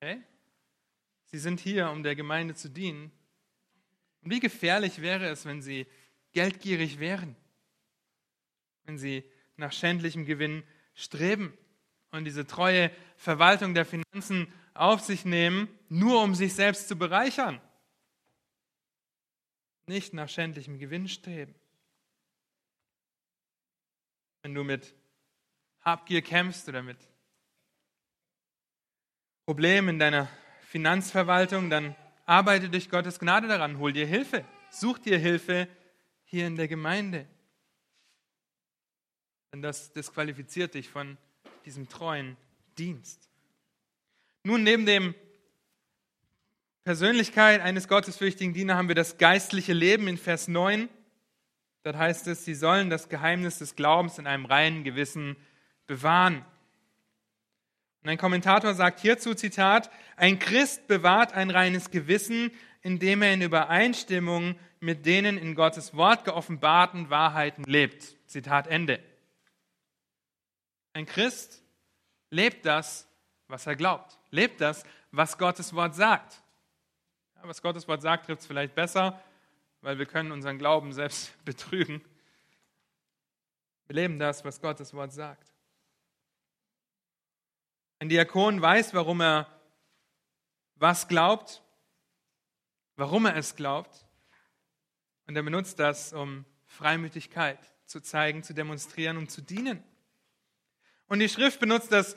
Okay? 0.00 0.22
Sie 1.26 1.38
sind 1.38 1.58
hier, 1.58 1.90
um 1.90 2.02
der 2.02 2.14
Gemeinde 2.14 2.54
zu 2.54 2.68
dienen 2.68 3.10
und 4.22 4.30
wie 4.30 4.40
gefährlich 4.40 5.02
wäre 5.02 5.28
es, 5.28 5.44
wenn 5.44 5.62
sie 5.62 5.86
geldgierig 6.32 6.98
wären, 6.98 7.36
wenn 8.84 8.98
sie 8.98 9.24
nach 9.56 9.72
schändlichem 9.72 10.24
Gewinn 10.24 10.62
streben 10.94 11.56
und 12.10 12.24
diese 12.24 12.46
treue 12.46 12.90
Verwaltung 13.16 13.74
der 13.74 13.84
Finanzen 13.84 14.52
auf 14.74 15.00
sich 15.00 15.24
nehmen, 15.24 15.68
nur 15.88 16.22
um 16.22 16.34
sich 16.34 16.54
selbst 16.54 16.88
zu 16.88 16.96
bereichern. 16.96 17.60
Nicht 19.86 20.14
nach 20.14 20.28
schändlichem 20.28 20.78
Gewinn 20.78 21.08
streben. 21.08 21.54
Wenn 24.42 24.54
du 24.54 24.64
mit 24.64 24.94
Habgier 25.80 26.22
kämpfst 26.22 26.68
oder 26.68 26.82
mit 26.82 26.98
Problemen 29.44 29.90
in 29.90 29.98
deiner 29.98 30.28
Finanzverwaltung, 30.68 31.68
dann 31.68 31.96
arbeite 32.26 32.68
durch 32.68 32.88
Gottes 32.88 33.18
Gnade 33.18 33.48
daran, 33.48 33.78
hol 33.78 33.92
dir 33.92 34.06
Hilfe, 34.06 34.44
such 34.70 34.98
dir 34.98 35.18
Hilfe 35.18 35.68
hier 36.24 36.46
in 36.46 36.56
der 36.56 36.68
Gemeinde. 36.68 37.26
Denn 39.52 39.62
das 39.62 39.92
disqualifiziert 39.92 40.74
dich 40.74 40.88
von 40.88 41.18
diesem 41.64 41.88
treuen 41.88 42.36
Dienst. 42.78 43.28
Nun, 44.44 44.62
neben 44.62 44.86
dem 44.86 45.14
Persönlichkeit 46.84 47.60
eines 47.60 47.86
gottesfürchtigen 47.86 48.54
Diener 48.54 48.76
haben 48.76 48.88
wir 48.88 48.96
das 48.96 49.18
geistliche 49.18 49.72
Leben 49.72 50.08
in 50.08 50.18
Vers 50.18 50.48
9. 50.48 50.88
Dort 51.84 51.96
heißt 51.96 52.26
es, 52.28 52.44
sie 52.44 52.54
sollen 52.54 52.90
das 52.90 53.08
Geheimnis 53.08 53.58
des 53.58 53.76
Glaubens 53.76 54.18
in 54.18 54.26
einem 54.26 54.46
reinen 54.46 54.82
Gewissen 54.82 55.36
bewahren. 55.86 56.44
Und 58.02 58.08
ein 58.08 58.18
Kommentator 58.18 58.74
sagt 58.74 59.00
hierzu, 59.00 59.34
Zitat, 59.34 59.90
ein 60.16 60.38
Christ 60.38 60.88
bewahrt 60.88 61.34
ein 61.34 61.50
reines 61.50 61.90
Gewissen, 61.90 62.50
indem 62.82 63.22
er 63.22 63.32
in 63.32 63.42
Übereinstimmung 63.42 64.56
mit 64.80 65.06
denen 65.06 65.38
in 65.38 65.54
Gottes 65.54 65.94
Wort 65.94 66.24
geoffenbarten 66.24 67.08
Wahrheiten 67.10 67.62
lebt. 67.64 68.16
Zitat 68.28 68.66
Ende. 68.66 69.00
Ein 70.92 71.06
Christ 71.06 71.62
lebt 72.30 72.66
das, 72.66 73.06
was 73.46 73.66
er 73.66 73.76
glaubt. 73.76 74.18
Lebt 74.30 74.60
das, 74.60 74.84
was 75.12 75.38
Gottes 75.38 75.72
Wort 75.72 75.94
sagt. 75.94 76.42
Was 77.42 77.62
Gottes 77.62 77.86
Wort 77.86 78.02
sagt, 78.02 78.26
trifft 78.26 78.40
es 78.40 78.46
vielleicht 78.46 78.74
besser, 78.74 79.22
weil 79.80 79.98
wir 79.98 80.06
können 80.06 80.32
unseren 80.32 80.58
Glauben 80.58 80.92
selbst 80.92 81.32
betrügen. 81.44 82.04
Wir 83.86 83.94
leben 83.94 84.18
das, 84.18 84.44
was 84.44 84.60
Gottes 84.60 84.92
Wort 84.94 85.12
sagt. 85.12 85.51
Ein 88.02 88.08
Diakon 88.08 88.60
weiß, 88.60 88.94
warum 88.94 89.20
er 89.20 89.46
was 90.74 91.06
glaubt, 91.06 91.62
warum 92.96 93.26
er 93.26 93.36
es 93.36 93.54
glaubt. 93.54 94.04
Und 95.28 95.36
er 95.36 95.44
benutzt 95.44 95.78
das, 95.78 96.12
um 96.12 96.44
Freimütigkeit 96.66 97.60
zu 97.86 98.00
zeigen, 98.00 98.42
zu 98.42 98.54
demonstrieren 98.54 99.18
und 99.18 99.30
zu 99.30 99.40
dienen. 99.40 99.84
Und 101.06 101.20
die 101.20 101.28
Schrift 101.28 101.60
benutzt 101.60 101.92
das 101.92 102.16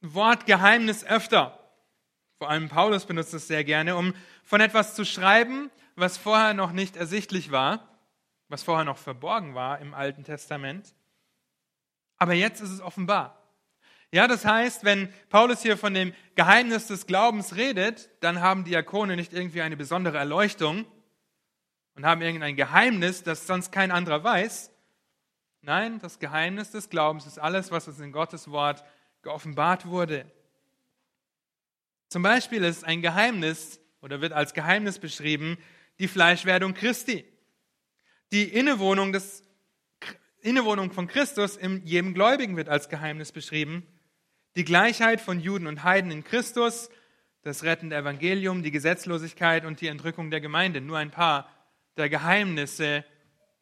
Wort 0.00 0.44
Geheimnis 0.44 1.04
öfter. 1.04 1.56
Vor 2.38 2.50
allem 2.50 2.68
Paulus 2.68 3.06
benutzt 3.06 3.32
es 3.32 3.46
sehr 3.46 3.62
gerne, 3.62 3.94
um 3.94 4.12
von 4.42 4.60
etwas 4.60 4.96
zu 4.96 5.04
schreiben, 5.04 5.70
was 5.94 6.18
vorher 6.18 6.52
noch 6.52 6.72
nicht 6.72 6.96
ersichtlich 6.96 7.52
war, 7.52 7.96
was 8.48 8.64
vorher 8.64 8.84
noch 8.84 8.98
verborgen 8.98 9.54
war 9.54 9.78
im 9.78 9.94
Alten 9.94 10.24
Testament. 10.24 10.96
Aber 12.16 12.32
jetzt 12.32 12.60
ist 12.60 12.72
es 12.72 12.80
offenbar. 12.80 13.45
Ja, 14.12 14.28
das 14.28 14.44
heißt, 14.44 14.84
wenn 14.84 15.12
Paulus 15.28 15.62
hier 15.62 15.76
von 15.76 15.92
dem 15.92 16.14
Geheimnis 16.36 16.86
des 16.86 17.06
Glaubens 17.06 17.56
redet, 17.56 18.08
dann 18.20 18.40
haben 18.40 18.64
Diakone 18.64 19.16
nicht 19.16 19.32
irgendwie 19.32 19.62
eine 19.62 19.76
besondere 19.76 20.16
Erleuchtung 20.18 20.86
und 21.94 22.06
haben 22.06 22.22
irgendein 22.22 22.56
Geheimnis, 22.56 23.22
das 23.24 23.46
sonst 23.46 23.72
kein 23.72 23.90
anderer 23.90 24.22
weiß. 24.22 24.70
Nein, 25.62 25.98
das 25.98 26.20
Geheimnis 26.20 26.70
des 26.70 26.88
Glaubens 26.88 27.26
ist 27.26 27.38
alles, 27.38 27.72
was 27.72 27.88
uns 27.88 27.98
in 27.98 28.12
Gottes 28.12 28.50
Wort 28.50 28.84
geoffenbart 29.22 29.86
wurde. 29.86 30.30
Zum 32.08 32.22
Beispiel 32.22 32.62
ist 32.62 32.84
ein 32.84 33.02
Geheimnis 33.02 33.80
oder 34.00 34.20
wird 34.20 34.32
als 34.32 34.54
Geheimnis 34.54 35.00
beschrieben 35.00 35.58
die 35.98 36.06
Fleischwerdung 36.06 36.74
Christi. 36.74 37.24
Die 38.30 38.44
Innewohnung, 38.44 39.12
des, 39.12 39.42
Innewohnung 40.42 40.92
von 40.92 41.08
Christus 41.08 41.56
in 41.56 41.84
jedem 41.84 42.14
Gläubigen 42.14 42.56
wird 42.56 42.68
als 42.68 42.88
Geheimnis 42.88 43.32
beschrieben 43.32 43.84
die 44.56 44.64
Gleichheit 44.64 45.20
von 45.20 45.38
Juden 45.38 45.66
und 45.66 45.84
Heiden 45.84 46.10
in 46.10 46.24
Christus, 46.24 46.88
das 47.42 47.62
rettende 47.62 47.94
Evangelium, 47.94 48.62
die 48.62 48.70
Gesetzlosigkeit 48.70 49.66
und 49.66 49.80
die 49.82 49.86
Entrückung 49.86 50.30
der 50.30 50.40
Gemeinde. 50.40 50.80
Nur 50.80 50.96
ein 50.98 51.10
paar 51.10 51.48
der 51.96 52.08
Geheimnisse, 52.08 53.04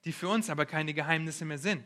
die 0.05 0.13
für 0.13 0.29
uns 0.29 0.49
aber 0.49 0.67
keine 0.67 0.95
Geheimnisse 0.95 1.45
mehr 1.45 1.59
sind. 1.59 1.85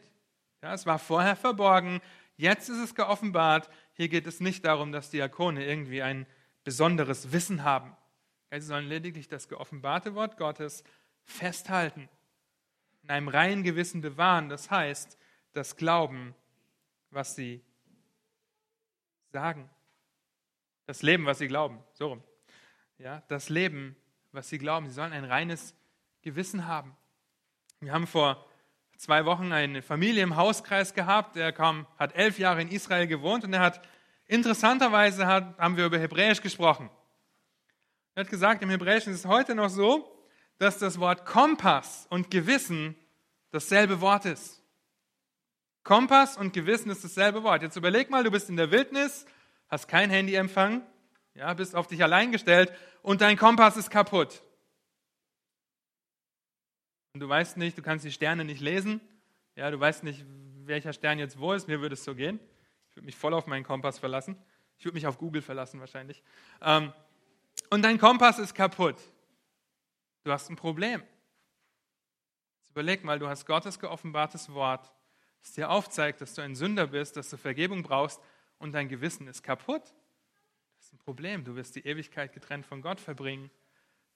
Ja, 0.62 0.74
es 0.74 0.86
war 0.86 0.98
vorher 0.98 1.36
verborgen, 1.36 2.00
jetzt 2.36 2.68
ist 2.68 2.78
es 2.78 2.94
geoffenbart. 2.94 3.70
Hier 3.94 4.08
geht 4.08 4.26
es 4.26 4.40
nicht 4.40 4.64
darum, 4.64 4.92
dass 4.92 5.10
Diakone 5.10 5.64
irgendwie 5.64 6.02
ein 6.02 6.26
besonderes 6.62 7.32
Wissen 7.32 7.64
haben. 7.64 7.96
Sie 8.50 8.60
sollen 8.60 8.88
lediglich 8.88 9.28
das 9.28 9.48
geoffenbarte 9.48 10.14
Wort 10.14 10.36
Gottes 10.36 10.84
festhalten, 11.24 12.08
in 13.02 13.10
einem 13.10 13.28
reinen 13.28 13.62
Gewissen 13.62 14.00
bewahren. 14.00 14.48
Das 14.48 14.70
heißt, 14.70 15.18
das 15.52 15.76
Glauben, 15.76 16.34
was 17.10 17.34
sie 17.34 17.62
sagen. 19.32 19.68
Das 20.86 21.02
Leben, 21.02 21.26
was 21.26 21.38
sie 21.38 21.48
glauben. 21.48 21.82
So 21.92 22.08
rum. 22.08 22.22
Ja, 22.98 23.22
das 23.28 23.48
Leben, 23.48 23.96
was 24.32 24.48
sie 24.48 24.58
glauben. 24.58 24.88
Sie 24.88 24.94
sollen 24.94 25.12
ein 25.12 25.24
reines 25.24 25.74
Gewissen 26.22 26.66
haben. 26.66 26.96
Wir 27.80 27.92
haben 27.92 28.06
vor 28.06 28.44
zwei 28.96 29.24
Wochen 29.24 29.52
eine 29.52 29.82
Familie 29.82 30.22
im 30.22 30.36
Hauskreis 30.36 30.94
gehabt. 30.94 31.36
Der 31.36 31.52
kam, 31.52 31.86
hat 31.98 32.14
elf 32.14 32.38
Jahre 32.38 32.62
in 32.62 32.68
Israel 32.68 33.06
gewohnt 33.06 33.44
und 33.44 33.52
er 33.52 33.60
hat 33.60 33.80
interessanterweise 34.26 35.26
hat, 35.26 35.56
haben 35.58 35.76
wir 35.76 35.86
über 35.86 35.98
Hebräisch 35.98 36.40
gesprochen. 36.40 36.90
Er 38.14 38.24
hat 38.24 38.30
gesagt, 38.30 38.62
im 38.62 38.70
Hebräischen 38.70 39.12
ist 39.12 39.20
es 39.20 39.26
heute 39.26 39.54
noch 39.54 39.70
so, 39.70 40.12
dass 40.58 40.78
das 40.78 40.98
Wort 40.98 41.24
Kompass 41.24 42.06
und 42.10 42.30
Gewissen 42.30 42.96
dasselbe 43.50 44.00
Wort 44.00 44.24
ist. 44.24 44.57
Kompass 45.88 46.36
und 46.36 46.52
Gewissen 46.52 46.90
ist 46.90 47.02
dasselbe 47.02 47.42
Wort. 47.44 47.62
Jetzt 47.62 47.74
überleg 47.76 48.10
mal, 48.10 48.22
du 48.22 48.30
bist 48.30 48.50
in 48.50 48.58
der 48.58 48.70
Wildnis, 48.70 49.24
hast 49.70 49.88
kein 49.88 50.10
Handyempfang, 50.10 50.82
ja, 51.32 51.54
bist 51.54 51.74
auf 51.74 51.86
dich 51.86 52.02
allein 52.02 52.30
gestellt 52.30 52.70
und 53.00 53.22
dein 53.22 53.38
Kompass 53.38 53.78
ist 53.78 53.88
kaputt. 53.88 54.42
Und 57.14 57.20
du 57.20 57.28
weißt 57.30 57.56
nicht, 57.56 57.78
du 57.78 57.80
kannst 57.80 58.04
die 58.04 58.12
Sterne 58.12 58.44
nicht 58.44 58.60
lesen. 58.60 59.00
Ja, 59.56 59.70
du 59.70 59.80
weißt 59.80 60.04
nicht, 60.04 60.26
welcher 60.66 60.92
Stern 60.92 61.18
jetzt 61.18 61.38
wo 61.38 61.54
ist. 61.54 61.68
Mir 61.68 61.80
würde 61.80 61.94
es 61.94 62.04
so 62.04 62.14
gehen. 62.14 62.38
Ich 62.90 62.96
würde 62.96 63.06
mich 63.06 63.16
voll 63.16 63.32
auf 63.32 63.46
meinen 63.46 63.64
Kompass 63.64 63.98
verlassen. 63.98 64.36
Ich 64.76 64.84
würde 64.84 64.96
mich 64.96 65.06
auf 65.06 65.16
Google 65.16 65.40
verlassen 65.40 65.80
wahrscheinlich. 65.80 66.22
Ähm, 66.60 66.92
und 67.70 67.80
dein 67.80 67.96
Kompass 67.96 68.38
ist 68.38 68.54
kaputt. 68.54 68.96
Du 70.22 70.32
hast 70.32 70.50
ein 70.50 70.56
Problem. 70.56 71.02
Jetzt 72.60 72.72
überleg 72.72 73.04
mal, 73.04 73.18
du 73.18 73.26
hast 73.26 73.46
Gottes 73.46 73.78
geoffenbartes 73.80 74.52
Wort 74.52 74.92
das 75.40 75.52
dir 75.52 75.70
aufzeigt, 75.70 76.20
dass 76.20 76.34
du 76.34 76.42
ein 76.42 76.54
Sünder 76.54 76.88
bist, 76.88 77.16
dass 77.16 77.30
du 77.30 77.36
Vergebung 77.36 77.82
brauchst 77.82 78.20
und 78.58 78.72
dein 78.72 78.88
Gewissen 78.88 79.28
ist 79.28 79.42
kaputt. 79.42 79.82
Das 80.76 80.86
ist 80.86 80.92
ein 80.92 80.98
Problem. 80.98 81.44
Du 81.44 81.54
wirst 81.56 81.76
die 81.76 81.86
Ewigkeit 81.86 82.32
getrennt 82.32 82.66
von 82.66 82.82
Gott 82.82 83.00
verbringen. 83.00 83.50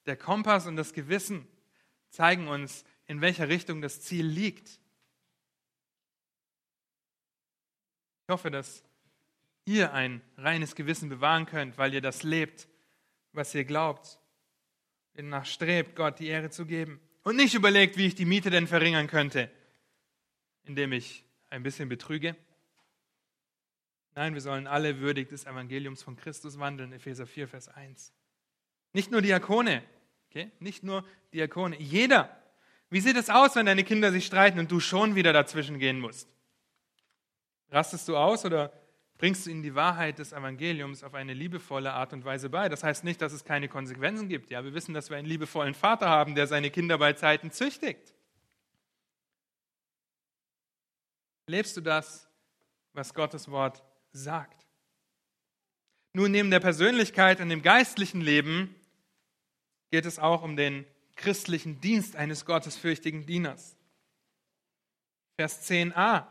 Der 0.07 0.17
Kompass 0.17 0.67
und 0.67 0.77
das 0.77 0.93
Gewissen 0.93 1.47
zeigen 2.11 2.49
uns, 2.49 2.85
in 3.07 3.21
welcher 3.21 3.49
Richtung 3.49 3.81
das 3.81 4.01
Ziel 4.01 4.27
liegt. 4.27 4.69
Ich 8.25 8.33
hoffe, 8.33 8.51
dass 8.51 8.83
ihr 9.65 9.93
ein 9.93 10.23
reines 10.37 10.75
Gewissen 10.75 11.09
bewahren 11.09 11.47
könnt, 11.47 11.79
weil 11.79 11.95
ihr 11.95 12.01
das 12.01 12.23
lebt, 12.23 12.69
was 13.33 13.55
ihr 13.55 13.65
glaubt. 13.65 14.19
Ihr 15.15 15.25
nachstrebt, 15.25 15.95
Gott 15.95 16.19
die 16.19 16.29
Ehre 16.29 16.51
zu 16.51 16.67
geben. 16.67 17.01
Und 17.23 17.37
nicht 17.37 17.55
überlegt, 17.55 17.97
wie 17.97 18.07
ich 18.07 18.15
die 18.15 18.25
Miete 18.25 18.51
denn 18.51 18.67
verringern 18.67 19.07
könnte 19.07 19.51
indem 20.65 20.93
ich 20.93 21.25
ein 21.51 21.63
bisschen 21.63 21.89
betrüge. 21.89 22.37
Nein, 24.15 24.35
wir 24.35 24.41
sollen 24.41 24.67
alle 24.67 25.01
würdig 25.01 25.29
des 25.29 25.47
Evangeliums 25.47 26.03
von 26.03 26.17
Christus 26.17 26.59
wandeln, 26.59 26.93
Epheser 26.93 27.27
4, 27.27 27.49
Vers 27.49 27.69
1. 27.69 28.13
Nicht 28.93 29.11
nur 29.11 29.23
Diakone, 29.23 29.83
okay? 30.29 30.51
nicht 30.59 30.83
nur 30.83 31.05
Diakone, 31.33 31.81
jeder. 31.81 32.37
Wie 32.91 33.01
sieht 33.01 33.17
es 33.17 33.31
aus, 33.31 33.57
wenn 33.57 33.65
deine 33.65 33.85
Kinder 33.85 34.13
sich 34.13 34.27
streiten 34.27 34.59
und 34.59 34.71
du 34.71 34.79
schon 34.79 35.15
wieder 35.15 35.33
dazwischen 35.33 35.79
gehen 35.79 35.99
musst? 35.99 36.29
Rastest 37.71 38.07
du 38.07 38.19
aus 38.19 38.45
oder 38.45 38.71
bringst 39.17 39.47
du 39.47 39.51
ihnen 39.51 39.63
die 39.63 39.75
Wahrheit 39.75 40.19
des 40.19 40.33
Evangeliums 40.33 41.03
auf 41.03 41.15
eine 41.15 41.33
liebevolle 41.33 41.95
Art 41.95 42.13
und 42.13 42.27
Weise 42.27 42.51
bei? 42.51 42.69
Das 42.69 42.85
heißt 42.85 43.03
nicht, 43.05 43.23
dass 43.23 43.33
es 43.33 43.45
keine 43.45 43.69
Konsequenzen 43.69 44.29
gibt. 44.29 44.51
Ja, 44.51 44.63
wir 44.63 44.75
wissen, 44.75 44.93
dass 44.93 45.09
wir 45.09 45.17
einen 45.17 45.27
liebevollen 45.27 45.73
Vater 45.73 46.11
haben, 46.11 46.35
der 46.35 46.47
seine 46.47 46.71
Kinder 46.71 46.99
bei 46.99 47.15
Zeiten 47.15 47.51
züchtigt. 47.51 48.13
Lebst 51.53 51.77
du 51.77 51.83
das, 51.83 52.27
was 52.95 53.13
Gottes 53.13 53.51
Wort 53.51 53.83
sagt? 54.11 54.67
Nun, 56.15 56.31
neben 56.31 56.51
der 56.51 56.61
Persönlichkeit 56.61 57.43
und 57.43 57.51
dem 57.51 57.61
geistlichen 57.61 58.23
Leben 58.23 58.75
geht 59.91 60.07
es 60.07 60.19
auch 60.19 60.45
um 60.45 60.57
den 60.57 60.87
christlichen 61.15 61.79
Dienst 61.83 62.17
eines 62.17 62.47
gottesfürchtigen 62.47 63.27
Dieners. 63.27 63.77
Vers 65.37 65.71
10a. 65.71 66.27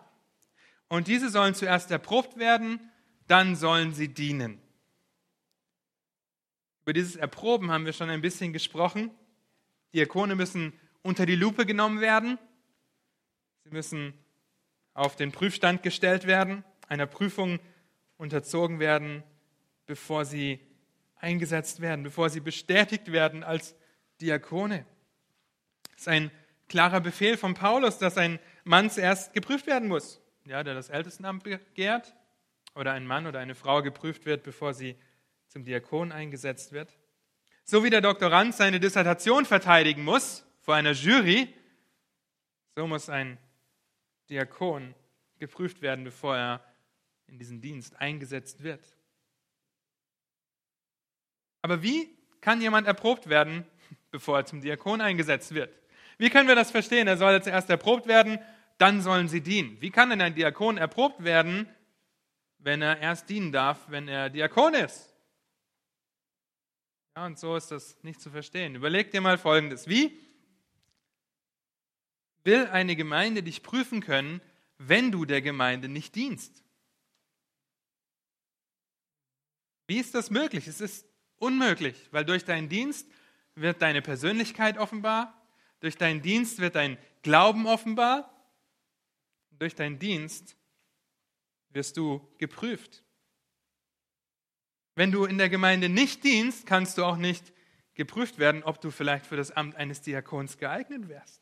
Und 0.88 1.08
diese 1.08 1.30
sollen 1.30 1.54
zuerst 1.54 1.92
erprobt 1.92 2.38
werden, 2.38 2.80
dann 3.28 3.56
sollen 3.56 3.94
sie 3.94 4.08
dienen. 4.08 4.60
Über 6.82 6.94
dieses 6.94 7.16
Erproben 7.16 7.70
haben 7.70 7.86
wir 7.86 7.94
schon 7.94 8.10
ein 8.10 8.22
bisschen 8.22 8.54
gesprochen. 8.54 9.12
Diakone 9.94 10.34
müssen 10.34 10.74
unter 11.04 11.28
die 11.28 11.36
Lupe 11.36 11.68
genommen 11.68 12.02
werden. 12.02 12.40
Sie 13.66 13.70
müssen 13.70 14.16
auf 15.02 15.16
den 15.16 15.32
Prüfstand 15.32 15.82
gestellt 15.82 16.28
werden, 16.28 16.64
einer 16.88 17.08
Prüfung 17.08 17.60
unterzogen 18.18 18.80
werden, 18.80 19.24
bevor 19.88 20.26
sie 20.26 20.60
eingesetzt 21.16 21.82
werden, 21.82 22.04
bevor 22.04 22.30
sie 22.30 22.40
bestätigt 22.40 23.12
werden 23.12 23.44
als 23.44 23.76
Diakone. 24.22 24.86
Das 25.94 26.02
ist 26.02 26.08
ein 26.08 26.30
klarer 26.70 27.02
Befehl 27.02 27.36
von 27.36 27.56
Paulus, 27.56 27.98
dass 27.98 28.16
ein 28.16 28.40
Mann 28.64 28.92
zuerst 28.92 29.34
geprüft 29.34 29.66
werden 29.66 29.90
muss, 29.90 30.22
ja, 30.46 30.64
der 30.64 30.76
das 30.76 30.90
Ältestenamt 30.90 31.44
begehrt, 31.44 32.14
oder 32.76 32.94
ein 32.94 33.08
Mann 33.08 33.26
oder 33.26 33.40
eine 33.40 33.56
Frau 33.56 33.82
geprüft 33.82 34.28
wird, 34.28 34.44
bevor 34.44 34.76
sie 34.76 34.96
zum 35.48 35.66
Diakon 35.66 36.12
eingesetzt 36.12 36.74
wird. 36.74 36.96
So 37.64 37.84
wie 37.84 37.90
der 37.90 38.02
Doktorand 38.02 38.54
seine 38.54 38.80
Dissertation 38.80 39.46
verteidigen 39.46 40.04
muss 40.04 40.46
vor 40.60 40.76
einer 40.76 40.92
Jury, 40.92 41.52
so 42.76 42.86
muss 42.86 43.10
ein 43.10 43.40
Diakon 44.32 44.96
geprüft 45.38 45.82
werden, 45.82 46.04
bevor 46.06 46.36
er 46.36 46.66
in 47.28 47.38
diesen 47.38 47.62
Dienst 47.62 47.96
eingesetzt 48.00 48.64
wird. 48.64 48.96
Aber 51.62 51.84
wie 51.84 52.18
kann 52.40 52.62
jemand 52.62 52.88
erprobt 52.88 53.30
werden, 53.30 53.66
bevor 54.12 54.40
er 54.40 54.46
zum 54.46 54.62
Diakon 54.62 55.02
eingesetzt 55.02 55.54
wird? 55.54 55.78
Wie 56.18 56.30
können 56.30 56.48
wir 56.48 56.56
das 56.56 56.72
verstehen? 56.72 57.08
Er 57.08 57.18
soll 57.18 57.44
zuerst 57.44 57.70
erprobt 57.70 58.08
werden, 58.08 58.40
dann 58.78 59.02
sollen 59.02 59.28
sie 59.28 59.42
dienen. 59.42 59.80
Wie 59.82 59.92
kann 59.92 60.10
denn 60.10 60.22
ein 60.22 60.34
Diakon 60.34 60.78
erprobt 60.78 61.24
werden, 61.24 61.70
wenn 62.58 62.82
er 62.82 63.00
erst 63.00 63.30
dienen 63.30 63.52
darf, 63.52 63.80
wenn 63.90 64.08
er 64.08 64.30
Diakon 64.30 64.74
ist? 64.74 65.14
Ja, 67.16 67.26
und 67.26 67.38
so 67.38 67.56
ist 67.56 67.72
das 67.72 68.02
nicht 68.04 68.22
zu 68.22 68.30
verstehen. 68.30 68.76
Überleg 68.76 69.12
dir 69.12 69.22
mal 69.22 69.38
Folgendes. 69.38 69.88
Wie 69.88 70.18
will 72.44 72.68
eine 72.68 72.96
Gemeinde 72.96 73.44
dich 73.44 73.64
prüfen 73.64 74.02
können, 74.02 74.42
wenn 74.78 75.12
du 75.12 75.26
der 75.26 75.42
Gemeinde 75.42 75.88
nicht 75.88 76.16
dienst? 76.16 76.64
Wie 79.88 80.00
ist 80.00 80.16
das 80.16 80.30
möglich? 80.30 80.68
Es 80.68 80.82
ist 80.82 81.06
unmöglich, 81.38 82.08
weil 82.12 82.26
durch 82.26 82.46
deinen 82.46 82.70
Dienst 82.70 83.10
wird 83.56 83.82
deine 83.82 84.02
Persönlichkeit 84.02 84.78
offenbar, 84.78 85.38
durch 85.82 85.98
deinen 85.98 86.22
Dienst 86.22 86.60
wird 86.60 86.76
dein 86.76 86.98
Glauben 87.24 87.68
offenbar, 87.68 88.32
durch 89.52 89.76
deinen 89.76 90.00
Dienst 90.00 90.56
wirst 91.70 91.98
du 91.98 92.28
geprüft. 92.38 93.04
Wenn 94.96 95.12
du 95.12 95.26
in 95.26 95.38
der 95.38 95.50
Gemeinde 95.50 95.90
nicht 95.90 96.24
dienst, 96.24 96.66
kannst 96.66 96.98
du 96.98 97.06
auch 97.06 97.18
nicht 97.18 97.54
geprüft 97.94 98.40
werden, 98.40 98.64
ob 98.64 98.82
du 98.82 98.92
vielleicht 98.92 99.26
für 99.26 99.38
das 99.38 99.52
Amt 99.52 99.76
eines 99.76 100.02
Diakons 100.02 100.58
geeignet 100.58 101.08
wärst. 101.08 101.41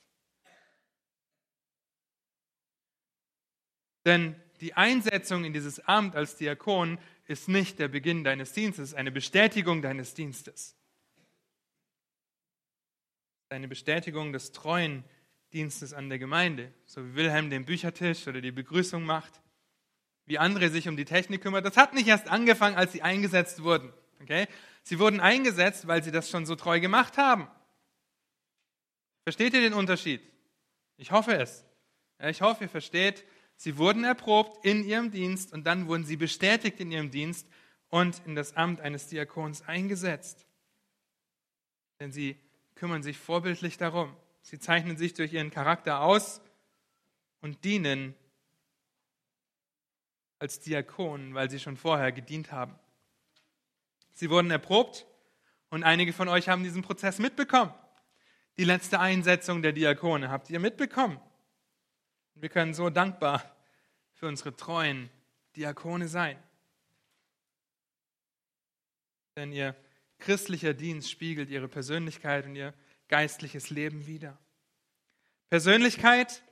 Denn 4.06 4.36
die 4.62 4.74
Einsetzung 4.74 5.45
in 5.45 5.54
dieses 5.54 5.80
Amt 5.88 6.16
als 6.16 6.36
Diakon 6.36 7.00
ist 7.26 7.47
nicht 7.47 7.80
der 7.80 7.88
Beginn 7.88 8.24
deines 8.24 8.54
Dienstes, 8.54 8.84
es 8.84 8.89
ist 8.91 8.97
eine 8.97 9.12
Bestätigung 9.12 9.82
deines 9.82 10.14
Dienstes. 10.14 10.76
Eine 13.50 13.68
Bestätigung 13.68 14.34
des 14.34 14.52
treuen 14.52 15.04
Dienstes 15.54 15.93
an 15.93 16.10
der 16.10 16.20
Gemeinde. 16.20 16.74
So 16.86 17.04
wie 17.04 17.16
Wilhelm 17.16 17.50
den 17.50 17.66
Büchertisch 17.66 18.28
oder 18.28 18.41
die 18.41 18.52
Begrüßung 18.52 19.04
macht, 19.04 19.41
wie 20.26 20.38
andere 20.38 20.70
sich 20.70 20.88
um 20.88 20.95
die 20.95 21.06
Technik 21.06 21.41
kümmert. 21.41 21.66
Das 21.66 21.78
hat 21.78 21.93
nicht 21.93 22.08
erst 22.08 22.28
angefangen, 22.28 22.76
als 22.76 22.91
sie 22.91 23.02
eingesetzt 23.02 23.64
wurden. 23.64 23.91
Okay? 24.22 24.47
Sie 24.84 25.00
wurden 25.00 25.20
eingesetzt, 25.20 25.88
weil 25.88 26.04
sie 26.04 26.12
das 26.12 26.30
schon 26.30 26.45
so 26.45 26.56
treu 26.56 26.80
gemacht 26.80 27.18
haben. 27.18 27.47
Versteht 29.24 29.54
ihr 29.54 29.62
den 29.62 29.74
Unterschied? 29.74 30.22
Ich 30.97 31.12
hoffe 31.12 31.34
es. 31.34 31.66
ich 32.20 32.41
hoffe, 32.41 32.66
ihr 32.66 32.70
versteht, 32.70 33.24
Sie 33.62 33.78
wurden 33.78 34.05
erprobt 34.05 34.64
in 34.64 34.86
ihrem 34.86 35.12
Dienst 35.12 35.51
und 35.51 35.68
dann 35.68 35.89
wurden 35.89 36.05
sie 36.05 36.16
bestätigt 36.16 36.80
in 36.80 36.93
ihrem 36.93 37.12
Dienst 37.12 37.45
und 37.89 38.22
in 38.26 38.34
das 38.34 38.55
Amt 38.55 38.80
eines 38.80 39.07
Diakons 39.07 39.68
eingesetzt. 39.68 40.47
Denn 41.99 42.14
sie 42.14 42.39
kümmern 42.76 43.03
sich 43.03 43.18
vorbildlich 43.18 43.78
darum. 43.78 44.16
Sie 44.43 44.60
zeichnen 44.60 44.95
sich 44.95 45.14
durch 45.14 45.34
ihren 45.34 45.51
Charakter 45.51 45.99
aus 45.99 46.39
und 47.41 47.66
dienen 47.66 48.16
als 50.38 50.62
Diakonen, 50.62 51.34
weil 51.34 51.49
sie 51.49 51.60
schon 51.60 51.76
vorher 51.76 52.14
gedient 52.14 52.53
haben. 52.53 52.80
Sie 54.14 54.30
wurden 54.30 54.51
erprobt 54.51 55.05
und 55.70 55.84
einige 55.84 56.14
von 56.14 56.30
euch 56.30 56.47
haben 56.47 56.64
diesen 56.64 56.82
Prozess 56.82 57.20
mitbekommen. 57.20 57.74
Die 58.57 58.64
letzte 58.64 59.01
Einsetzung 59.01 59.62
der 59.62 59.74
Diakone 59.74 60.30
habt 60.30 60.49
ihr 60.49 60.62
mitbekommen. 60.62 61.20
Wir 62.42 62.50
können 62.50 62.74
so 62.74 62.90
dankbar 62.90 63.44
für 64.14 64.28
unsere 64.28 64.56
treuen 64.56 65.10
Diakone 65.56 66.08
sein. 66.08 66.42
Denn 69.36 69.52
ihr 69.52 69.76
christlicher 70.20 70.74
Dienst 70.74 71.10
spiegelt 71.12 71.50
ihre 71.50 71.68
Persönlichkeit 71.68 72.46
und 72.46 72.56
ihr 72.56 72.74
geistliches 73.10 73.70
Leben 73.70 74.08
wider. 74.08 74.38
Persönlichkeit, 75.50 76.44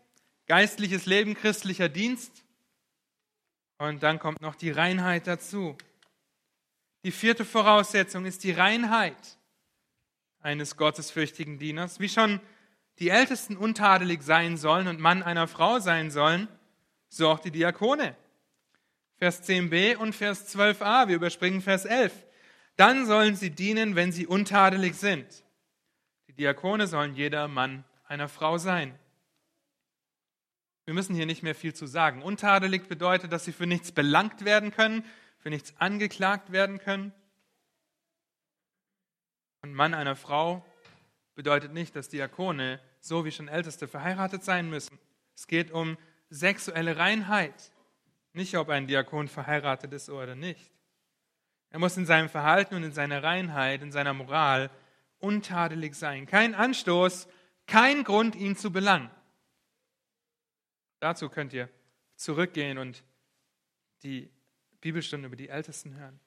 geistliches 0.47 1.05
Leben, 1.05 1.35
christlicher 1.35 1.87
Dienst. 1.87 2.43
Und 3.77 4.03
dann 4.03 4.19
kommt 4.19 4.41
noch 4.41 4.55
die 4.55 4.71
Reinheit 4.71 5.27
dazu. 5.27 5.77
Die 7.03 7.11
vierte 7.11 7.45
Voraussetzung 7.45 8.25
ist 8.25 8.43
die 8.43 8.51
Reinheit 8.51 9.37
eines 10.39 10.75
gottesfürchtigen 10.75 11.59
Dieners. 11.59 11.99
Wie 11.99 12.09
schon 12.09 12.41
die 12.99 13.09
Ältesten 13.09 13.57
untadelig 13.57 14.23
sein 14.23 14.57
sollen 14.57 14.87
und 14.87 14.99
Mann 14.99 15.23
einer 15.23 15.47
Frau 15.47 15.79
sein 15.79 16.09
sollen, 16.11 16.47
so 17.09 17.29
auch 17.29 17.39
die 17.39 17.51
Diakone. 17.51 18.15
Vers 19.17 19.47
10b 19.47 19.97
und 19.97 20.13
Vers 20.13 20.55
12a, 20.55 21.07
wir 21.07 21.15
überspringen 21.15 21.61
Vers 21.61 21.85
11. 21.85 22.13
Dann 22.75 23.05
sollen 23.05 23.35
sie 23.35 23.49
dienen, 23.49 23.95
wenn 23.95 24.11
sie 24.11 24.27
untadelig 24.27 24.95
sind. 24.95 25.43
Die 26.27 26.33
Diakone 26.33 26.87
sollen 26.87 27.15
jeder 27.15 27.47
Mann 27.47 27.83
einer 28.07 28.29
Frau 28.29 28.57
sein. 28.57 28.97
Wir 30.85 30.93
müssen 30.93 31.15
hier 31.15 31.25
nicht 31.25 31.43
mehr 31.43 31.55
viel 31.55 31.73
zu 31.73 31.85
sagen. 31.85 32.21
Untadelig 32.21 32.87
bedeutet, 32.87 33.31
dass 33.31 33.45
sie 33.45 33.51
für 33.51 33.67
nichts 33.67 33.91
belangt 33.91 34.45
werden 34.45 34.71
können, 34.71 35.03
für 35.39 35.49
nichts 35.49 35.73
angeklagt 35.77 36.51
werden 36.51 36.79
können. 36.79 37.11
Und 39.61 39.73
Mann 39.73 39.93
einer 39.93 40.15
Frau 40.15 40.65
bedeutet 41.35 41.73
nicht, 41.73 41.95
dass 41.95 42.09
Diakone 42.09 42.79
so 43.07 43.25
wie 43.25 43.31
schon 43.31 43.47
Älteste 43.47 43.87
verheiratet 43.87 44.43
sein 44.43 44.69
müssen. 44.69 44.99
Es 45.35 45.47
geht 45.47 45.71
um 45.71 45.97
sexuelle 46.29 46.97
Reinheit, 46.97 47.71
nicht 48.33 48.57
ob 48.57 48.69
ein 48.69 48.87
Diakon 48.87 49.27
verheiratet 49.27 49.93
ist 49.93 50.09
oder 50.09 50.35
nicht. 50.35 50.71
Er 51.69 51.79
muss 51.79 51.97
in 51.97 52.05
seinem 52.05 52.29
Verhalten 52.29 52.75
und 52.75 52.83
in 52.83 52.91
seiner 52.91 53.23
Reinheit, 53.23 53.81
in 53.81 53.91
seiner 53.91 54.13
Moral 54.13 54.69
untadelig 55.19 55.95
sein. 55.95 56.25
Kein 56.25 56.55
Anstoß, 56.55 57.27
kein 57.65 58.03
Grund, 58.03 58.35
ihn 58.35 58.55
zu 58.55 58.71
belangen. 58.71 59.09
Dazu 60.99 61.29
könnt 61.29 61.53
ihr 61.53 61.69
zurückgehen 62.15 62.77
und 62.77 63.03
die 64.03 64.31
Bibelstunde 64.81 65.27
über 65.27 65.35
die 65.35 65.49
Ältesten 65.49 65.95
hören. 65.95 66.19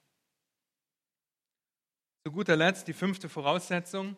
Zu 2.23 2.33
guter 2.33 2.57
Letzt 2.57 2.87
die 2.87 2.93
fünfte 2.93 3.29
Voraussetzung, 3.29 4.17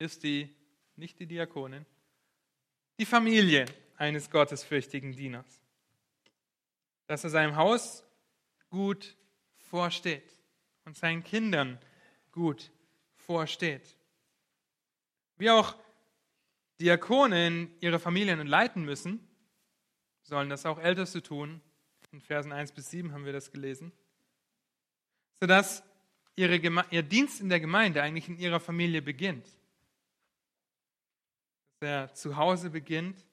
ist 0.00 0.24
die, 0.24 0.48
nicht 0.96 1.20
die 1.20 1.26
Diakonin, 1.26 1.86
die 2.98 3.06
Familie 3.06 3.66
eines 3.96 4.30
gottesfürchtigen 4.30 5.12
Dieners. 5.12 5.60
Dass 7.06 7.22
er 7.22 7.30
seinem 7.30 7.56
Haus 7.56 8.02
gut 8.70 9.16
vorsteht 9.58 10.24
und 10.84 10.96
seinen 10.96 11.22
Kindern 11.22 11.78
gut 12.32 12.70
vorsteht. 13.14 13.96
Wie 15.36 15.50
auch 15.50 15.76
Diakonen 16.80 17.70
ihre 17.80 17.98
Familien 17.98 18.46
leiten 18.46 18.84
müssen, 18.84 19.20
sollen 20.22 20.48
das 20.48 20.64
auch 20.64 20.78
Älteste 20.78 21.22
tun. 21.22 21.60
In 22.12 22.20
Versen 22.20 22.52
1 22.52 22.72
bis 22.72 22.90
7 22.90 23.12
haben 23.12 23.26
wir 23.26 23.32
das 23.32 23.52
gelesen. 23.52 23.92
Sodass 25.40 25.82
ihre, 26.36 26.56
ihr 26.90 27.02
Dienst 27.02 27.40
in 27.40 27.50
der 27.50 27.60
Gemeinde 27.60 28.02
eigentlich 28.02 28.28
in 28.28 28.38
ihrer 28.38 28.60
Familie 28.60 29.02
beginnt 29.02 29.46
der 31.80 32.12
zu 32.14 32.36
Hause 32.36 32.70
beginnt. 32.70 33.24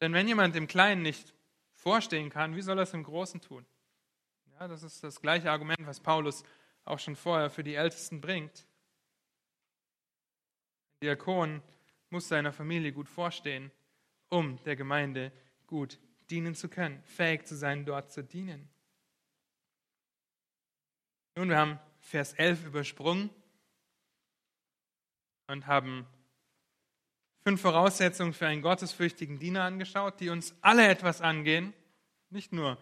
Denn 0.00 0.12
wenn 0.12 0.26
jemand 0.26 0.56
im 0.56 0.66
Kleinen 0.66 1.02
nicht 1.02 1.34
vorstehen 1.72 2.30
kann, 2.30 2.56
wie 2.56 2.62
soll 2.62 2.78
er 2.78 2.84
es 2.84 2.94
im 2.94 3.04
Großen 3.04 3.40
tun? 3.40 3.66
Ja, 4.58 4.68
das 4.68 4.82
ist 4.82 5.02
das 5.04 5.20
gleiche 5.20 5.50
Argument, 5.50 5.86
was 5.86 6.00
Paulus 6.00 6.42
auch 6.84 6.98
schon 6.98 7.16
vorher 7.16 7.50
für 7.50 7.64
die 7.64 7.74
Ältesten 7.74 8.20
bringt. 8.20 8.66
Ein 11.00 11.06
Diakon 11.06 11.62
muss 12.10 12.28
seiner 12.28 12.52
Familie 12.52 12.92
gut 12.92 13.08
vorstehen, 13.08 13.70
um 14.28 14.62
der 14.64 14.76
Gemeinde 14.76 15.32
gut 15.66 15.98
dienen 16.30 16.54
zu 16.54 16.68
können, 16.68 17.02
fähig 17.04 17.46
zu 17.46 17.56
sein, 17.56 17.84
dort 17.84 18.12
zu 18.12 18.22
dienen. 18.22 18.68
Nun, 21.36 21.48
wir 21.48 21.58
haben 21.58 21.78
Vers 22.00 22.32
11 22.34 22.66
übersprungen 22.66 23.30
und 25.46 25.66
haben 25.66 26.06
fünf 27.42 27.60
Voraussetzungen 27.60 28.32
für 28.32 28.46
einen 28.46 28.62
gottesfürchtigen 28.62 29.38
Diener 29.38 29.64
angeschaut, 29.64 30.20
die 30.20 30.28
uns 30.28 30.54
alle 30.60 30.88
etwas 30.88 31.20
angehen, 31.20 31.72
nicht 32.30 32.52
nur 32.52 32.78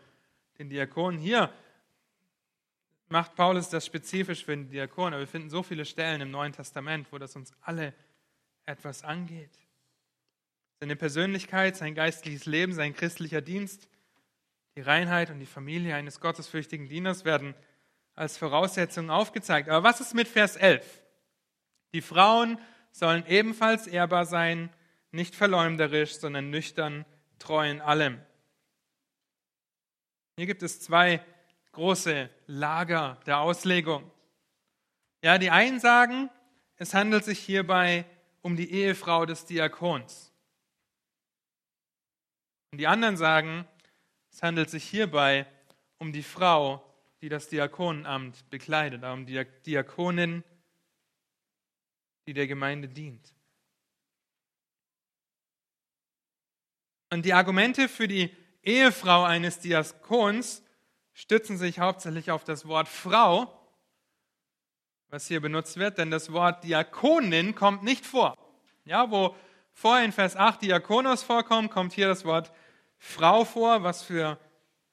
den 0.59 0.69
Diakonen. 0.69 1.19
Hier 1.19 1.53
macht 3.09 3.35
Paulus 3.35 3.69
das 3.69 3.87
spezifisch 3.87 4.45
für 4.45 4.53
den 4.53 4.69
Diakon, 4.69 5.13
aber 5.13 5.21
wir 5.21 5.29
finden 5.29 5.51
so 5.51 5.63
viele 5.63 5.85
Stellen 5.85 6.21
im 6.21 6.31
Neuen 6.31 6.53
Testament, 6.53 7.09
wo 7.11 7.19
das 7.19 7.37
uns 7.37 7.53
alle 7.61 7.95
etwas 8.67 9.05
angeht. 9.05 9.51
Seine 10.81 10.97
Persönlichkeit, 10.97 11.77
sein 11.77 11.95
geistliches 11.95 12.47
Leben, 12.47 12.73
sein 12.73 12.95
christlicher 12.95 13.41
Dienst, 13.41 13.89
die 14.77 14.83
Reinheit 14.83 15.31
und 15.31 15.41
die 15.41 15.47
Familie 15.47 15.95
eines 15.95 16.21
gottesfürchtigen 16.21 16.89
Dieners 16.89 17.25
werden 17.25 17.55
als 18.15 18.37
Voraussetzungen 18.37 19.11
aufgezeigt. 19.11 19.69
Aber 19.69 19.83
was 19.83 20.01
ist 20.01 20.15
mit 20.15 20.29
Vers 20.29 20.57
11? 20.57 21.03
Die 21.95 22.03
Frauen 22.03 22.59
sollen 22.99 23.25
ebenfalls 23.27 23.87
ehrbar 23.87 24.27
sein, 24.27 24.71
nicht 25.13 25.35
verleumderisch, 25.35 26.19
sondern 26.19 26.51
nüchtern, 26.51 27.05
treu 27.39 27.71
in 27.71 27.81
allem. 27.81 28.21
Hier 30.37 30.47
gibt 30.47 30.63
es 30.63 30.81
zwei 30.81 31.25
große 31.73 32.29
Lager 32.47 33.19
der 33.27 33.39
Auslegung. 33.39 34.11
Ja, 35.23 35.39
die 35.39 35.51
einen 35.51 35.81
sagen, 35.81 36.29
es 36.77 36.95
handelt 36.95 37.25
sich 37.25 37.39
hierbei 37.39 38.05
um 38.43 38.57
die 38.57 38.71
Ehefrau 38.71 39.27
des 39.27 39.47
Diakons. 39.47 40.33
Und 42.73 42.79
die 42.79 42.87
anderen 42.87 43.17
sagen, 43.17 43.67
es 44.31 44.43
handelt 44.43 44.71
sich 44.71 44.85
hierbei 44.85 45.47
um 45.99 46.13
die 46.13 46.23
Frau, 46.23 46.85
die 47.21 47.29
das 47.29 47.49
Diakonenamt 47.49 48.49
bekleidet, 48.51 49.03
um 49.05 49.27
die 49.27 49.45
Diakonin, 49.67 50.45
die 52.29 52.35
der 52.35 52.47
Gemeinde 52.47 52.89
dient. 52.89 53.33
Und 57.09 57.25
die 57.25 57.33
Argumente 57.33 57.89
für 57.89 58.07
die 58.07 58.37
Ehefrau 58.63 59.25
eines 59.25 59.61
Diakons 59.61 60.63
stützen 61.15 61.57
sich 61.57 61.79
hauptsächlich 61.79 62.31
auf 62.31 62.45
das 62.45 62.69
Wort 62.69 62.87
Frau, 62.87 63.51
was 65.09 65.27
hier 65.27 65.41
benutzt 65.41 65.79
wird, 65.79 65.97
denn 65.97 66.11
das 66.11 66.31
Wort 66.31 66.65
Diakonin 66.65 67.55
kommt 67.55 67.83
nicht 67.83 68.05
vor. 68.05 68.37
Ja, 68.85 69.11
wo 69.11 69.35
vorher 69.73 70.05
in 70.05 70.13
Vers 70.13 70.37
8 70.37 70.61
Diakonos 70.61 71.23
vorkommt, 71.23 71.71
kommt 71.71 71.95
hier 71.95 72.09
das 72.09 72.27
Wort 72.27 72.53
Frau 72.99 73.47
vor, 73.47 73.83
was 73.85 74.03
für 74.03 74.39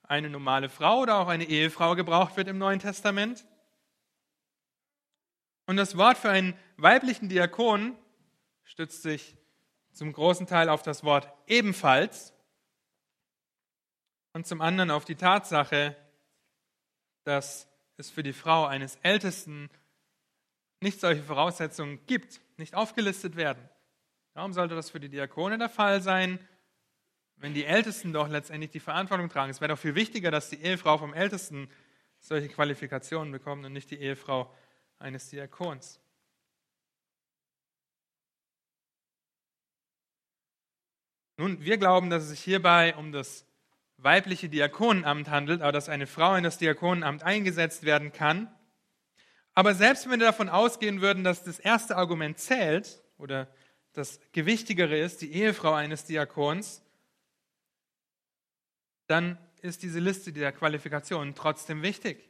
eine 0.03 0.29
normale 0.29 0.69
Frau 0.69 1.01
oder 1.01 1.17
auch 1.17 1.27
eine 1.27 1.43
Ehefrau 1.43 1.95
gebraucht 1.95 2.38
wird 2.38 2.47
im 2.47 2.59
Neuen 2.59 2.79
Testament. 2.79 3.45
Und 5.66 5.78
das 5.78 5.97
Wort 5.97 6.18
für 6.18 6.30
einen 6.30 6.57
weiblichen 6.78 7.30
Diakon 7.30 7.97
stützt 8.63 9.01
sich 9.01 9.36
zum 9.91 10.11
großen 10.11 10.45
Teil 10.45 10.70
auf 10.70 10.84
das 10.84 11.03
Wort 11.03 11.32
ebenfalls 11.47 12.34
und 14.34 14.45
zum 14.45 14.61
anderen 14.61 14.91
auf 14.91 15.05
die 15.05 15.16
Tatsache, 15.16 15.95
dass 17.24 17.68
es 17.97 18.09
für 18.09 18.24
die 18.24 18.34
Frau 18.34 18.66
eines 18.66 18.97
Ältesten 18.97 19.70
nicht 20.82 20.99
solche 20.99 21.24
Voraussetzungen 21.24 22.05
gibt, 22.05 22.41
nicht 22.57 22.76
aufgelistet 22.76 23.36
werden. 23.38 23.70
Warum 24.34 24.51
sollte 24.51 24.76
das 24.76 24.89
für 24.89 24.99
die 24.99 25.09
Diakone 25.09 25.57
der 25.57 25.70
Fall 25.70 26.01
sein, 26.01 26.39
wenn 27.38 27.53
die 27.53 27.66
Ältesten 27.66 28.11
doch 28.11 28.28
letztendlich 28.28 28.72
die 28.72 28.82
Verantwortung 28.82 29.30
tragen? 29.30 29.49
Es 29.49 29.61
wäre 29.61 29.74
doch 29.74 29.80
viel 29.80 29.95
wichtiger, 29.95 30.30
dass 30.30 30.49
die 30.49 30.61
Ehefrau 30.61 30.97
vom 30.97 31.13
Ältesten 31.13 31.70
solche 32.20 32.49
Qualifikationen 32.49 33.32
bekommt 33.32 33.66
und 33.66 33.74
nicht 33.74 33.89
die 33.91 33.99
Ehefrau 33.99 34.53
eines 34.99 35.29
Diakons. 35.29 35.99
Nun, 41.37 41.59
wir 41.63 41.77
glauben, 41.77 42.09
dass 42.09 42.23
es 42.23 42.29
sich 42.29 42.41
hierbei 42.41 42.95
um 42.95 43.11
das 43.11 43.45
weibliche 43.97 44.49
Diakonenamt 44.49 45.29
handelt, 45.29 45.61
aber 45.61 45.71
dass 45.71 45.89
eine 45.89 46.07
Frau 46.07 46.35
in 46.35 46.43
das 46.43 46.57
Diakonenamt 46.57 47.23
eingesetzt 47.23 47.83
werden 47.83 48.13
kann. 48.13 48.53
Aber 49.53 49.73
selbst 49.73 50.05
wenn 50.05 50.19
wir 50.19 50.27
davon 50.27 50.49
ausgehen 50.49 51.01
würden, 51.01 51.23
dass 51.23 51.43
das 51.43 51.59
erste 51.59 51.97
Argument 51.97 52.37
zählt 52.37 53.01
oder 53.17 53.47
das 53.93 54.19
Gewichtigere 54.33 54.97
ist, 54.97 55.21
die 55.21 55.33
Ehefrau 55.33 55.73
eines 55.73 56.05
Diakons, 56.05 56.81
dann 59.07 59.37
ist 59.61 59.83
diese 59.83 59.99
Liste 59.99 60.33
der 60.33 60.51
Qualifikationen 60.51 61.35
trotzdem 61.35 61.81
wichtig. 61.81 62.29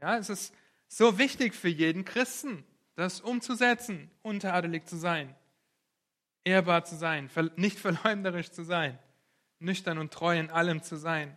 Ja, 0.00 0.18
es 0.18 0.28
ist 0.28 0.54
so 0.88 1.18
wichtig 1.18 1.54
für 1.54 1.68
jeden 1.68 2.04
Christen, 2.04 2.64
das 2.94 3.20
umzusetzen, 3.20 4.10
unteradelig 4.22 4.86
zu 4.86 4.96
sein, 4.96 5.34
ehrbar 6.44 6.84
zu 6.84 6.96
sein, 6.96 7.30
nicht 7.56 7.78
verleumderisch 7.78 8.50
zu 8.50 8.64
sein, 8.64 8.98
nüchtern 9.58 9.98
und 9.98 10.12
treu 10.12 10.38
in 10.38 10.50
allem 10.50 10.82
zu 10.82 10.96
sein. 10.96 11.36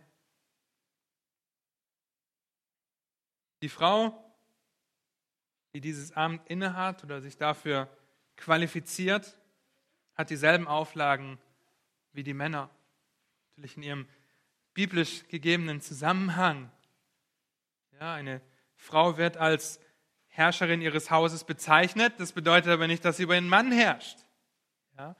Die 3.62 3.68
Frau, 3.68 4.24
die 5.74 5.80
dieses 5.80 6.12
Amt 6.12 6.46
innehat 6.48 7.04
oder 7.04 7.20
sich 7.20 7.36
dafür 7.36 7.88
qualifiziert, 8.36 9.38
hat 10.14 10.30
dieselben 10.30 10.66
Auflagen 10.66 11.38
wie 12.12 12.22
die 12.22 12.34
Männer. 12.34 12.70
Natürlich 13.56 13.76
in 13.76 13.82
ihrem 13.82 14.08
biblisch 14.72 15.28
gegebenen 15.28 15.80
Zusammenhang. 15.80 16.70
Ja, 18.00 18.14
eine 18.14 18.40
Frau 18.80 19.18
wird 19.18 19.36
als 19.36 19.78
Herrscherin 20.28 20.80
ihres 20.80 21.10
Hauses 21.10 21.44
bezeichnet. 21.44 22.14
Das 22.18 22.32
bedeutet 22.32 22.72
aber 22.72 22.86
nicht, 22.86 23.04
dass 23.04 23.18
sie 23.18 23.24
über 23.24 23.34
einen 23.34 23.48
Mann 23.48 23.70
herrscht. 23.70 24.18
Ja, 24.96 25.14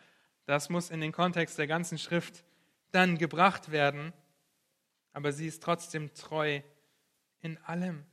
das 0.46 0.70
muss 0.70 0.90
in 0.90 1.00
den 1.00 1.12
Kontext 1.12 1.58
der 1.58 1.66
ganzen 1.66 1.98
Schrift 1.98 2.42
dann 2.90 3.18
gebracht 3.18 3.70
werden. 3.70 4.14
Aber 5.12 5.32
sie 5.32 5.46
ist 5.46 5.62
trotzdem 5.62 6.14
treu 6.14 6.62
in 7.40 7.58
allem. 7.58 8.06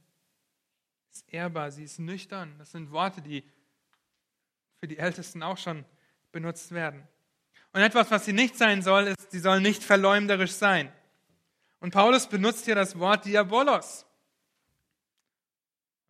Sie 1.10 1.22
ist 1.22 1.34
ehrbar, 1.34 1.72
sie 1.72 1.86
ist 1.86 2.00
nüchtern. 2.00 2.54
Das 2.60 2.72
sind 2.72 2.92
Worte, 2.92 3.22
die 3.22 3.44
für 4.80 4.88
die 4.88 4.98
Ältesten 4.98 5.44
auch 5.44 5.58
schon 5.58 5.86
benutzt 6.32 6.72
werden. 6.72 7.08
Und 7.72 7.82
etwas, 7.82 8.12
was 8.12 8.26
sie 8.26 8.34
nicht 8.34 8.58
sein 8.58 8.82
soll, 8.82 9.08
ist, 9.08 9.32
sie 9.32 9.40
soll 9.40 9.62
nicht 9.62 9.82
verleumderisch 9.82 10.52
sein. 10.52 10.92
Und 11.80 11.94
Paulus 11.94 12.28
benutzt 12.28 12.66
hier 12.66 12.76
das 12.76 13.00
Wort 13.00 13.26
Diabolos. 13.26 14.07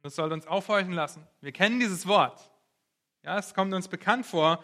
Das 0.08 0.16
soll 0.16 0.32
uns 0.32 0.48
aufhorchen 0.48 0.94
lassen. 0.94 1.28
Wir 1.42 1.52
kennen 1.52 1.82
dieses 1.82 2.08
Wort. 2.08 2.50
Ja, 3.24 3.38
es 3.38 3.54
kommt 3.54 3.74
uns 3.74 3.90
bekannt 3.90 4.26
vor, 4.26 4.64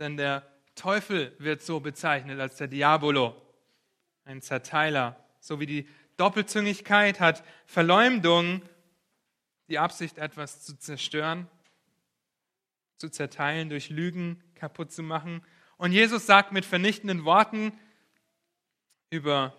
denn 0.00 0.16
der 0.16 0.44
Teufel 0.74 1.36
wird 1.38 1.62
so 1.62 1.78
bezeichnet 1.78 2.40
als 2.40 2.56
der 2.56 2.66
Diabolo, 2.66 3.40
ein 4.24 4.42
Zerteiler. 4.42 5.24
So 5.38 5.60
wie 5.60 5.66
die 5.66 5.88
Doppelzüngigkeit 6.16 7.20
hat 7.20 7.44
Verleumdung 7.64 8.62
die 9.68 9.78
Absicht, 9.78 10.18
etwas 10.18 10.64
zu 10.64 10.76
zerstören, 10.76 11.46
zu 12.96 13.08
zerteilen, 13.08 13.68
durch 13.68 13.88
Lügen 13.88 14.42
kaputt 14.56 14.90
zu 14.90 15.04
machen. 15.04 15.46
Und 15.76 15.92
Jesus 15.92 16.26
sagt 16.26 16.50
mit 16.50 16.64
vernichtenden 16.64 17.24
Worten 17.24 17.72
über 19.10 19.54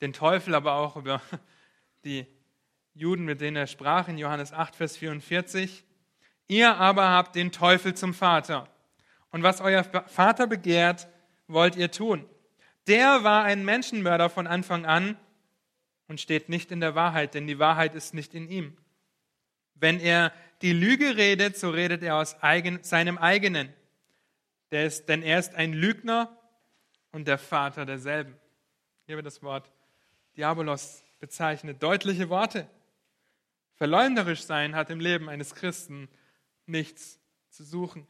den 0.00 0.14
Teufel, 0.14 0.54
aber 0.54 0.76
auch 0.76 0.96
über 0.96 1.20
die 2.06 2.26
Juden, 2.94 3.24
mit 3.24 3.40
denen 3.40 3.56
er 3.56 3.66
sprach, 3.66 4.08
in 4.08 4.18
Johannes 4.18 4.52
8, 4.52 4.76
Vers 4.76 4.96
44. 4.96 5.84
Ihr 6.48 6.76
aber 6.76 7.08
habt 7.08 7.36
den 7.36 7.52
Teufel 7.52 7.94
zum 7.94 8.14
Vater. 8.14 8.68
Und 9.30 9.42
was 9.42 9.60
euer 9.60 9.84
Vater 9.84 10.46
begehrt, 10.46 11.08
wollt 11.46 11.76
ihr 11.76 11.90
tun. 11.90 12.28
Der 12.86 13.22
war 13.22 13.44
ein 13.44 13.64
Menschenmörder 13.64 14.28
von 14.28 14.46
Anfang 14.46 14.84
an 14.84 15.16
und 16.08 16.20
steht 16.20 16.48
nicht 16.48 16.72
in 16.72 16.80
der 16.80 16.94
Wahrheit, 16.94 17.34
denn 17.34 17.46
die 17.46 17.58
Wahrheit 17.58 17.94
ist 17.94 18.14
nicht 18.14 18.34
in 18.34 18.48
ihm. 18.48 18.76
Wenn 19.74 20.00
er 20.00 20.32
die 20.62 20.72
Lüge 20.72 21.16
redet, 21.16 21.56
so 21.56 21.70
redet 21.70 22.02
er 22.02 22.16
aus 22.16 22.42
eigen, 22.42 22.82
seinem 22.82 23.16
eigenen. 23.16 23.72
Der 24.72 24.84
ist, 24.84 25.08
denn 25.08 25.22
er 25.22 25.38
ist 25.38 25.54
ein 25.54 25.72
Lügner 25.72 26.36
und 27.12 27.28
der 27.28 27.38
Vater 27.38 27.86
derselben. 27.86 28.36
Hier 29.06 29.16
wird 29.16 29.26
das 29.26 29.42
Wort 29.42 29.70
Diabolos 30.36 31.02
bezeichnet. 31.18 31.82
Deutliche 31.82 32.28
Worte. 32.28 32.68
Verleumderisch 33.80 34.42
sein 34.42 34.76
hat 34.76 34.90
im 34.90 35.00
Leben 35.00 35.30
eines 35.30 35.54
Christen 35.54 36.10
nichts 36.66 37.18
zu 37.48 37.64
suchen. 37.64 38.06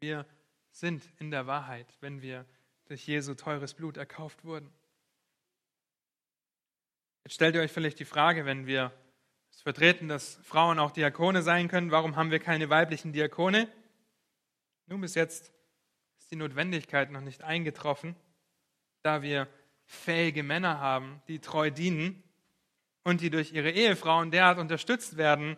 Wir 0.00 0.26
sind 0.72 1.08
in 1.20 1.30
der 1.30 1.46
Wahrheit, 1.46 1.86
wenn 2.00 2.20
wir 2.20 2.46
durch 2.86 3.06
Jesu 3.06 3.34
teures 3.34 3.74
Blut 3.74 3.96
erkauft 3.96 4.42
wurden. 4.42 4.72
Jetzt 7.22 7.34
stellt 7.34 7.54
ihr 7.54 7.60
euch 7.60 7.70
vielleicht 7.70 8.00
die 8.00 8.04
Frage, 8.04 8.44
wenn 8.44 8.66
wir 8.66 8.92
es 9.52 9.62
vertreten, 9.62 10.08
dass 10.08 10.34
Frauen 10.42 10.80
auch 10.80 10.90
Diakone 10.90 11.42
sein 11.42 11.68
können, 11.68 11.92
warum 11.92 12.16
haben 12.16 12.32
wir 12.32 12.40
keine 12.40 12.70
weiblichen 12.70 13.12
Diakone? 13.12 13.70
Nun, 14.86 15.00
bis 15.00 15.14
jetzt 15.14 15.52
ist 16.18 16.28
die 16.32 16.36
Notwendigkeit 16.36 17.12
noch 17.12 17.20
nicht 17.20 17.44
eingetroffen, 17.44 18.16
da 19.02 19.22
wir 19.22 19.46
fähige 19.84 20.42
Männer 20.42 20.80
haben, 20.80 21.22
die 21.28 21.38
treu 21.38 21.70
dienen 21.70 22.20
und 23.04 23.20
die 23.20 23.30
durch 23.30 23.52
ihre 23.52 23.70
Ehefrauen 23.70 24.30
derart 24.30 24.58
unterstützt 24.58 25.16
werden, 25.16 25.56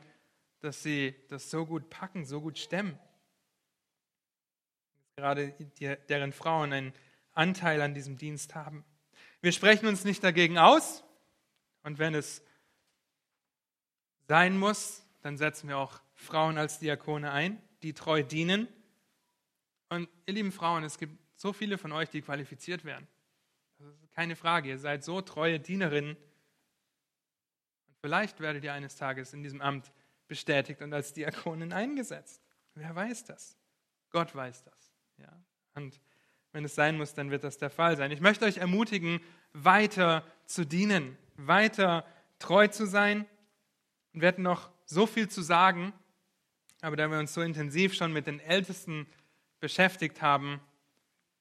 dass 0.61 0.82
sie 0.82 1.14
das 1.28 1.51
so 1.51 1.64
gut 1.64 1.88
packen, 1.88 2.26
so 2.26 2.40
gut 2.40 2.59
stemmen. 2.59 2.99
Gerade 5.16 5.55
deren 6.09 6.32
Frauen 6.32 6.72
einen 6.72 6.92
Anteil 7.32 7.80
an 7.80 7.94
diesem 7.94 8.18
Dienst 8.18 8.55
haben. 8.55 8.84
Wir 9.40 9.53
sprechen 9.53 9.86
uns 9.86 10.05
nicht 10.05 10.22
dagegen 10.22 10.59
aus 10.59 11.05
und 11.82 11.99
wenn 11.99 12.14
es 12.14 12.42
sein 14.28 14.59
muss, 14.59 15.07
dann 15.22 15.36
setzen 15.36 15.68
wir 15.68 15.78
auch 15.78 16.01
Frauen 16.14 16.59
als 16.59 16.78
Diakone 16.78 17.30
ein, 17.30 17.62
die 17.82 17.92
treu 17.92 18.22
dienen. 18.22 18.68
Und 19.88 20.09
ihr 20.26 20.34
lieben 20.34 20.53
Frauen, 20.53 20.82
es 20.82 20.99
gibt 20.99 21.16
so 21.36 21.53
viele 21.53 21.78
von 21.78 21.92
euch, 21.92 22.11
die 22.11 22.22
qualifiziert 22.22 22.84
werden. 22.84 23.07
keine 24.14 24.34
Frage, 24.34 24.70
ihr 24.70 24.78
seid 24.78 25.05
so 25.05 25.20
treue 25.20 25.61
Dienerinnen. 25.61 26.16
Vielleicht 28.07 28.39
werdet 28.39 28.63
ihr 28.63 28.73
eines 28.73 28.95
Tages 28.95 29.33
in 29.33 29.43
diesem 29.43 29.61
Amt 29.61 29.91
bestätigt 30.29 30.81
und 30.81 30.93
als 30.93 31.13
Diakonin 31.13 31.73
eingesetzt. 31.73 32.41
Wer 32.77 32.95
weiß 32.95 33.25
das? 33.25 33.57
Gott 34.11 34.33
weiß 34.33 34.63
das. 34.63 34.95
Ja? 35.19 35.33
Und 35.75 36.01
wenn 36.53 36.65
es 36.65 36.77
sein 36.77 36.99
muss, 36.99 37.15
dann 37.15 37.33
wird 37.33 37.43
das 37.43 37.59
der 37.59 37.69
Fall 37.69 37.97
sein. 37.97 38.13
Ich 38.13 38.21
möchte 38.21 38.45
euch 38.45 38.59
ermutigen, 38.59 39.19
weiter 39.55 40.25
zu 40.45 40.65
dienen, 40.65 41.19
weiter 41.35 42.07
treu 42.39 42.69
zu 42.69 42.87
sein. 42.87 43.27
Wir 44.13 44.29
hätten 44.29 44.43
noch 44.43 44.71
so 44.85 45.09
viel 45.09 45.29
zu 45.29 45.43
sagen, 45.43 45.93
aber 46.83 46.95
da 46.95 47.11
wir 47.11 47.19
uns 47.19 47.35
so 47.35 47.43
intensiv 47.43 47.93
schon 47.93 48.13
mit 48.13 48.29
den 48.29 48.39
Ältesten 48.39 49.09
beschäftigt 49.59 50.23
haben, 50.23 50.61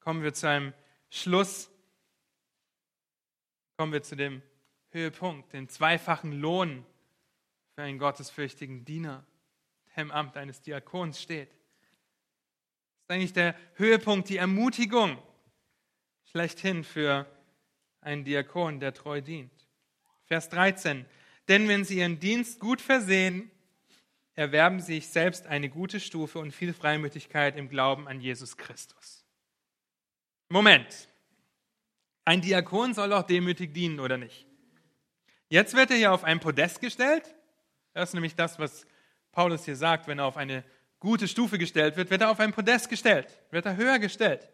kommen 0.00 0.24
wir 0.24 0.34
zu 0.34 0.48
einem 0.48 0.74
Schluss, 1.10 1.70
kommen 3.76 3.92
wir 3.92 4.02
zu 4.02 4.16
dem 4.16 4.42
Höhepunkt, 4.96 5.52
dem 5.52 5.68
zweifachen 5.68 6.32
Lohn 6.32 6.84
für 7.74 7.82
einen 7.82 7.98
gottesfürchtigen 7.98 8.86
Diener, 8.86 9.26
der 9.94 10.04
im 10.04 10.10
Amt 10.10 10.38
eines 10.38 10.62
Diakons 10.62 11.20
steht. 11.20 11.50
Das 11.50 11.56
ist 13.02 13.10
eigentlich 13.10 13.32
der 13.34 13.54
Höhepunkt, 13.74 14.30
die 14.30 14.38
Ermutigung 14.38 15.18
schlechthin 16.30 16.82
für 16.82 17.26
einen 18.00 18.24
Diakon, 18.24 18.80
der 18.80 18.94
treu 18.94 19.20
dient. 19.20 19.52
Vers 20.24 20.48
13. 20.48 21.04
Denn 21.46 21.68
wenn 21.68 21.84
sie 21.84 21.98
ihren 21.98 22.18
Dienst 22.18 22.58
gut 22.58 22.80
versehen, 22.80 23.50
erwerben 24.34 24.80
sie 24.80 24.94
sich 24.94 25.08
selbst 25.08 25.46
eine 25.46 25.68
gute 25.68 26.00
Stufe 26.00 26.38
und 26.38 26.52
viel 26.52 26.72
Freimütigkeit 26.72 27.56
im 27.56 27.68
Glauben 27.68 28.08
an 28.08 28.20
Jesus 28.20 28.56
Christus. 28.56 29.26
Moment. 30.48 31.08
Ein 32.24 32.40
Diakon 32.40 32.94
soll 32.94 33.12
auch 33.12 33.22
demütig 33.22 33.74
dienen, 33.74 34.00
oder 34.00 34.16
nicht? 34.16 34.45
Jetzt 35.48 35.74
wird 35.74 35.90
er 35.90 35.96
hier 35.96 36.12
auf 36.12 36.24
ein 36.24 36.40
Podest 36.40 36.80
gestellt 36.80 37.36
das 37.96 38.10
ist 38.10 38.14
nämlich 38.14 38.34
das, 38.34 38.58
was 38.58 38.86
Paulus 39.32 39.64
hier 39.64 39.74
sagt, 39.74 40.06
wenn 40.06 40.18
er 40.18 40.26
auf 40.26 40.36
eine 40.36 40.64
gute 41.00 41.26
Stufe 41.26 41.56
gestellt 41.56 41.96
wird, 41.96 42.10
wird 42.10 42.20
er 42.20 42.30
auf 42.30 42.40
ein 42.40 42.52
Podest 42.52 42.90
gestellt, 42.90 43.26
wird 43.50 43.64
er 43.64 43.76
höher 43.76 43.98
gestellt. 43.98 44.50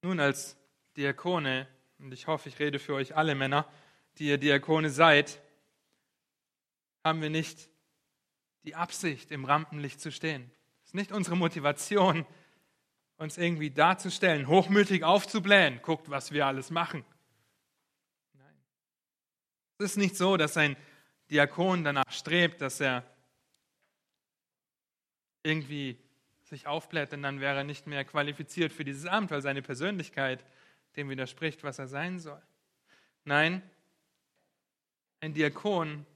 Nun 0.00 0.18
als 0.18 0.56
Diakone, 0.96 1.68
und 1.98 2.10
ich 2.10 2.26
hoffe, 2.26 2.48
ich 2.48 2.58
rede 2.58 2.78
für 2.78 2.94
euch 2.94 3.14
alle 3.14 3.34
Männer, 3.34 3.70
die 4.16 4.28
ihr 4.28 4.38
Diakone 4.38 4.88
seid, 4.88 5.42
haben 7.04 7.20
wir 7.20 7.28
nicht 7.28 7.68
die 8.62 8.76
Absicht, 8.76 9.30
im 9.30 9.44
Rampenlicht 9.44 10.00
zu 10.00 10.10
stehen. 10.10 10.50
Es 10.84 10.88
ist 10.88 10.94
nicht 10.94 11.12
unsere 11.12 11.36
Motivation, 11.36 12.24
uns 13.18 13.36
irgendwie 13.36 13.70
darzustellen, 13.70 14.46
hochmütig 14.46 15.04
aufzublähen. 15.04 15.82
Guckt, 15.82 16.08
was 16.08 16.32
wir 16.32 16.46
alles 16.46 16.70
machen. 16.70 17.04
Es 19.78 19.92
ist 19.92 19.96
nicht 19.96 20.16
so, 20.16 20.36
dass 20.36 20.56
ein 20.56 20.76
Diakon 21.30 21.84
danach 21.84 22.10
strebt, 22.10 22.60
dass 22.60 22.80
er 22.80 23.04
irgendwie 25.42 25.98
sich 26.44 26.66
aufbläht, 26.66 27.12
denn 27.12 27.22
dann 27.22 27.40
wäre 27.40 27.58
er 27.58 27.64
nicht 27.64 27.86
mehr 27.86 28.04
qualifiziert 28.04 28.72
für 28.72 28.84
dieses 28.84 29.06
Amt, 29.06 29.30
weil 29.30 29.42
seine 29.42 29.62
Persönlichkeit 29.62 30.44
dem 30.96 31.10
widerspricht, 31.10 31.62
was 31.62 31.78
er 31.78 31.88
sein 31.88 32.18
soll. 32.18 32.40
Nein, 33.24 33.62
ein 35.20 35.34
Diakon 35.34 36.06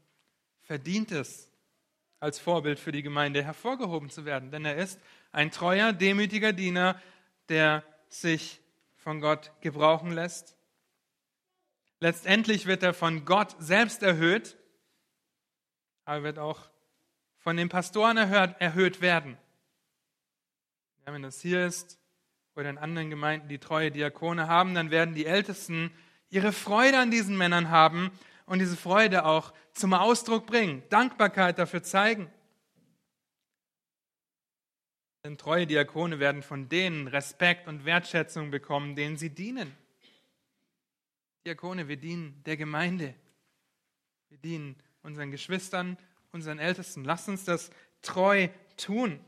verdient 0.62 1.12
es, 1.12 1.50
als 2.18 2.38
Vorbild 2.38 2.78
für 2.78 2.92
die 2.92 3.02
Gemeinde 3.02 3.42
hervorgehoben 3.42 4.10
zu 4.10 4.24
werden, 4.24 4.50
denn 4.50 4.64
er 4.64 4.76
ist 4.76 5.00
ein 5.32 5.50
treuer, 5.50 5.92
demütiger 5.92 6.52
Diener, 6.52 7.00
der 7.48 7.82
sich 8.08 8.60
von 8.96 9.20
Gott 9.20 9.52
gebrauchen 9.60 10.12
lässt 10.12 10.56
Letztendlich 12.00 12.66
wird 12.66 12.82
er 12.82 12.94
von 12.94 13.26
Gott 13.26 13.54
selbst 13.58 14.02
erhöht, 14.02 14.56
aber 16.06 16.22
wird 16.22 16.38
auch 16.38 16.70
von 17.36 17.56
den 17.56 17.68
Pastoren 17.68 18.16
erhöht, 18.16 18.56
erhöht 18.58 19.00
werden. 19.02 19.36
Ja, 21.06 21.12
wenn 21.12 21.22
das 21.22 21.40
hier 21.40 21.66
ist 21.66 21.98
oder 22.56 22.70
in 22.70 22.78
anderen 22.78 23.10
Gemeinden, 23.10 23.48
die 23.48 23.58
treue 23.58 23.90
Diakone 23.90 24.48
haben, 24.48 24.74
dann 24.74 24.90
werden 24.90 25.14
die 25.14 25.26
Ältesten 25.26 25.90
ihre 26.30 26.52
Freude 26.52 26.98
an 26.98 27.10
diesen 27.10 27.36
Männern 27.36 27.70
haben 27.70 28.10
und 28.46 28.60
diese 28.60 28.76
Freude 28.76 29.26
auch 29.26 29.52
zum 29.72 29.92
Ausdruck 29.92 30.46
bringen, 30.46 30.82
Dankbarkeit 30.88 31.58
dafür 31.58 31.82
zeigen. 31.82 32.32
Denn 35.22 35.36
treue 35.36 35.66
Diakone 35.66 36.18
werden 36.18 36.42
von 36.42 36.70
denen 36.70 37.08
Respekt 37.08 37.68
und 37.68 37.84
Wertschätzung 37.84 38.50
bekommen, 38.50 38.96
denen 38.96 39.18
sie 39.18 39.30
dienen. 39.30 39.76
Diakone, 41.46 41.88
wir 41.88 41.96
dienen 41.96 42.42
der 42.44 42.56
Gemeinde. 42.56 43.14
Wir 44.28 44.38
dienen 44.38 44.76
unseren 45.02 45.30
Geschwistern, 45.30 45.96
unseren 46.32 46.58
Ältesten. 46.58 47.04
Lasst 47.04 47.28
uns 47.28 47.44
das 47.44 47.70
treu 48.02 48.48
tun. 48.76 49.20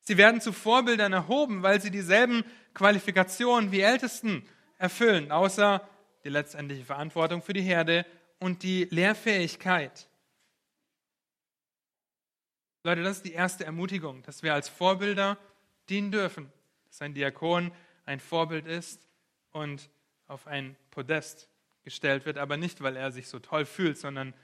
Sie 0.00 0.16
werden 0.16 0.40
zu 0.40 0.52
Vorbildern 0.52 1.12
erhoben, 1.12 1.62
weil 1.62 1.80
sie 1.80 1.90
dieselben 1.90 2.44
Qualifikationen 2.74 3.70
wie 3.70 3.80
Ältesten 3.80 4.44
erfüllen, 4.78 5.30
außer 5.30 5.86
die 6.24 6.28
letztendliche 6.28 6.84
Verantwortung 6.84 7.42
für 7.42 7.52
die 7.52 7.62
Herde 7.62 8.04
und 8.40 8.62
die 8.62 8.84
Lehrfähigkeit. 8.90 10.08
Leute, 12.82 13.04
das 13.04 13.18
ist 13.18 13.26
die 13.26 13.32
erste 13.32 13.64
Ermutigung, 13.64 14.22
dass 14.24 14.42
wir 14.42 14.54
als 14.54 14.68
Vorbilder 14.68 15.38
dienen 15.88 16.10
dürfen, 16.10 16.52
dass 16.88 17.00
ein 17.00 17.14
Diakon 17.14 17.70
ein 18.04 18.18
Vorbild 18.18 18.66
ist 18.66 19.06
und 19.52 19.88
auf 20.26 20.48
ein 20.48 20.76
Podest 20.92 21.48
gestellt 21.82 22.24
wird, 22.24 22.38
aber 22.38 22.56
nicht, 22.56 22.80
weil 22.80 22.96
er 22.96 23.10
sich 23.10 23.26
so 23.26 23.40
toll 23.40 23.64
fühlt, 23.64 23.98
sondern 23.98 24.34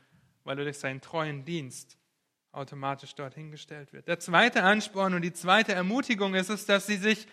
weil 0.42 0.58
er 0.58 0.64
durch 0.64 0.78
seinen 0.78 1.00
treuen 1.00 1.44
Dienst 1.44 1.96
automatisch 2.50 3.14
dorthin 3.14 3.52
gestellt 3.52 3.92
wird. 3.92 4.08
Der 4.08 4.18
zweite 4.18 4.64
Ansporn 4.64 5.14
und 5.14 5.22
die 5.22 5.32
zweite 5.32 5.72
Ermutigung 5.72 6.34
ist 6.34 6.48
es, 6.48 6.66
dass 6.66 6.86
sie 6.86 6.96
sich 6.96 7.28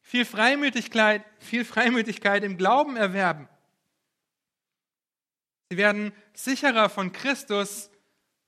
viel 0.00 0.24
Freimütigkeit, 0.24 1.24
viel 1.38 1.64
Freimütigkeit 1.64 2.44
im 2.44 2.56
Glauben 2.56 2.96
erwerben. 2.96 3.48
Sie 5.68 5.76
werden 5.76 6.12
sicherer 6.32 6.88
von 6.88 7.12
Christus 7.12 7.90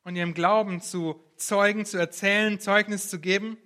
und 0.04 0.16
ihrem 0.16 0.34
Glauben 0.34 0.80
zu 0.80 1.22
zeugen, 1.36 1.84
zu 1.84 1.98
erzählen, 1.98 2.60
Zeugnis 2.60 3.10
zu 3.10 3.20
geben. 3.20 3.58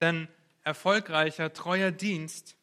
Denn 0.00 0.28
erfolgreicher, 0.62 1.52
treuer 1.52 1.90
Dienst 1.90 2.55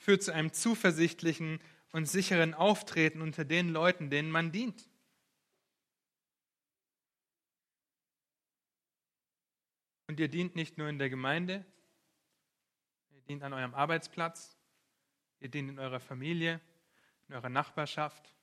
führt 0.00 0.22
zu 0.22 0.32
einem 0.32 0.52
zuversichtlichen 0.52 1.60
und 1.92 2.06
sicheren 2.06 2.54
Auftreten 2.54 3.20
unter 3.20 3.44
den 3.44 3.68
Leuten, 3.68 4.08
denen 4.08 4.30
man 4.30 4.50
dient. 4.50 4.88
Und 10.06 10.18
ihr 10.18 10.28
dient 10.28 10.56
nicht 10.56 10.78
nur 10.78 10.88
in 10.88 10.98
der 10.98 11.10
Gemeinde, 11.10 11.66
ihr 13.10 13.20
dient 13.22 13.42
an 13.42 13.52
eurem 13.52 13.74
Arbeitsplatz, 13.74 14.56
ihr 15.38 15.50
dient 15.50 15.68
in 15.68 15.78
eurer 15.78 16.00
Familie, 16.00 16.60
in 17.28 17.34
eurer 17.34 17.50
Nachbarschaft. 17.50 18.34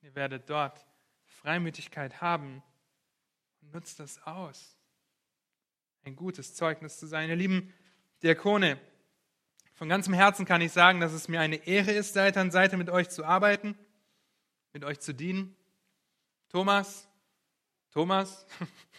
Ihr 0.00 0.14
werdet 0.14 0.48
dort 0.48 0.86
Freimütigkeit 1.24 2.20
haben 2.20 2.62
und 3.60 3.74
nutzt 3.74 3.98
das 3.98 4.22
aus. 4.22 4.78
Ein 6.04 6.14
gutes 6.14 6.54
Zeugnis 6.54 6.98
zu 6.98 7.06
sein. 7.06 7.28
Ihr 7.28 7.36
lieben 7.36 7.74
Diakone, 8.22 8.80
von 9.84 9.90
ganzem 9.90 10.14
Herzen 10.14 10.46
kann 10.46 10.62
ich 10.62 10.72
sagen, 10.72 10.98
dass 10.98 11.12
es 11.12 11.28
mir 11.28 11.40
eine 11.40 11.56
Ehre 11.56 11.90
ist, 11.90 12.14
Seite 12.14 12.40
an 12.40 12.50
Seite 12.50 12.78
mit 12.78 12.88
euch 12.88 13.10
zu 13.10 13.22
arbeiten, 13.22 13.76
mit 14.72 14.82
euch 14.82 14.98
zu 14.98 15.12
dienen. 15.12 15.54
Thomas, 16.48 17.06
Thomas, 17.90 18.46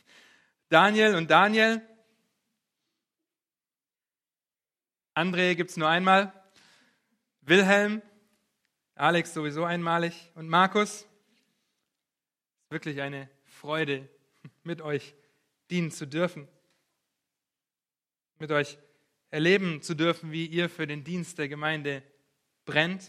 Daniel 0.70 1.16
und 1.16 1.32
Daniel. 1.32 1.82
André 5.16 5.56
gibt 5.56 5.72
es 5.72 5.78
nur 5.78 5.90
einmal. 5.90 6.32
Wilhelm, 7.42 8.04
Alex 8.94 9.34
sowieso 9.34 9.66
einmalig 9.66 10.32
und 10.36 10.48
Markus. 10.48 10.90
Es 10.90 11.02
ist 12.66 12.70
wirklich 12.70 13.02
eine 13.02 13.28
Freude, 13.44 14.08
mit 14.64 14.84
euch 14.84 15.16
dienen 15.72 15.90
zu 15.90 16.06
dürfen, 16.06 16.48
mit 18.38 18.52
euch 18.52 18.78
erleben 19.36 19.82
zu 19.82 19.96
dürfen, 19.96 20.32
wie 20.32 20.46
ihr 20.46 20.70
für 20.70 20.88
den 20.88 21.04
Dienst 21.04 21.38
der 21.40 21.50
Gemeinde 21.50 22.02
brennt. 22.64 23.02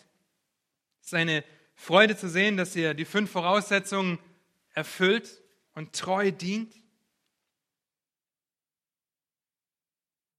Es 1.01 1.07
ist 1.07 1.15
eine 1.15 1.45
Freude 1.77 2.17
zu 2.17 2.29
sehen, 2.29 2.57
dass 2.57 2.75
ihr 2.75 2.95
die 2.95 3.05
fünf 3.05 3.31
Voraussetzungen 3.31 4.19
erfüllt 4.75 5.41
und 5.75 5.93
treu 5.93 6.33
dient. 6.33 6.75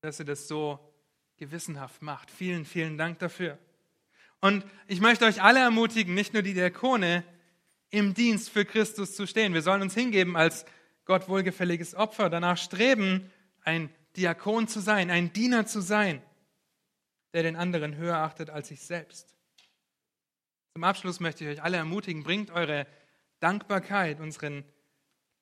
Dass 0.02 0.20
ihr 0.20 0.26
das 0.26 0.50
so 0.50 0.78
gewissenhaft 1.38 2.02
macht. 2.02 2.32
Vielen, 2.32 2.66
vielen 2.66 2.98
Dank 2.98 3.20
dafür. 3.20 3.58
Und 4.42 4.66
ich 4.88 5.00
möchte 5.00 5.24
euch 5.24 5.42
alle 5.42 5.60
ermutigen, 5.60 6.14
nicht 6.14 6.34
nur 6.34 6.44
die 6.44 6.54
Diakone, 6.54 7.24
im 7.92 8.14
Dienst 8.14 8.50
für 8.50 8.66
Christus 8.66 9.16
zu 9.16 9.26
stehen. 9.26 9.54
Wir 9.54 9.62
sollen 9.62 9.82
uns 9.82 9.94
hingeben 9.94 10.36
als 10.36 10.66
Gott 11.06 11.30
wohlgefälliges 11.30 11.96
Opfer, 11.96 12.30
danach 12.30 12.58
streben, 12.58 13.32
ein 13.62 13.90
Diakon 14.18 14.68
zu 14.68 14.80
sein, 14.80 15.10
ein 15.10 15.32
Diener 15.32 15.66
zu 15.66 15.80
sein, 15.82 16.22
der 17.34 17.44
den 17.44 17.56
anderen 17.56 17.96
höher 17.96 18.18
achtet 18.18 18.50
als 18.50 18.70
sich 18.70 18.82
selbst. 18.82 19.36
Zum 20.74 20.84
Abschluss 20.84 21.20
möchte 21.20 21.44
ich 21.44 21.58
euch 21.58 21.64
alle 21.64 21.78
ermutigen, 21.78 22.24
bringt 22.24 22.52
eure 22.52 22.88
Dankbarkeit 23.40 24.20
unseren 24.20 24.64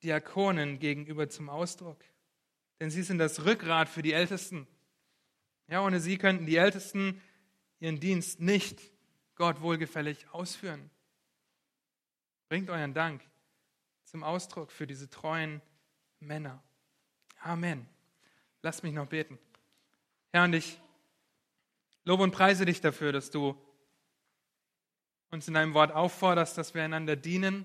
Diakonen 0.02 0.78
gegenüber 0.78 1.28
zum 1.28 1.48
Ausdruck. 1.48 2.04
Denn 2.80 2.90
sie 2.90 3.02
sind 3.02 3.18
das 3.18 3.44
Rückgrat 3.44 3.88
für 3.88 4.02
die 4.02 4.12
Ältesten. 4.12 4.66
Ja, 5.68 5.84
ohne 5.84 6.00
sie 6.00 6.18
könnten 6.18 6.46
die 6.46 6.56
Ältesten 6.56 7.20
ihren 7.80 7.98
Dienst 7.98 8.40
nicht 8.40 8.80
Gott 9.34 9.60
wohlgefällig 9.60 10.28
ausführen. 10.32 10.90
Bringt 12.48 12.70
euren 12.70 12.94
Dank 12.94 13.22
zum 14.04 14.22
Ausdruck 14.22 14.70
für 14.70 14.86
diese 14.86 15.10
treuen 15.10 15.60
Männer. 16.20 16.62
Amen. 17.40 17.88
Lasst 18.66 18.82
mich 18.82 18.94
noch 18.94 19.06
beten. 19.06 19.38
Herr, 20.32 20.42
und 20.42 20.52
ich 20.52 20.80
lobe 22.04 22.24
und 22.24 22.32
preise 22.32 22.64
dich 22.64 22.80
dafür, 22.80 23.12
dass 23.12 23.30
du 23.30 23.56
uns 25.30 25.46
in 25.46 25.54
deinem 25.54 25.72
Wort 25.72 25.92
aufforderst, 25.92 26.58
dass 26.58 26.74
wir 26.74 26.82
einander 26.82 27.14
dienen, 27.14 27.64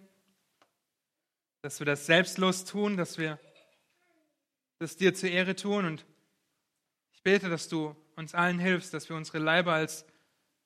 dass 1.63 1.79
wir 1.79 1.87
das 1.87 2.05
selbstlos 2.05 2.65
tun, 2.65 2.97
dass 2.97 3.17
wir 3.17 3.39
das 4.77 4.95
dir 4.95 5.15
zur 5.15 5.31
Ehre 5.31 5.55
tun. 5.55 5.85
Und 5.85 6.05
ich 7.13 7.23
bete, 7.23 7.49
dass 7.49 7.67
du 7.67 7.95
uns 8.15 8.35
allen 8.35 8.59
hilfst, 8.59 8.93
dass 8.93 9.09
wir 9.09 9.15
unsere 9.15 9.39
Leiber 9.39 9.73
als 9.73 10.05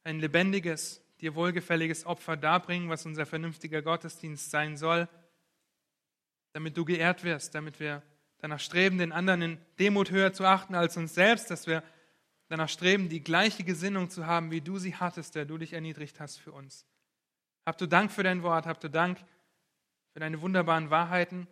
ein 0.03 0.19
lebendiges, 0.19 1.01
dir 1.21 1.33
wohlgefälliges 1.35 2.05
Opfer 2.05 2.35
darbringen, 2.35 2.89
was 2.89 3.05
unser 3.05 3.25
vernünftiger 3.25 3.81
Gottesdienst 3.81 4.51
sein 4.51 4.75
soll, 4.75 5.07
damit 6.51 6.75
du 6.75 6.83
geehrt 6.83 7.23
wirst, 7.23 7.55
damit 7.55 7.79
wir 7.79 8.03
danach 8.45 8.59
streben, 8.59 8.99
den 8.99 9.11
anderen 9.11 9.41
in 9.41 9.57
Demut 9.79 10.11
höher 10.11 10.31
zu 10.31 10.45
achten 10.45 10.75
als 10.75 10.97
uns 10.97 11.15
selbst, 11.15 11.49
dass 11.49 11.65
wir 11.65 11.81
danach 12.47 12.69
streben, 12.69 13.09
die 13.09 13.23
gleiche 13.23 13.63
Gesinnung 13.63 14.11
zu 14.11 14.27
haben, 14.27 14.51
wie 14.51 14.61
du 14.61 14.77
sie 14.77 14.95
hattest, 14.95 15.33
der 15.33 15.45
du 15.45 15.57
dich 15.57 15.73
erniedrigt 15.73 16.19
hast 16.19 16.39
für 16.39 16.51
uns. 16.51 16.85
Habt 17.65 17.81
du 17.81 17.87
Dank 17.87 18.11
für 18.11 18.21
dein 18.21 18.43
Wort, 18.43 18.67
habt 18.67 18.83
du 18.83 18.89
Dank 18.91 19.17
für 20.13 20.19
deine 20.19 20.41
wunderbaren 20.41 20.91
Wahrheiten 20.91 21.47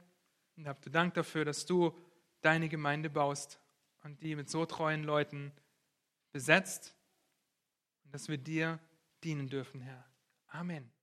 und 0.55 0.67
habt 0.67 0.85
du 0.85 0.91
Dank 0.91 1.15
dafür, 1.15 1.45
dass 1.45 1.65
du 1.65 1.97
deine 2.41 2.69
Gemeinde 2.69 3.09
baust 3.09 3.59
und 4.03 4.21
die 4.21 4.35
mit 4.35 4.51
so 4.51 4.67
treuen 4.67 5.03
Leuten 5.03 5.51
besetzt 6.31 6.95
und 8.03 8.13
dass 8.13 8.27
wir 8.27 8.37
dir 8.37 8.77
dienen 9.23 9.49
dürfen, 9.49 9.81
Herr. 9.81 10.05
Amen. 10.49 10.91